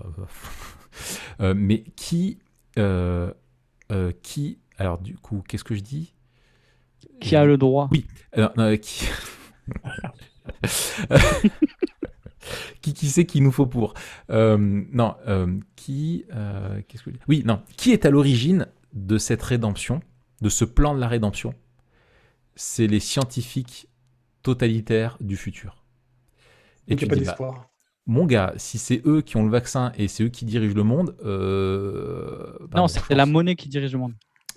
[1.40, 2.39] Euh, mais qui,
[2.78, 3.32] euh,
[3.90, 6.14] euh, qui, alors du coup, qu'est-ce que je dis?
[7.20, 7.89] Qui a le droit?
[7.90, 8.06] Oui,
[8.81, 9.09] qui...
[12.81, 13.94] qui, qui sait qu'il nous faut pour?
[14.28, 15.16] Non,
[15.77, 16.24] qui,
[16.89, 17.23] qu'est-ce que je dis?
[17.28, 20.01] Oui, non, qui est à l'origine de cette rédemption,
[20.40, 21.55] de ce plan de la rédemption?
[22.55, 23.89] C'est les scientifiques
[24.43, 25.85] totalitaires du futur.
[26.89, 27.72] Et tu pas bah, d'espoir
[28.07, 30.83] mon gars, si c'est eux qui ont le vaccin et c'est eux qui dirigent le
[30.83, 31.15] monde.
[31.24, 34.15] Euh, bah, non, c'est la monnaie qui dirige le monde.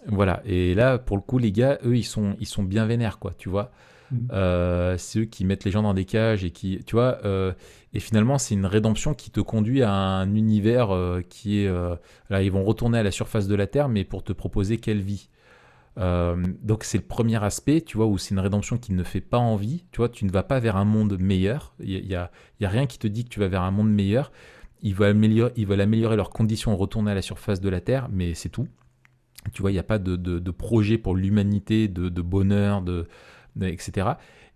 [0.08, 3.18] Voilà, et là, pour le coup, les gars, eux, ils sont, ils sont bien vénères,
[3.20, 3.72] quoi, tu vois.
[4.12, 4.28] Mhm.
[4.32, 7.54] Euh, c'est eux qui mettent les gens dans des cages et qui, tu vois, euh,
[7.94, 10.90] et finalement, c'est une rédemption qui te conduit à un univers
[11.30, 11.72] qui est.
[12.30, 15.02] là, ils vont retourner à la surface de la Terre, mais pour te proposer quelle
[15.02, 15.30] vie
[15.98, 19.22] euh, donc c'est le premier aspect, tu vois, où c'est une rédemption qui ne fait
[19.22, 19.86] pas envie.
[19.92, 21.74] Tu vois, tu ne vas pas vers un monde meilleur.
[21.80, 23.92] Il n'y a, y a, rien qui te dit que tu vas vers un monde
[23.92, 24.32] meilleur.
[24.82, 25.12] Ils veulent
[25.82, 28.68] améliorer, leurs conditions, retourner à la surface de la Terre, mais c'est tout.
[29.54, 33.08] Tu vois, il n'y a pas de, projet pour l'humanité, de, bonheur, de,
[33.62, 34.10] etc.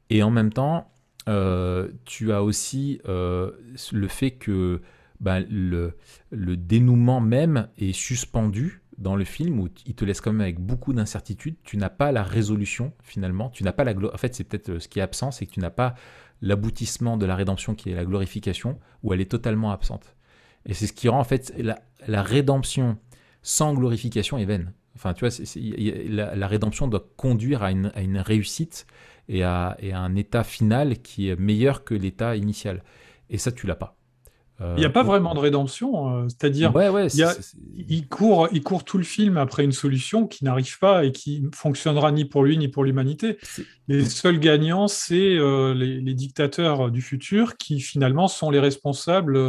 [0.10, 0.92] Et en même temps,
[1.28, 3.52] euh, tu as aussi euh,
[3.92, 4.82] le fait que
[5.22, 5.94] le,
[6.32, 10.60] le dénouement même est suspendu dans le film où il te laisse quand même avec
[10.60, 11.56] beaucoup d'incertitudes.
[11.64, 13.50] Tu n'as pas la résolution finalement.
[13.50, 15.52] Tu n'as pas la En fait, c'est peut-être euh, ce qui est absent, c'est que
[15.52, 15.96] tu n'as pas
[16.42, 20.16] l'aboutissement de la rédemption qui est la glorification, où elle est totalement absente.
[20.66, 22.98] Et c'est ce qui rend en fait la, rédemption
[23.42, 24.74] sans glorification est vaine.
[24.96, 25.34] Enfin, tu vois,
[26.36, 28.86] la, rédemption doit conduire à une, réussite
[29.30, 32.84] et à, et à, un état final qui est meilleur que l'état initial.
[33.30, 33.99] Et ça, tu l'as pas.
[34.62, 36.74] Euh, il n'y a pas vraiment de rédemption, euh, c'est-à-dire
[37.88, 41.42] il, court, il court tout le film après une solution qui n'arrive pas et qui
[41.42, 43.38] ne fonctionnera ni pour lui ni pour l'humanité.
[43.88, 49.40] Les seuls gagnants, c'est euh, les, dictateurs du futur qui finalement sont les responsables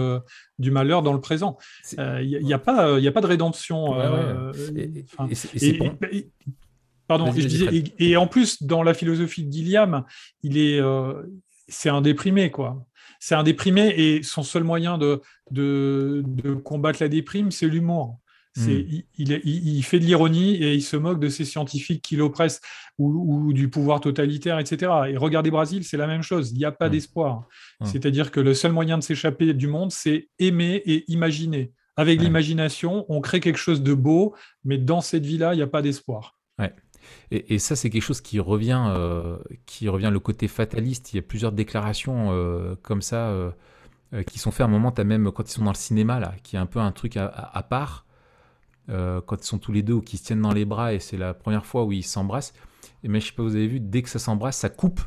[0.58, 1.58] du malheur dans le présent.
[1.98, 3.94] Il n'y a, pas, a pas de rédemption.
[7.08, 10.04] Pardon, je disais, et, en plus, dans la philosophie de Gilliam,
[10.44, 10.80] il est,
[11.68, 12.86] c'est un déprimé, quoi
[13.20, 15.20] c'est un déprimé et son seul moyen de,
[15.50, 18.18] de, combattre la déprime, c'est l'humour.
[18.56, 18.68] Hmm.
[18.68, 22.60] il, il, fait de l'ironie et il se moque de ces scientifiques qui l'oppressent
[22.98, 24.90] ou, du pouvoir totalitaire, etc.
[25.08, 26.50] Et regardez Brésil, c'est la même chose.
[26.50, 26.92] Il n'y a pas hmm.
[26.92, 27.46] d'espoir.
[27.78, 27.84] Hmm.
[27.84, 31.72] C'est-à-dire que le seul moyen de s'échapper du monde, c'est aimer et imaginer.
[31.96, 34.34] Avec l'imagination, on crée quelque chose de beau,
[34.64, 36.38] mais dans cette vie-là, il n'y a pas d'espoir.
[36.58, 36.72] Ouais.
[37.30, 41.12] Et, ça, c'est quelque chose qui revient, euh, qui revient le côté fataliste.
[41.12, 43.52] Il y a plusieurs déclarations euh, comme ça euh,
[44.26, 46.34] qui sont faites à un moment, as même quand ils sont dans le cinéma, là,
[46.42, 48.06] qui est un peu un truc à, part,
[48.88, 51.16] quand ils sont tous les deux ou qui se tiennent dans les bras et c'est
[51.16, 52.52] la première fois où ils s'embrassent.
[53.04, 55.00] Et mais je sais pas, vous avez vu, dès que ça s'embrasse, ça coupe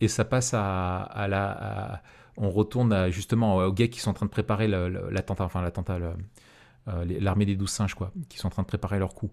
[0.00, 2.02] et ça passe à, la.
[2.36, 6.00] on retourne justement aux gars qui sont en train de préparer l'attentat, enfin l'attentat,
[6.86, 9.30] l'armée des douze singes, quoi, qui sont en train de préparer leur coup.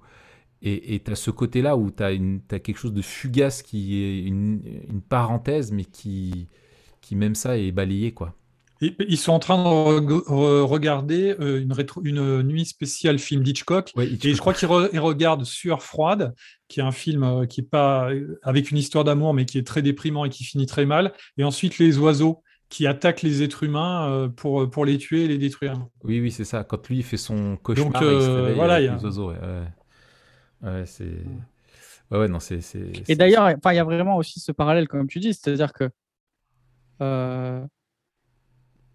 [0.62, 4.62] Et tu as ce côté-là où tu as, quelque chose de fugace qui est une,
[5.08, 6.48] parenthèse, mais qui,
[7.02, 8.12] qui, même ça, est balayé.
[8.12, 8.36] quoi.
[8.82, 11.74] ils sont en train de regarder euh, une,
[12.04, 13.94] une nuit spéciale film d'Hitchcock.
[13.98, 16.34] Et je crois qu'ils regardent Sueur froide,
[16.68, 18.10] qui est un film euh, qui est pas
[18.44, 21.14] avec une histoire d'amour, mais qui est très déprimant et qui finit très mal.
[21.38, 25.28] Et ensuite, Les oiseaux, qui attaquent les êtres humains euh, pour, pour les tuer et
[25.28, 25.88] les détruire.
[26.04, 26.64] Oui, oui, c'est ça.
[26.64, 29.30] Quand lui, il fait son cauchemar, Donc, il se réveille voilà, avec les oiseaux.
[29.30, 29.38] Ouais,
[30.86, 31.24] c'est.
[32.12, 32.60] Ouais, non, c'est.
[33.08, 35.90] Et d'ailleurs, il y a vraiment aussi ce parallèle, comme tu dis, c'est-à-dire que.
[37.02, 37.66] Euh,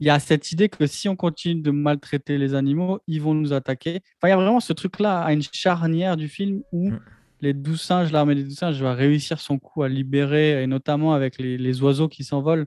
[0.00, 3.32] il y a cette idée que si on continue de maltraiter les animaux, ils vont
[3.32, 4.00] nous attaquer.
[4.18, 7.00] Enfin, il y a vraiment ce truc-là à une charnière du film où mm.
[7.40, 11.14] les douze singes, l'armée des douze singes va réussir son coup à libérer, et notamment
[11.14, 12.66] avec les, les oiseaux qui s'envolent.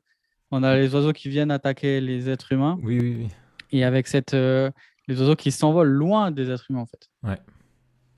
[0.51, 2.79] On a les oiseaux qui viennent attaquer les êtres humains.
[2.81, 3.27] Oui, oui, oui.
[3.71, 4.71] Et avec cette, euh,
[5.07, 7.09] les oiseaux qui s'envolent loin des êtres humains, en fait.
[7.23, 7.37] Ouais.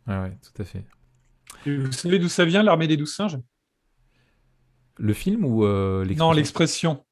[0.09, 0.83] Ouais, tout à fait.
[1.65, 3.37] vous savez d'où ça vient, l'armée des douze singes?
[4.97, 6.25] Le film ou euh, l'expression?
[6.25, 7.05] Non, l'expression.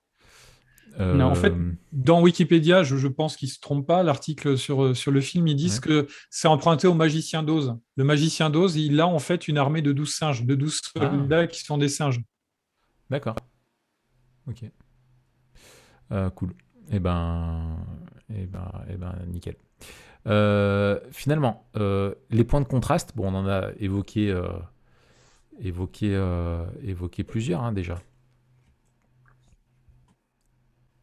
[0.99, 1.53] Euh, en fait,
[1.94, 4.02] dans Wikipédia, je, pense qu'ils ne se trompent pas.
[4.02, 7.78] L'article sur, euh, sur le film, ils disent que c'est emprunté au magicien d'Oz.
[7.95, 11.11] Le magicien d'Oz, il a en fait une armée de douze singes, de douze ah.
[11.11, 12.19] soldats qui sont des singes.
[13.11, 13.36] D'accord.
[14.48, 14.64] Ok.
[16.34, 16.53] cool.
[16.90, 17.78] Eh ben,
[18.34, 19.56] eh ben, eh ben, nickel.
[20.27, 24.47] Euh, finalement, euh, les points de contraste, bon, on en a évoqué, euh,
[25.59, 26.19] évoqué,
[26.83, 27.99] évoqué plusieurs hein, déjà.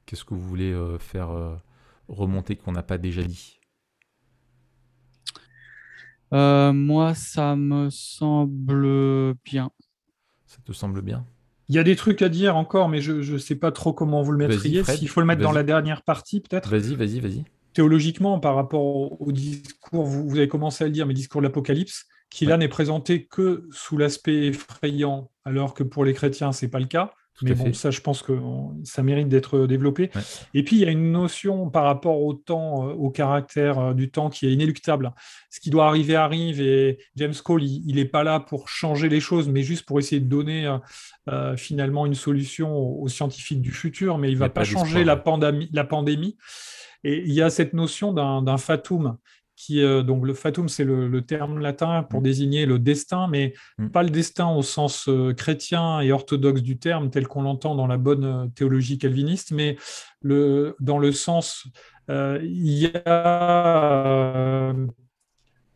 [0.06, 1.30] Qu'est-ce que vous voulez faire
[2.08, 3.58] remonter qu'on n'a pas déjà dit?
[6.30, 9.70] Moi, ça me semble bien.
[10.46, 11.24] Ça te semble bien?
[11.70, 14.20] Il y a des trucs à dire encore, mais je ne sais pas trop comment
[14.22, 14.84] vous le mettriez.
[14.84, 16.68] S'il faut le mettre dans la dernière partie, peut-être?
[16.68, 17.44] Vas-y, vas-y, vas-y
[17.74, 22.06] théologiquement, par rapport au discours, vous, avez commencé à le dire, mais discours de l'Apocalypse,
[22.30, 26.80] qui là n'est présenté que sous l'aspect effrayant, alors que pour les chrétiens, c'est pas
[26.80, 27.12] le cas.
[27.42, 28.38] mais bon, ça, je pense que
[28.84, 30.10] ça mérite d'être développé.
[30.54, 33.92] Et puis, il y a une notion par rapport au temps, euh, au caractère euh,
[33.92, 35.12] du temps qui est inéluctable.
[35.50, 39.20] Ce qui doit arriver arrive, et James Cole, il n'est pas là pour changer les
[39.20, 40.76] choses, mais juste pour essayer de donner
[41.28, 45.16] euh, finalement une solution aux, scientifiques du futur, mais il ne va pas, changer la
[45.16, 45.68] pandémie.
[45.72, 46.36] La pandémie.
[47.04, 49.18] Et il y a cette notion d'un fatum
[49.56, 52.24] qui, euh, donc le fatum, c'est le, terme latin pour mm.
[52.24, 53.88] désigner le destin, mais mm.
[53.88, 57.86] pas le destin au sens euh, chrétien et orthodoxe du terme, tel qu'on l'entend dans
[57.86, 59.76] la bonne euh, théologie calviniste, mais
[60.22, 61.66] le, dans le sens,
[62.08, 64.74] il y a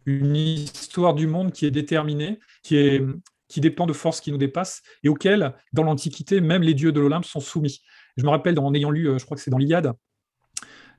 [0.05, 3.03] une histoire du monde qui est déterminée, qui, est,
[3.49, 7.01] qui dépend de forces qui nous dépassent, et auxquelles, dans l'Antiquité, même les dieux de
[7.01, 7.81] l'Olympe sont soumis.
[8.17, 9.93] Je me rappelle, en ayant lu, je crois que c'est dans l'Iliade,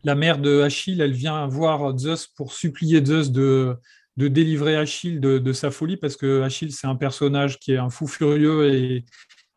[0.03, 3.76] la mère de Achille, elle vient voir Zeus pour supplier Zeus de,
[4.17, 7.89] de délivrer Achille de, sa folie, parce que Achille, c'est un personnage qui est un
[7.89, 9.05] fou furieux et,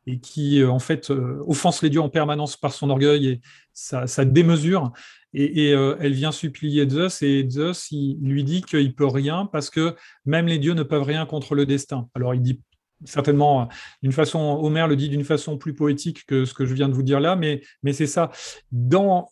[0.06, 3.40] et qui, euh, en fait, euh, offense les dieux en permanence par son orgueil et
[3.73, 4.93] sa, démesure.
[5.35, 9.97] Et, elle vient supplier Zeus et Zeus il lui dit qu'il peut rien parce que
[10.27, 12.06] même les dieux ne peuvent rien contre le destin.
[12.14, 12.60] Alors il dit
[13.05, 13.69] certainement
[14.02, 16.94] d'une façon, Homère le dit d'une façon plus poétique que ce que je viens de
[16.94, 18.31] vous dire là, mais, mais c'est ça.
[18.70, 19.31] Dans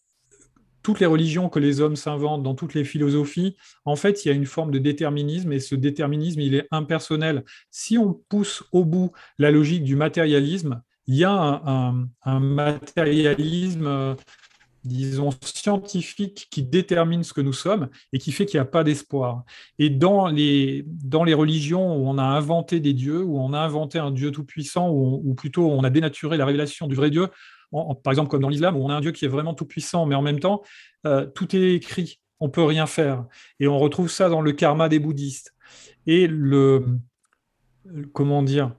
[0.90, 3.54] toutes les religions que les hommes s'inventent, dans toutes les philosophies,
[3.84, 7.44] en fait, il y a une forme de déterminisme et ce déterminisme, il est impersonnel.
[7.70, 11.62] Si on pousse au bout la logique du matérialisme, il y a
[12.24, 14.16] un, matérialisme,
[14.82, 18.82] disons, scientifique qui détermine ce que nous sommes et qui fait qu'il n'y a pas
[18.82, 19.44] d'espoir.
[19.78, 23.60] Et dans les, dans les religions où on a inventé des dieux, où on a
[23.60, 27.28] inventé un Dieu tout-puissant, ou, ou plutôt on a dénaturé la révélation du vrai Dieu,
[27.70, 30.06] par exemple comme dans l'islam, où on a un Dieu qui est vraiment tout puissant,
[30.06, 30.62] mais en même temps,
[31.06, 33.24] euh, tout est écrit, on peut rien faire.
[33.58, 35.54] Et on retrouve ça dans le karma des bouddhistes.
[36.06, 36.84] Et le,
[38.12, 38.74] comment dire,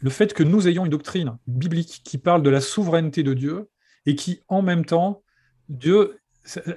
[0.00, 3.68] le fait que nous ayons une doctrine biblique qui parle de la souveraineté de Dieu
[4.06, 5.22] et qui, en même temps,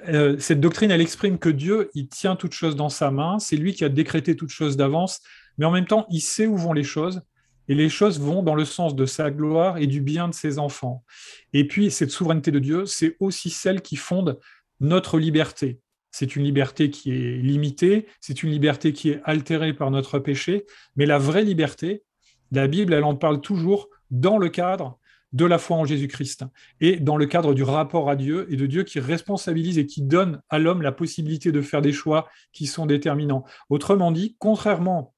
[0.08, 3.56] euh, cette doctrine, elle exprime que Dieu, il tient toute chose dans sa main, c'est
[3.56, 5.20] lui qui a décrété toute chose d'avance,
[5.56, 7.22] mais en même temps, il sait où vont les choses
[7.68, 10.58] et les choses vont dans le sens de sa gloire et du bien de ses
[10.58, 11.04] enfants.
[11.52, 14.38] Et puis, cette souveraineté de Dieu, c'est aussi celle qui fonde
[14.80, 15.80] notre liberté.
[16.10, 20.64] C'est une liberté qui est limitée, c'est une liberté qui est altérée par notre péché,
[20.96, 22.04] mais la vraie liberté,
[22.52, 24.98] la Bible, elle en parle toujours dans le cadre
[25.32, 26.44] de la foi en Jésus-Christ
[26.80, 30.02] et dans le cadre du rapport à Dieu et de Dieu qui responsabilise et qui
[30.02, 33.44] donne à l'homme la possibilité de faire des choix qui sont déterminants.
[33.68, 35.13] Autrement dit, contrairement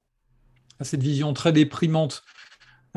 [0.81, 2.25] à cette vision très déprimante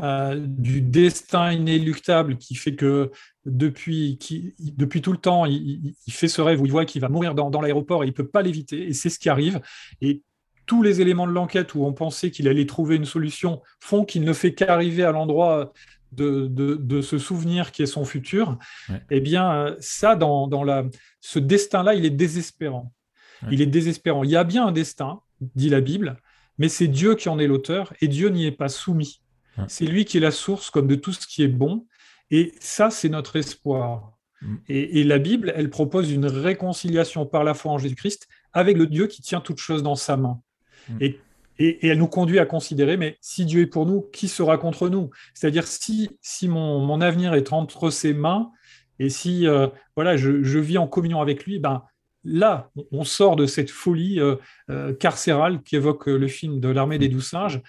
[0.02, 3.10] euh, du destin inéluctable qui fait que
[3.44, 7.10] depuis, qui, depuis tout le temps, il, fait ce rêve où il voit qu'il va
[7.10, 9.60] mourir dans, l'aéroport et il ne peut pas l'éviter, et c'est ce qui arrive.
[10.00, 10.22] Et
[10.64, 14.24] tous les éléments de l'enquête où on pensait qu'il allait trouver une solution font qu'il
[14.24, 15.72] ne fait qu'arriver à l'endroit
[16.12, 18.58] de, de, ce souvenir qui est son futur.
[19.10, 20.84] Eh bien, ça, dans, dans la,
[21.20, 22.92] ce destin-là, il est désespérant.
[23.50, 24.24] Il est désespérant.
[24.24, 26.16] Il y a bien un destin, dit la Bible,
[26.60, 29.22] mais c'est Dieu qui en est l'auteur et Dieu n'y est pas soumis.
[29.66, 31.86] C'est lui qui est la source comme de tout ce qui est bon.
[32.30, 34.12] Et ça, c'est notre espoir.
[34.42, 34.56] Mm.
[34.68, 39.06] Et, la Bible, elle propose une réconciliation par la foi en Jésus-Christ avec le Dieu
[39.06, 40.40] qui tient toutes choses dans sa main.
[40.88, 40.98] Mm.
[41.58, 44.88] Et, elle nous conduit à considérer, mais si Dieu est pour nous, qui sera contre
[44.88, 45.10] nous?
[45.34, 48.50] C'est-à-dire, si, si mon, avenir est entre ses mains,
[48.98, 51.82] et si euh, voilà, je, vis en communion avec lui, ben,
[52.24, 54.36] là, on sort de cette folie euh,
[54.70, 57.60] euh, carcérale qui évoque le film de l'armée des douze singes,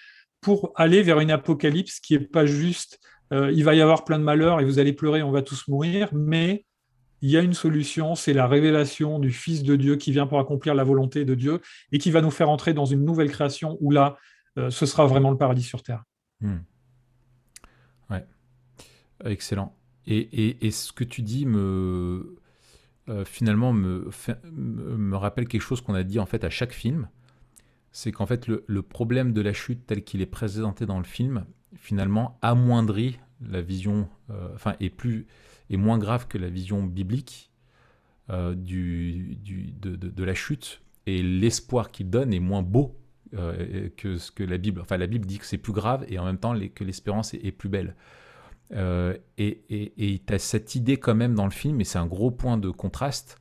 [0.42, 3.00] pour aller vers une apocalypse qui n'est pas juste
[3.32, 5.68] euh, il va y avoir plein de malheurs et vous allez pleurer, on va tous
[5.70, 6.66] mourir, mais
[7.22, 10.40] il y a une solution, c'est la révélation du Fils de Dieu qui vient pour
[10.40, 11.62] accomplir la volonté de Dieu
[11.92, 14.18] et qui va nous faire entrer dans une nouvelle création où là,
[14.58, 16.04] ce sera vraiment le paradis sur Terre.
[16.42, 16.58] Hmm.
[18.10, 18.26] Ouais,
[19.24, 19.78] excellent.
[20.08, 22.36] Et, ce que tu dis me,
[23.12, 24.10] euh, finalement me,
[24.56, 27.08] me rappelle quelque chose qu'on a dit en fait à chaque film
[27.92, 31.46] c'est qu'en fait le, problème de la chute tel qu'il est présenté dans le film,
[31.76, 35.28] finalement amoindrit la vision, euh, enfin est plus
[35.70, 37.52] est moins grave que la vision biblique
[38.30, 39.38] euh, du,
[39.82, 42.98] de, la chute et l'espoir qu'il donne est moins beau
[43.96, 44.82] que ce que la Bible.
[44.82, 47.52] Enfin la Bible dit que c'est plus grave et en même temps que l'espérance est,
[47.52, 47.96] plus belle.
[48.74, 52.58] Et tu as cette idée quand même dans le film, et c'est un gros point
[52.58, 53.38] de contraste,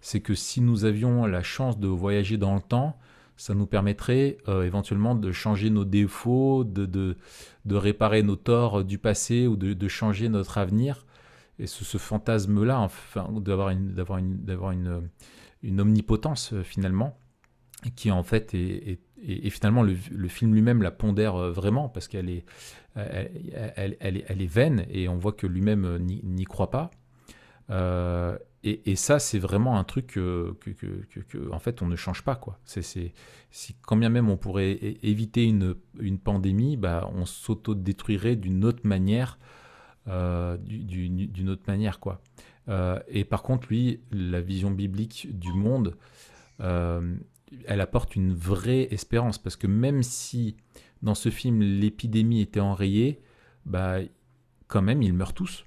[0.00, 2.98] c'est que si nous avions la chance de voyager dans le temps,
[3.40, 8.98] ça nous permettrait euh, éventuellement de changer nos défauts, de, de, réparer nos torts du
[8.98, 11.06] passé ou de, changer notre avenir.
[11.58, 15.08] Et ce, fantasme-là, enfin, d'avoir une, une, une,
[15.62, 17.18] une, omnipotence euh, finalement,
[17.96, 19.94] qui en fait est, et finalement le,
[20.28, 22.44] film lui-même la pondère euh, vraiment parce qu'elle est,
[22.94, 26.90] elle, elle, est vaine et on voit que lui-même n'y, croit pas.
[28.62, 30.54] Et, ça, c'est vraiment un truc que,
[31.50, 32.36] en fait, on ne change pas.
[32.36, 32.58] Quoi.
[32.64, 34.72] C'est, si, quand bien même on pourrait
[35.02, 35.74] éviter une,
[36.18, 39.38] pandémie, bah, on s'auto-détruirait d'une autre manière.
[40.08, 42.00] Euh, d'une autre manière.
[42.00, 42.22] Quoi.
[42.68, 45.96] Euh, et par contre, lui, la vision biblique du monde,
[46.60, 47.16] euh,
[47.66, 49.38] elle apporte une vraie espérance.
[49.38, 50.56] Parce que même si
[51.02, 53.20] dans ce film, l'épidémie était enrayée,
[53.66, 53.98] bah,
[54.68, 55.64] quand même, ils meurent tous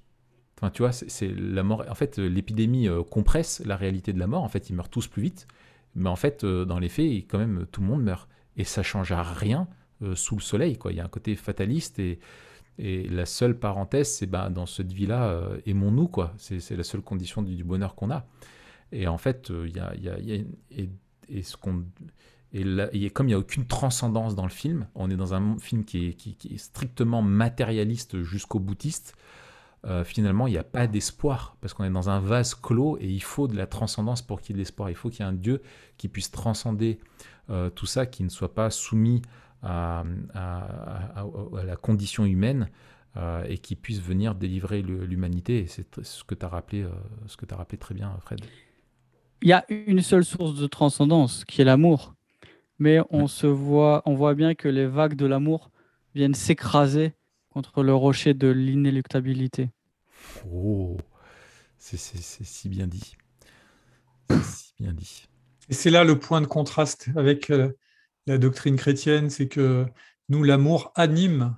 [0.72, 1.84] tu vois, c'est la mort.
[1.90, 4.44] En fait, l'épidémie euh, compresse la réalité de la mort.
[4.44, 5.48] En fait, ils meurent tous plus vite.
[5.96, 8.30] Mais en fait, euh, dans les faits, quand même, tout le monde meurt.
[8.58, 9.68] Et ça change à rien
[10.02, 10.78] euh, sous le soleil.
[10.78, 10.92] Quoi.
[10.92, 12.20] Il y a un côté fataliste et,
[12.78, 16.08] et la seule parenthèse, c'est ben, dans cette vie-là, aimons-nous.
[16.08, 16.34] quoi.
[16.38, 18.26] C'est la seule condition du, bonheur qu'on a.
[18.92, 20.44] Et en fait, il y a, y y a
[21.30, 21.86] et, ce qu'on
[22.54, 25.84] et, comme il n'y a aucune transcendance dans le film, on est dans un film
[25.86, 29.16] qui est, strictement matérialiste jusqu'au boutiste.
[30.06, 33.24] finalement, il n'y a pas d'espoir, parce qu'on est dans un vase clos et il
[33.24, 34.90] faut de la transcendance pour qu'il y ait de l'espoir.
[34.90, 35.64] Il faut qu'il y ait un Dieu
[35.98, 37.00] qui puisse transcender
[37.74, 39.24] tout ça, qui ne soit pas soumis
[39.64, 40.04] à,
[40.34, 42.70] la condition humaine
[43.48, 45.66] et qui puisse venir délivrer l'humanité.
[45.68, 46.86] C'est ce que tu as, rappelé,
[47.26, 48.42] ce rappelé très bien, Fred.
[49.42, 52.14] Il y a une seule source de transcendance, qui est l'amour.
[52.80, 55.72] Mais on, se voit, on voit bien que les vagues de l'amour
[56.16, 57.14] viennent s'écraser
[57.50, 59.70] contre le rocher de l'inéluctabilité.
[60.52, 60.98] Oh,
[61.78, 63.16] c'est si bien dit.
[64.30, 65.28] C'est si bien dit.
[65.70, 67.72] Et c'est là le point de contraste avec euh,
[68.26, 69.86] la doctrine chrétienne, c'est que
[70.30, 71.56] nous, l'amour anime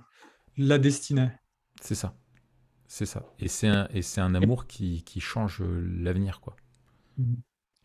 [0.56, 1.30] la destinée.
[1.80, 2.16] C'est ça.
[2.88, 3.24] C'est ça.
[3.38, 6.40] Et c'est un, et c'est un amour qui, qui change l'avenir.
[6.40, 6.56] quoi.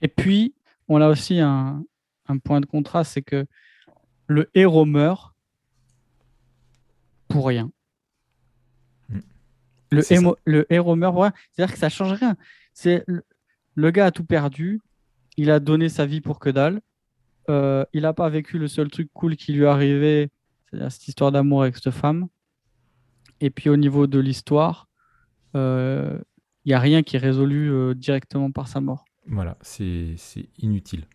[0.02, 0.56] Et puis,
[0.88, 1.84] on a aussi un,
[2.32, 3.46] un point de contraste, c'est que
[4.28, 5.34] le héros meurt
[7.28, 7.72] pour rien.
[9.10, 9.20] Mm.
[9.92, 11.34] Le, le, héros meurt pour rien.
[11.52, 12.36] C'est-à-dire que ça change rien.
[12.74, 13.04] C'est
[13.76, 14.82] le, gars a tout perdu.
[15.38, 16.82] Il a donné sa vie pour que dalle.
[17.50, 20.30] Euh, il n'a pas vécu le seul truc cool qui lui arrivé,
[20.70, 22.28] c'est-à-dire cette histoire d'amour avec cette femme.
[23.40, 24.88] Et puis au niveau de l'histoire,
[25.54, 26.20] il euh,
[26.66, 29.06] n'y a rien qui est résolu euh, directement par sa mort.
[29.26, 30.16] Voilà, c'est
[30.60, 31.06] inutile.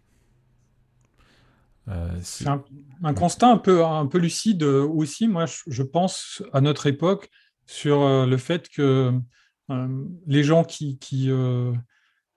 [2.20, 7.30] C'est un, constat un peu, un peu lucide aussi, moi je, pense à notre époque
[7.66, 9.12] sur le fait que
[10.26, 11.30] les gens qui, qui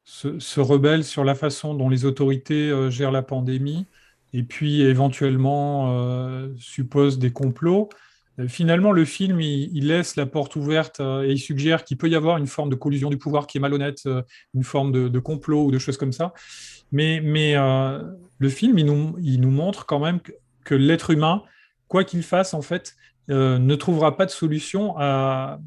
[0.10, 3.86] se, rebellent sur la façon dont les autorités euh, gèrent la pandémie
[4.34, 7.90] et puis éventuellement euh, supposent des complots.
[8.40, 12.16] Euh, finalement, le film, il, laisse la porte ouverte et il suggère qu'il peut y
[12.16, 14.08] avoir une forme de collusion du pouvoir qui est malhonnête,
[14.54, 16.34] une forme de, complot ou de choses comme ça.
[16.92, 20.20] Mais, mais le film, il nous, il nous, montre quand même
[20.64, 21.44] que, l'être humain,
[21.88, 22.96] quoi qu'il fasse, en fait,
[23.28, 25.60] ne trouvera pas de solution à,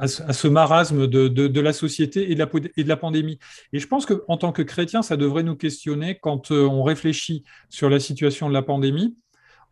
[0.00, 3.38] à ce, marasme de, la société et de la, et de la pandémie.
[3.72, 7.44] Et je pense qu'en tant que chrétien, ça devrait nous questionner quand euh, on réfléchit
[7.68, 9.14] sur la situation de la pandémie,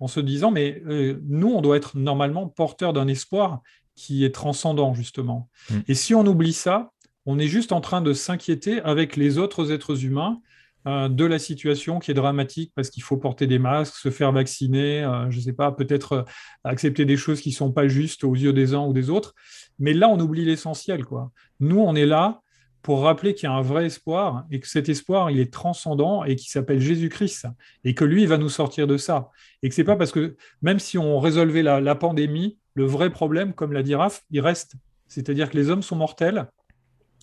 [0.01, 3.61] en se disant, mais euh, nous, on doit être normalement porteurs d'un espoir
[3.95, 5.49] qui est transcendant, justement.
[5.71, 5.79] Mm.
[5.89, 6.91] Et si on oublie ça,
[7.27, 10.41] on est juste en train de s'inquiéter avec les autres êtres humains
[10.87, 14.33] euh, de la situation qui est dramatique parce qu'il faut porter des masques, se faire
[14.33, 16.25] vacciner, je ne sais pas, peut-être
[16.65, 19.35] accepter des choses qui ne sont pas justes aux yeux des uns ou des autres.
[19.79, 21.05] Mais là, on oublie l'essentiel.
[21.05, 21.31] quoi.
[21.61, 22.41] Nous, on est là
[22.83, 26.25] pour rappeler qu'il y a un vrai espoir et que cet espoir, il est transcendant
[26.25, 27.47] et qui s'appelle Jésus-Christ
[27.85, 29.31] et que lui, il va nous sortir de ça.
[29.63, 33.53] Et que c'est pas parce que même si on résolvait la, pandémie, le vrai problème,
[33.53, 34.75] comme l'a dit Raph, il reste.
[35.09, 36.47] C'est-à-dire que les hommes sont mortels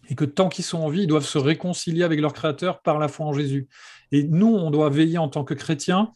[0.10, 2.99] et que tant qu'ils sont en vie, ils doivent se réconcilier avec leur Créateur par
[2.99, 3.68] la foi en Jésus.
[4.11, 6.11] Et nous, on doit veiller en tant que chrétiens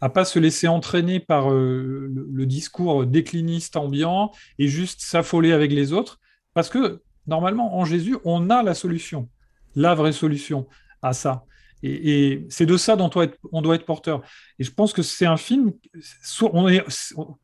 [0.00, 5.72] à pas se laisser entraîner par euh, le, discours décliniste ambiant et juste s'affoler avec
[5.72, 6.20] les autres,
[6.54, 9.28] parce que normalement, en Jésus, on a la solution,
[9.74, 10.66] la vraie solution
[11.02, 11.44] à ça.
[11.84, 13.10] Et, c'est de ça dont
[13.52, 14.22] on doit, être, porteur.
[14.58, 15.72] Et je pense que c'est un film,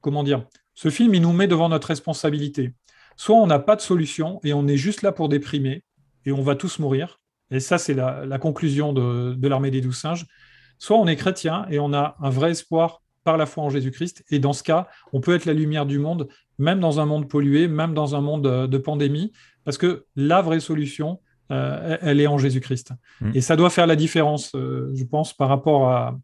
[0.01, 2.75] comment dire, ce film, il nous met devant notre responsabilité.
[3.17, 5.85] Soit on n'a pas de solution et on est juste là pour déprimer
[6.27, 7.21] et on va tous mourir.
[7.53, 10.27] Et ça, c'est la, conclusion de, de l'armée des douze singes
[10.79, 14.25] soit on est chrétien et on a un vrai espoir par la foi en Jésus-Christ.
[14.31, 16.29] Et dans ce cas, on peut être la lumière du monde,
[16.59, 19.33] même dans un monde pollué, même dans un monde de pandémie,
[19.65, 21.21] parce que la vraie solution,
[21.51, 22.93] euh, elle est en Jésus-Christ.
[23.21, 23.33] Mm.
[23.35, 26.19] Et ça doit faire la différence, euh, je pense, par rapport à,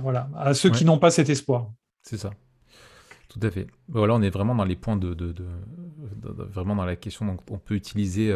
[0.00, 1.70] voilà, à ceux qui n'ont pas cet espoir.
[2.02, 2.30] C'est ça.
[3.28, 3.66] Tout à fait.
[3.88, 5.34] Voilà, on est vraiment dans les points de, de,
[6.52, 8.30] vraiment dans la question dont on peut utiliser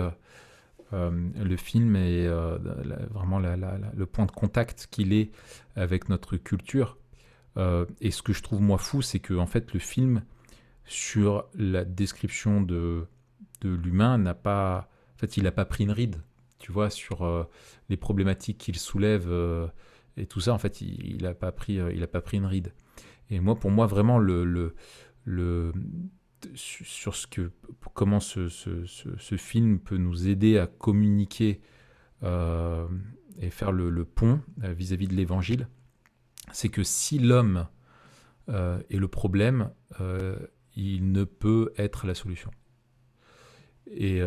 [0.93, 2.59] euh, le film euh,
[3.11, 5.31] vraiment le point de contact qu'il est
[5.75, 6.99] avec notre culture.
[8.01, 10.23] Et ce que je trouve moi fou, c'est que en fait le film
[10.85, 13.07] sur la description de,
[13.69, 16.17] l'humain n'a pas, en fait, il n'a pas pris une ride,
[16.59, 17.49] tu vois, sur
[17.89, 19.31] les problématiques qu'il soulève
[20.17, 20.53] et tout ça.
[20.53, 22.73] En fait, il n'a pas pris, il a pas pris une ride.
[23.31, 24.75] Et moi, pour moi, vraiment le, le,
[25.25, 25.73] le
[26.55, 27.51] sur ce que,
[27.95, 28.49] comment ce,
[29.37, 31.61] film peut nous aider à communiquer
[32.23, 32.87] euh,
[33.39, 35.69] et faire le, pont euh, vis-à-vis de l'évangile,
[36.53, 37.67] c'est que si l'homme
[38.49, 39.71] euh, est le problème,
[40.75, 42.51] il ne peut être la solution.
[43.89, 44.21] Et,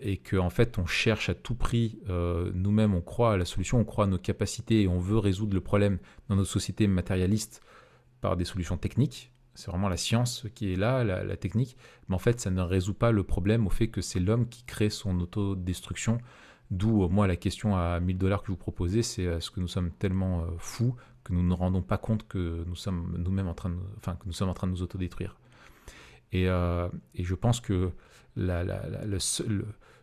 [0.00, 3.78] et que en fait on cherche à tout prix, nous-mêmes on croit à la solution,
[3.78, 7.62] on croit à nos capacités et on veut résoudre le problème dans notre société matérialiste
[8.20, 11.76] par des solutions techniques, c'est vraiment la science qui est là, la, technique.
[12.08, 14.64] Mais en fait, ça ne résout pas le problème au fait que c'est l'homme qui
[14.64, 16.18] crée son autodestruction.
[16.70, 19.60] D'où, euh, moi, la question à 1000 dollars que je vous proposez, c'est est-ce que
[19.60, 23.48] nous sommes tellement euh, fous que nous ne rendons pas compte que nous sommes nous-mêmes
[23.48, 25.36] en train de, enfin, que nous sommes en train de nous autodétruire
[26.32, 27.92] Et, et je pense que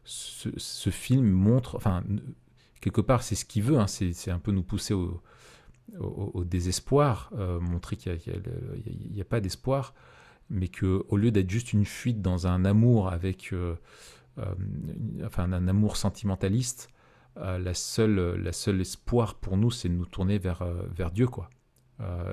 [0.03, 2.03] ce, film montre, enfin,
[2.79, 5.21] quelque part, c'est ce qu'il veut, hein, c'est un peu nous pousser au,
[6.45, 8.17] désespoir, euh, montrer qu'il
[9.11, 9.93] n'y a, pas d'espoir,
[10.49, 13.75] mais qu'au lieu d'être juste une fuite dans un amour avec, euh,
[14.37, 14.55] euh,
[15.25, 16.89] enfin, un amour sentimentaliste,
[17.37, 21.49] la seule, la seule espoir pour nous, c'est de nous tourner vers Dieu, quoi,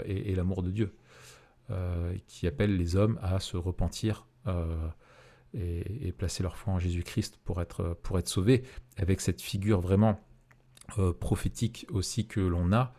[0.05, 0.93] et, l'amour de Dieu,
[2.27, 4.27] qui appelle les hommes à se repentir
[5.55, 8.63] et, placer leur foi en Jésus-Christ pour être, pour être sauvés,
[8.97, 10.21] avec cette figure vraiment
[11.21, 12.95] prophétique aussi que l'on a,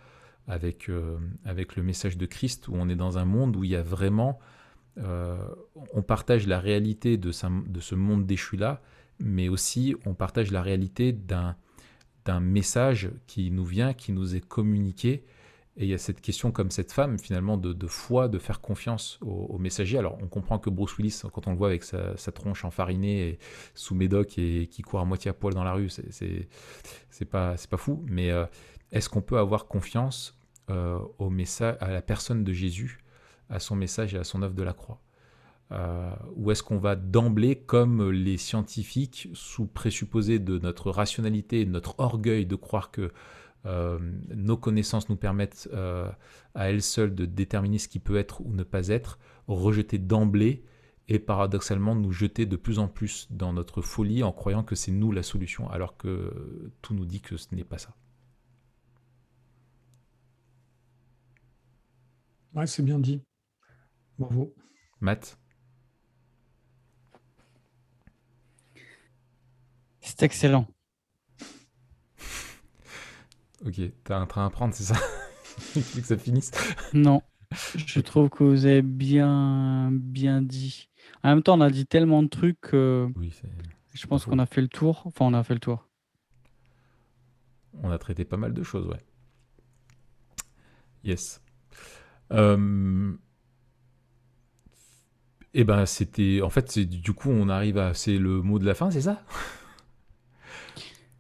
[0.50, 3.70] avec, euh, avec le message de Christ, où on est dans un monde où il
[3.70, 4.40] y a vraiment...
[4.98, 5.38] Euh,
[5.94, 8.82] on partage la réalité de, de ce monde déchu-là,
[9.20, 11.56] mais aussi on partage la réalité d'un
[12.42, 15.24] message qui nous vient, qui nous est communiqué.
[15.78, 19.18] Et il y a cette question, comme cette femme, finalement, de, foi, de faire confiance
[19.22, 19.98] au, messager.
[19.98, 23.40] Alors, on comprend que Bruce Willis, quand on le voit avec sa, tronche enfarinée
[23.76, 27.78] sous médoc et qui court à moitié à poil dans la rue, c'est pas, pas
[27.78, 28.04] fou.
[28.08, 28.46] Mais euh,
[28.92, 30.38] est-ce qu'on peut avoir confiance
[30.70, 33.00] euh, au message, à la personne de Jésus,
[33.50, 35.02] à son message et à son œuvre de la croix?
[35.72, 41.72] Euh, Ou est-ce qu'on va d'emblée, comme les scientifiques, sous présupposé de notre rationalité de
[41.72, 43.12] notre orgueil de croire que
[43.66, 48.64] nos connaissances nous permettent à elles seules de déterminer ce qui peut être ou ne
[48.64, 50.64] pas être, rejeter d'emblée
[51.08, 54.92] et paradoxalement nous jeter de plus en plus dans notre folie en croyant que c'est
[54.92, 57.96] nous la solution, alors que tout nous dit que ce n'est pas ça.
[62.54, 63.24] Ouais, c'est bien dit.
[64.20, 64.54] Bravo.
[65.02, 65.40] Matt?
[70.02, 70.68] C'est excellent.
[73.66, 74.96] Ok, t'as un train à prendre, c'est ça
[75.74, 76.52] Tu veux que ça finisse
[76.94, 77.22] Non,
[77.76, 80.90] je trouve que vous avez bien, bien dit.
[81.24, 83.34] En même temps, on a dit tellement de trucs que oui,
[83.94, 85.04] je pense qu'on a fait le tour.
[85.06, 85.88] Enfin, on a fait le tour.
[87.82, 89.04] On a traité pas mal de choses, ouais.
[91.04, 91.42] Yes.
[92.32, 93.14] Euh,
[95.54, 98.60] et eh ben c'était en fait c'est du coup on arrive à c'est le mot
[98.60, 99.24] de la fin c'est ça?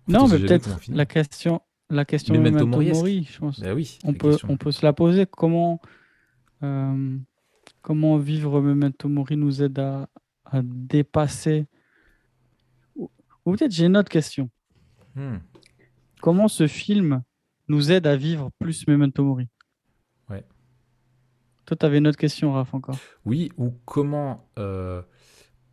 [0.07, 3.59] Non mais peut-être la question la question de Memento Mori, je pense.
[3.59, 5.81] Ben oui, on peut on peut se la poser comment
[6.63, 7.17] euh,
[7.81, 10.09] comment vivre Memento Mori nous aide à,
[10.45, 11.67] à dépasser
[12.95, 13.09] ou,
[13.45, 14.49] peut-être j'ai une autre question.
[15.15, 15.37] Hmm.
[16.21, 17.23] Comment ce film
[17.67, 19.47] nous aide à vivre plus Memento Mori?
[21.69, 22.97] Toi, tu avais une autre question, Raph, encore.
[23.25, 25.03] Oui, ou comment, euh,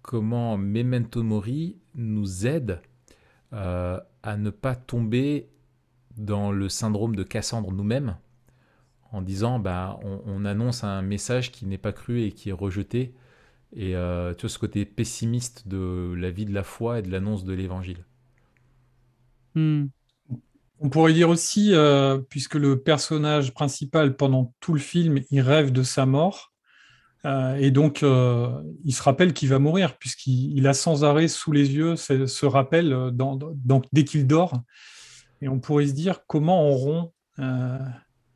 [0.02, 2.82] comment Memento Mori nous aide
[3.55, 5.48] euh, à ne pas tomber
[6.16, 8.16] dans le syndrome de Cassandre nous-mêmes,
[9.12, 13.14] en disant bah, on, annonce un message qui n'est pas cru et qui est rejeté.
[13.74, 17.10] Et euh, tu vois ce côté pessimiste de la vie de la foi et de
[17.10, 18.05] l'annonce de l'évangile.
[19.55, 19.86] Hmm.
[20.78, 25.72] On pourrait dire aussi, euh, puisque le personnage principal, pendant tout le film, il rêve
[25.72, 26.52] de sa mort,
[27.24, 31.51] euh, et donc euh, il se rappelle qu'il va mourir, puisqu'il a sans arrêt sous
[31.51, 32.94] les yeux ce, rappel
[33.93, 34.52] dès qu'il dort.
[35.42, 37.12] Et on pourrait se dire comment on rompt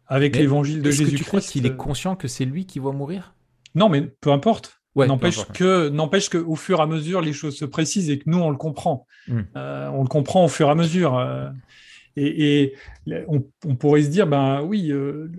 [0.07, 1.17] avec l'évangile de Jésus-Christ.
[1.17, 3.35] Tu crois qu'il est conscient que c'est lui qui va mourir?
[3.75, 4.81] Non, mais peu importe.
[4.97, 8.29] n'empêche que n'empêche que au fur et à mesure les choses se précisent et que
[8.29, 9.07] nous on le comprend.
[9.29, 9.43] Hmm.
[9.55, 11.19] on le comprend au fur et à mesure.
[12.17, 12.75] Et,
[13.29, 15.31] on, pourrait se dire, ben oui, euh,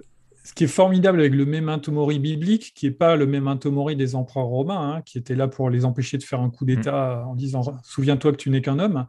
[0.44, 3.96] ce qui est formidable avec le memento mori biblique, qui n'est pas le memento mori
[3.96, 7.24] des empereurs romains, hein, qui était là pour les empêcher de faire un coup d'État
[7.24, 7.30] mm.
[7.30, 9.06] en disant souviens-toi que tu n'es qu'un homme,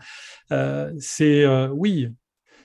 [0.50, 2.08] euh, c'est euh, oui,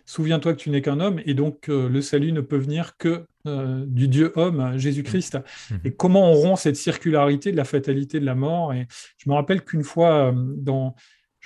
[0.07, 4.07] souviens-toi que tu n'es qu'un homme, et donc le salut ne peut venir que du
[4.07, 5.38] Dieu homme, Jésus-Christ.
[5.69, 5.75] Mm.
[5.85, 8.73] Et comment on rompt cette circularité de la fatalité de la mort?
[8.73, 10.95] Et je me rappelle qu'une fois dans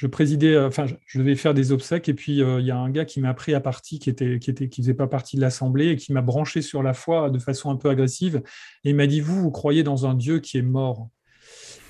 [0.02, 2.78] je présidais, euh, enfin, je devais faire des obsèques, et puis euh, il y a
[2.78, 5.36] un gars qui m'a pris à partie, qui était, qui était, qui faisait pas partie
[5.36, 8.42] de l'assemblée, et qui m'a branché sur la foi de façon un peu agressive,
[8.84, 11.10] et il m'a dit vous, vous croyez dans un Dieu qui est mort.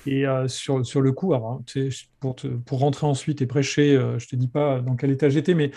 [0.06, 1.62] Et euh, sur, sur le coup, alors,
[2.20, 5.70] pour, pour rentrer ensuite et prêcher, je te dis pas dans quel état j'étais, mais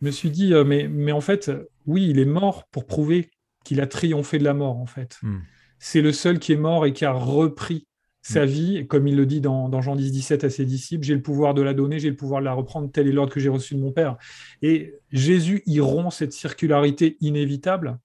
[0.00, 1.50] je me suis dit, mais, mais en fait,
[1.86, 3.30] oui, il est mort pour prouver
[3.64, 5.18] qu'il a triomphé de la mort, en fait.
[5.22, 5.38] Hmm.
[5.78, 7.86] C'est le seul qui est mort et qui a repris
[8.26, 8.48] sa mm.
[8.48, 11.54] vie, comme il le dit dans, Jean 10, 17 à ses disciples, j'ai le pouvoir
[11.54, 13.74] de la donner, j'ai le pouvoir de la reprendre, tel est l'ordre que j'ai reçu
[13.76, 14.16] de mon Père.
[14.62, 17.98] Et Jésus y rompt cette circularité inévitable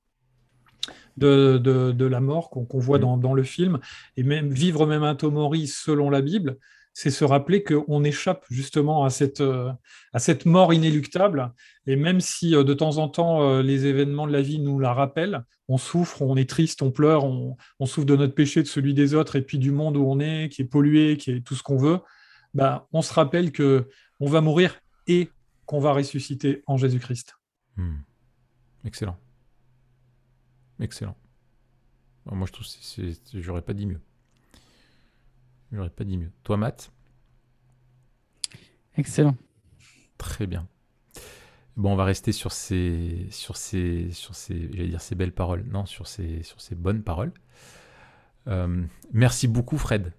[1.17, 3.21] de, la mort qu'on voit mm.
[3.21, 3.79] dans, le film,
[4.17, 6.57] et même vivre même un Tomori selon la Bible,
[6.93, 9.71] c'est se rappeler qu'on échappe justement à cette, euh,
[10.13, 11.53] à cette mort inéluctable.
[11.87, 14.77] Et même si euh, de temps en temps euh, les événements de la vie nous
[14.79, 17.55] la rappellent, on souffre, on est triste, on pleure, on,
[17.85, 20.49] souffre de notre péché, de celui des autres, et puis du monde où on est,
[20.49, 21.99] qui est pollué, qui est tout ce qu'on veut,
[22.53, 23.87] bah, on se rappelle que
[24.19, 25.29] on va mourir et
[25.65, 27.35] qu'on va ressusciter en Jésus-Christ.
[27.77, 27.99] Hmm.
[28.83, 29.17] Excellent.
[30.81, 31.15] Excellent.
[32.25, 34.01] Moi, je trouve que j'aurais pas dit mieux.
[35.71, 36.31] J'aurais pas dit mieux.
[36.43, 36.91] Toi, Matt?
[38.97, 39.37] Excellent.
[40.17, 40.67] Très bien.
[41.77, 45.63] Bon, on va rester sur ces, sur ces, sur ces, j'allais dire ces belles paroles.
[45.69, 47.31] Non, sur ces, sur ces bonnes paroles.
[48.47, 48.83] Euh,
[49.13, 50.13] merci beaucoup, Fred,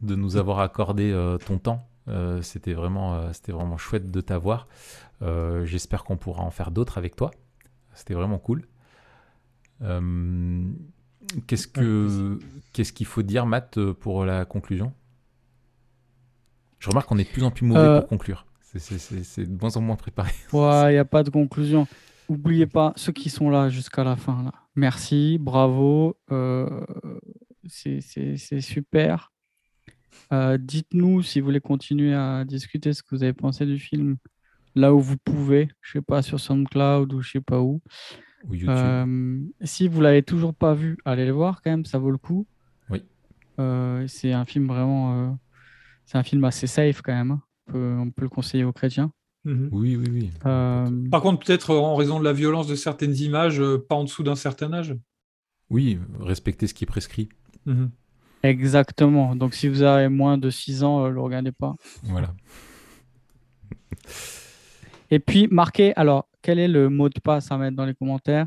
[0.00, 1.88] de nous avoir accordé euh, ton temps.
[2.06, 4.68] Euh, c'était vraiment, c'était vraiment chouette de t'avoir.
[5.20, 7.30] J'espère qu'on pourra en faire d'autres avec toi.
[7.94, 8.66] C'était vraiment cool.
[9.80, 12.38] Qu'est-ce que
[12.72, 14.92] qu'est-ce qu'il faut dire, Matt, pour la conclusion?
[16.78, 18.46] Je remarque qu'on est de plus en plus mauvais euh, pour conclure.
[18.60, 20.32] C'est de moins en moins préparé.
[20.52, 21.86] Ouais, il n'y a pas de conclusion.
[22.28, 24.44] N'oubliez pas ceux qui sont là jusqu'à la fin.
[24.44, 24.52] Là.
[24.76, 26.16] Merci, bravo.
[26.30, 26.84] Euh,
[27.66, 28.00] c'est
[28.60, 29.32] super.
[30.32, 34.16] Euh, dites-nous si vous voulez continuer à discuter ce que vous avez pensé du film
[34.74, 35.68] là où vous pouvez.
[35.80, 37.80] Je sais pas sur SoundCloud ou je sais pas où.
[38.68, 42.18] Euh, si vous l'avez toujours pas vu, allez le voir quand même, ça vaut le
[42.18, 42.46] coup.
[42.90, 43.02] Oui.
[43.58, 45.30] Euh, c'est un film vraiment, euh,
[46.06, 47.32] c'est un film assez safe quand même.
[47.32, 47.42] Hein.
[47.74, 49.12] On peut, le conseiller aux chrétiens.
[49.44, 49.68] Mhm.
[49.72, 50.30] Oui, oui, oui.
[50.42, 54.36] Par contre, peut-être en raison de la violence de certaines images, pas en dessous d'un
[54.36, 54.96] certain âge.
[55.70, 57.28] Oui, respecter ce qui est prescrit.
[57.66, 57.90] Mhm.
[58.42, 59.34] Exactement.
[59.36, 61.74] Donc, si vous avez moins de 6 ans, ne le regardez pas.
[62.04, 62.34] Voilà.
[65.10, 68.46] Et puis, marquez, alors, quel est le mot de passe à mettre dans les commentaires?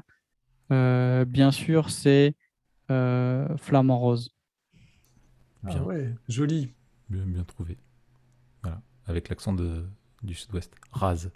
[0.71, 2.35] Euh, Bien sûr, c'est
[2.89, 4.31] euh, flamant rose.
[5.67, 6.73] Ah ouais, joli.
[7.09, 7.77] Bien, bien trouvé.
[8.63, 10.73] Voilà, avec l'accent du sud-ouest.
[10.91, 11.31] Rase.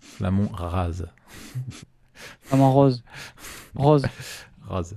[0.00, 1.08] Flamand rase.
[2.40, 3.02] Flamant rose.
[3.74, 4.04] Rose.
[4.68, 4.96] rose.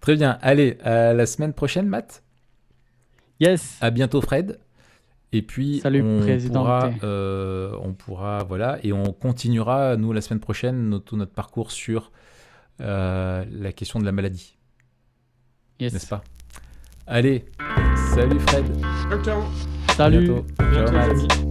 [0.00, 0.38] Très bien.
[0.42, 2.22] Allez, à la semaine prochaine, Matt?
[3.40, 3.78] Yes.
[3.80, 4.58] À bientôt, Fred.
[5.34, 10.38] Et puis, Salut, on, pourra, euh, on pourra, voilà, et on continuera, nous, la semaine
[10.38, 12.12] prochaine, notre, tout notre parcours sur
[12.80, 14.56] euh, la question de la maladie.
[15.80, 15.92] Yes.
[15.92, 16.22] N'est-ce pas?
[17.08, 17.46] Allez,
[18.14, 18.64] salut Fred.
[19.10, 19.42] Ciao, ciao.
[19.96, 20.44] Salut.
[20.86, 21.48] Ciao,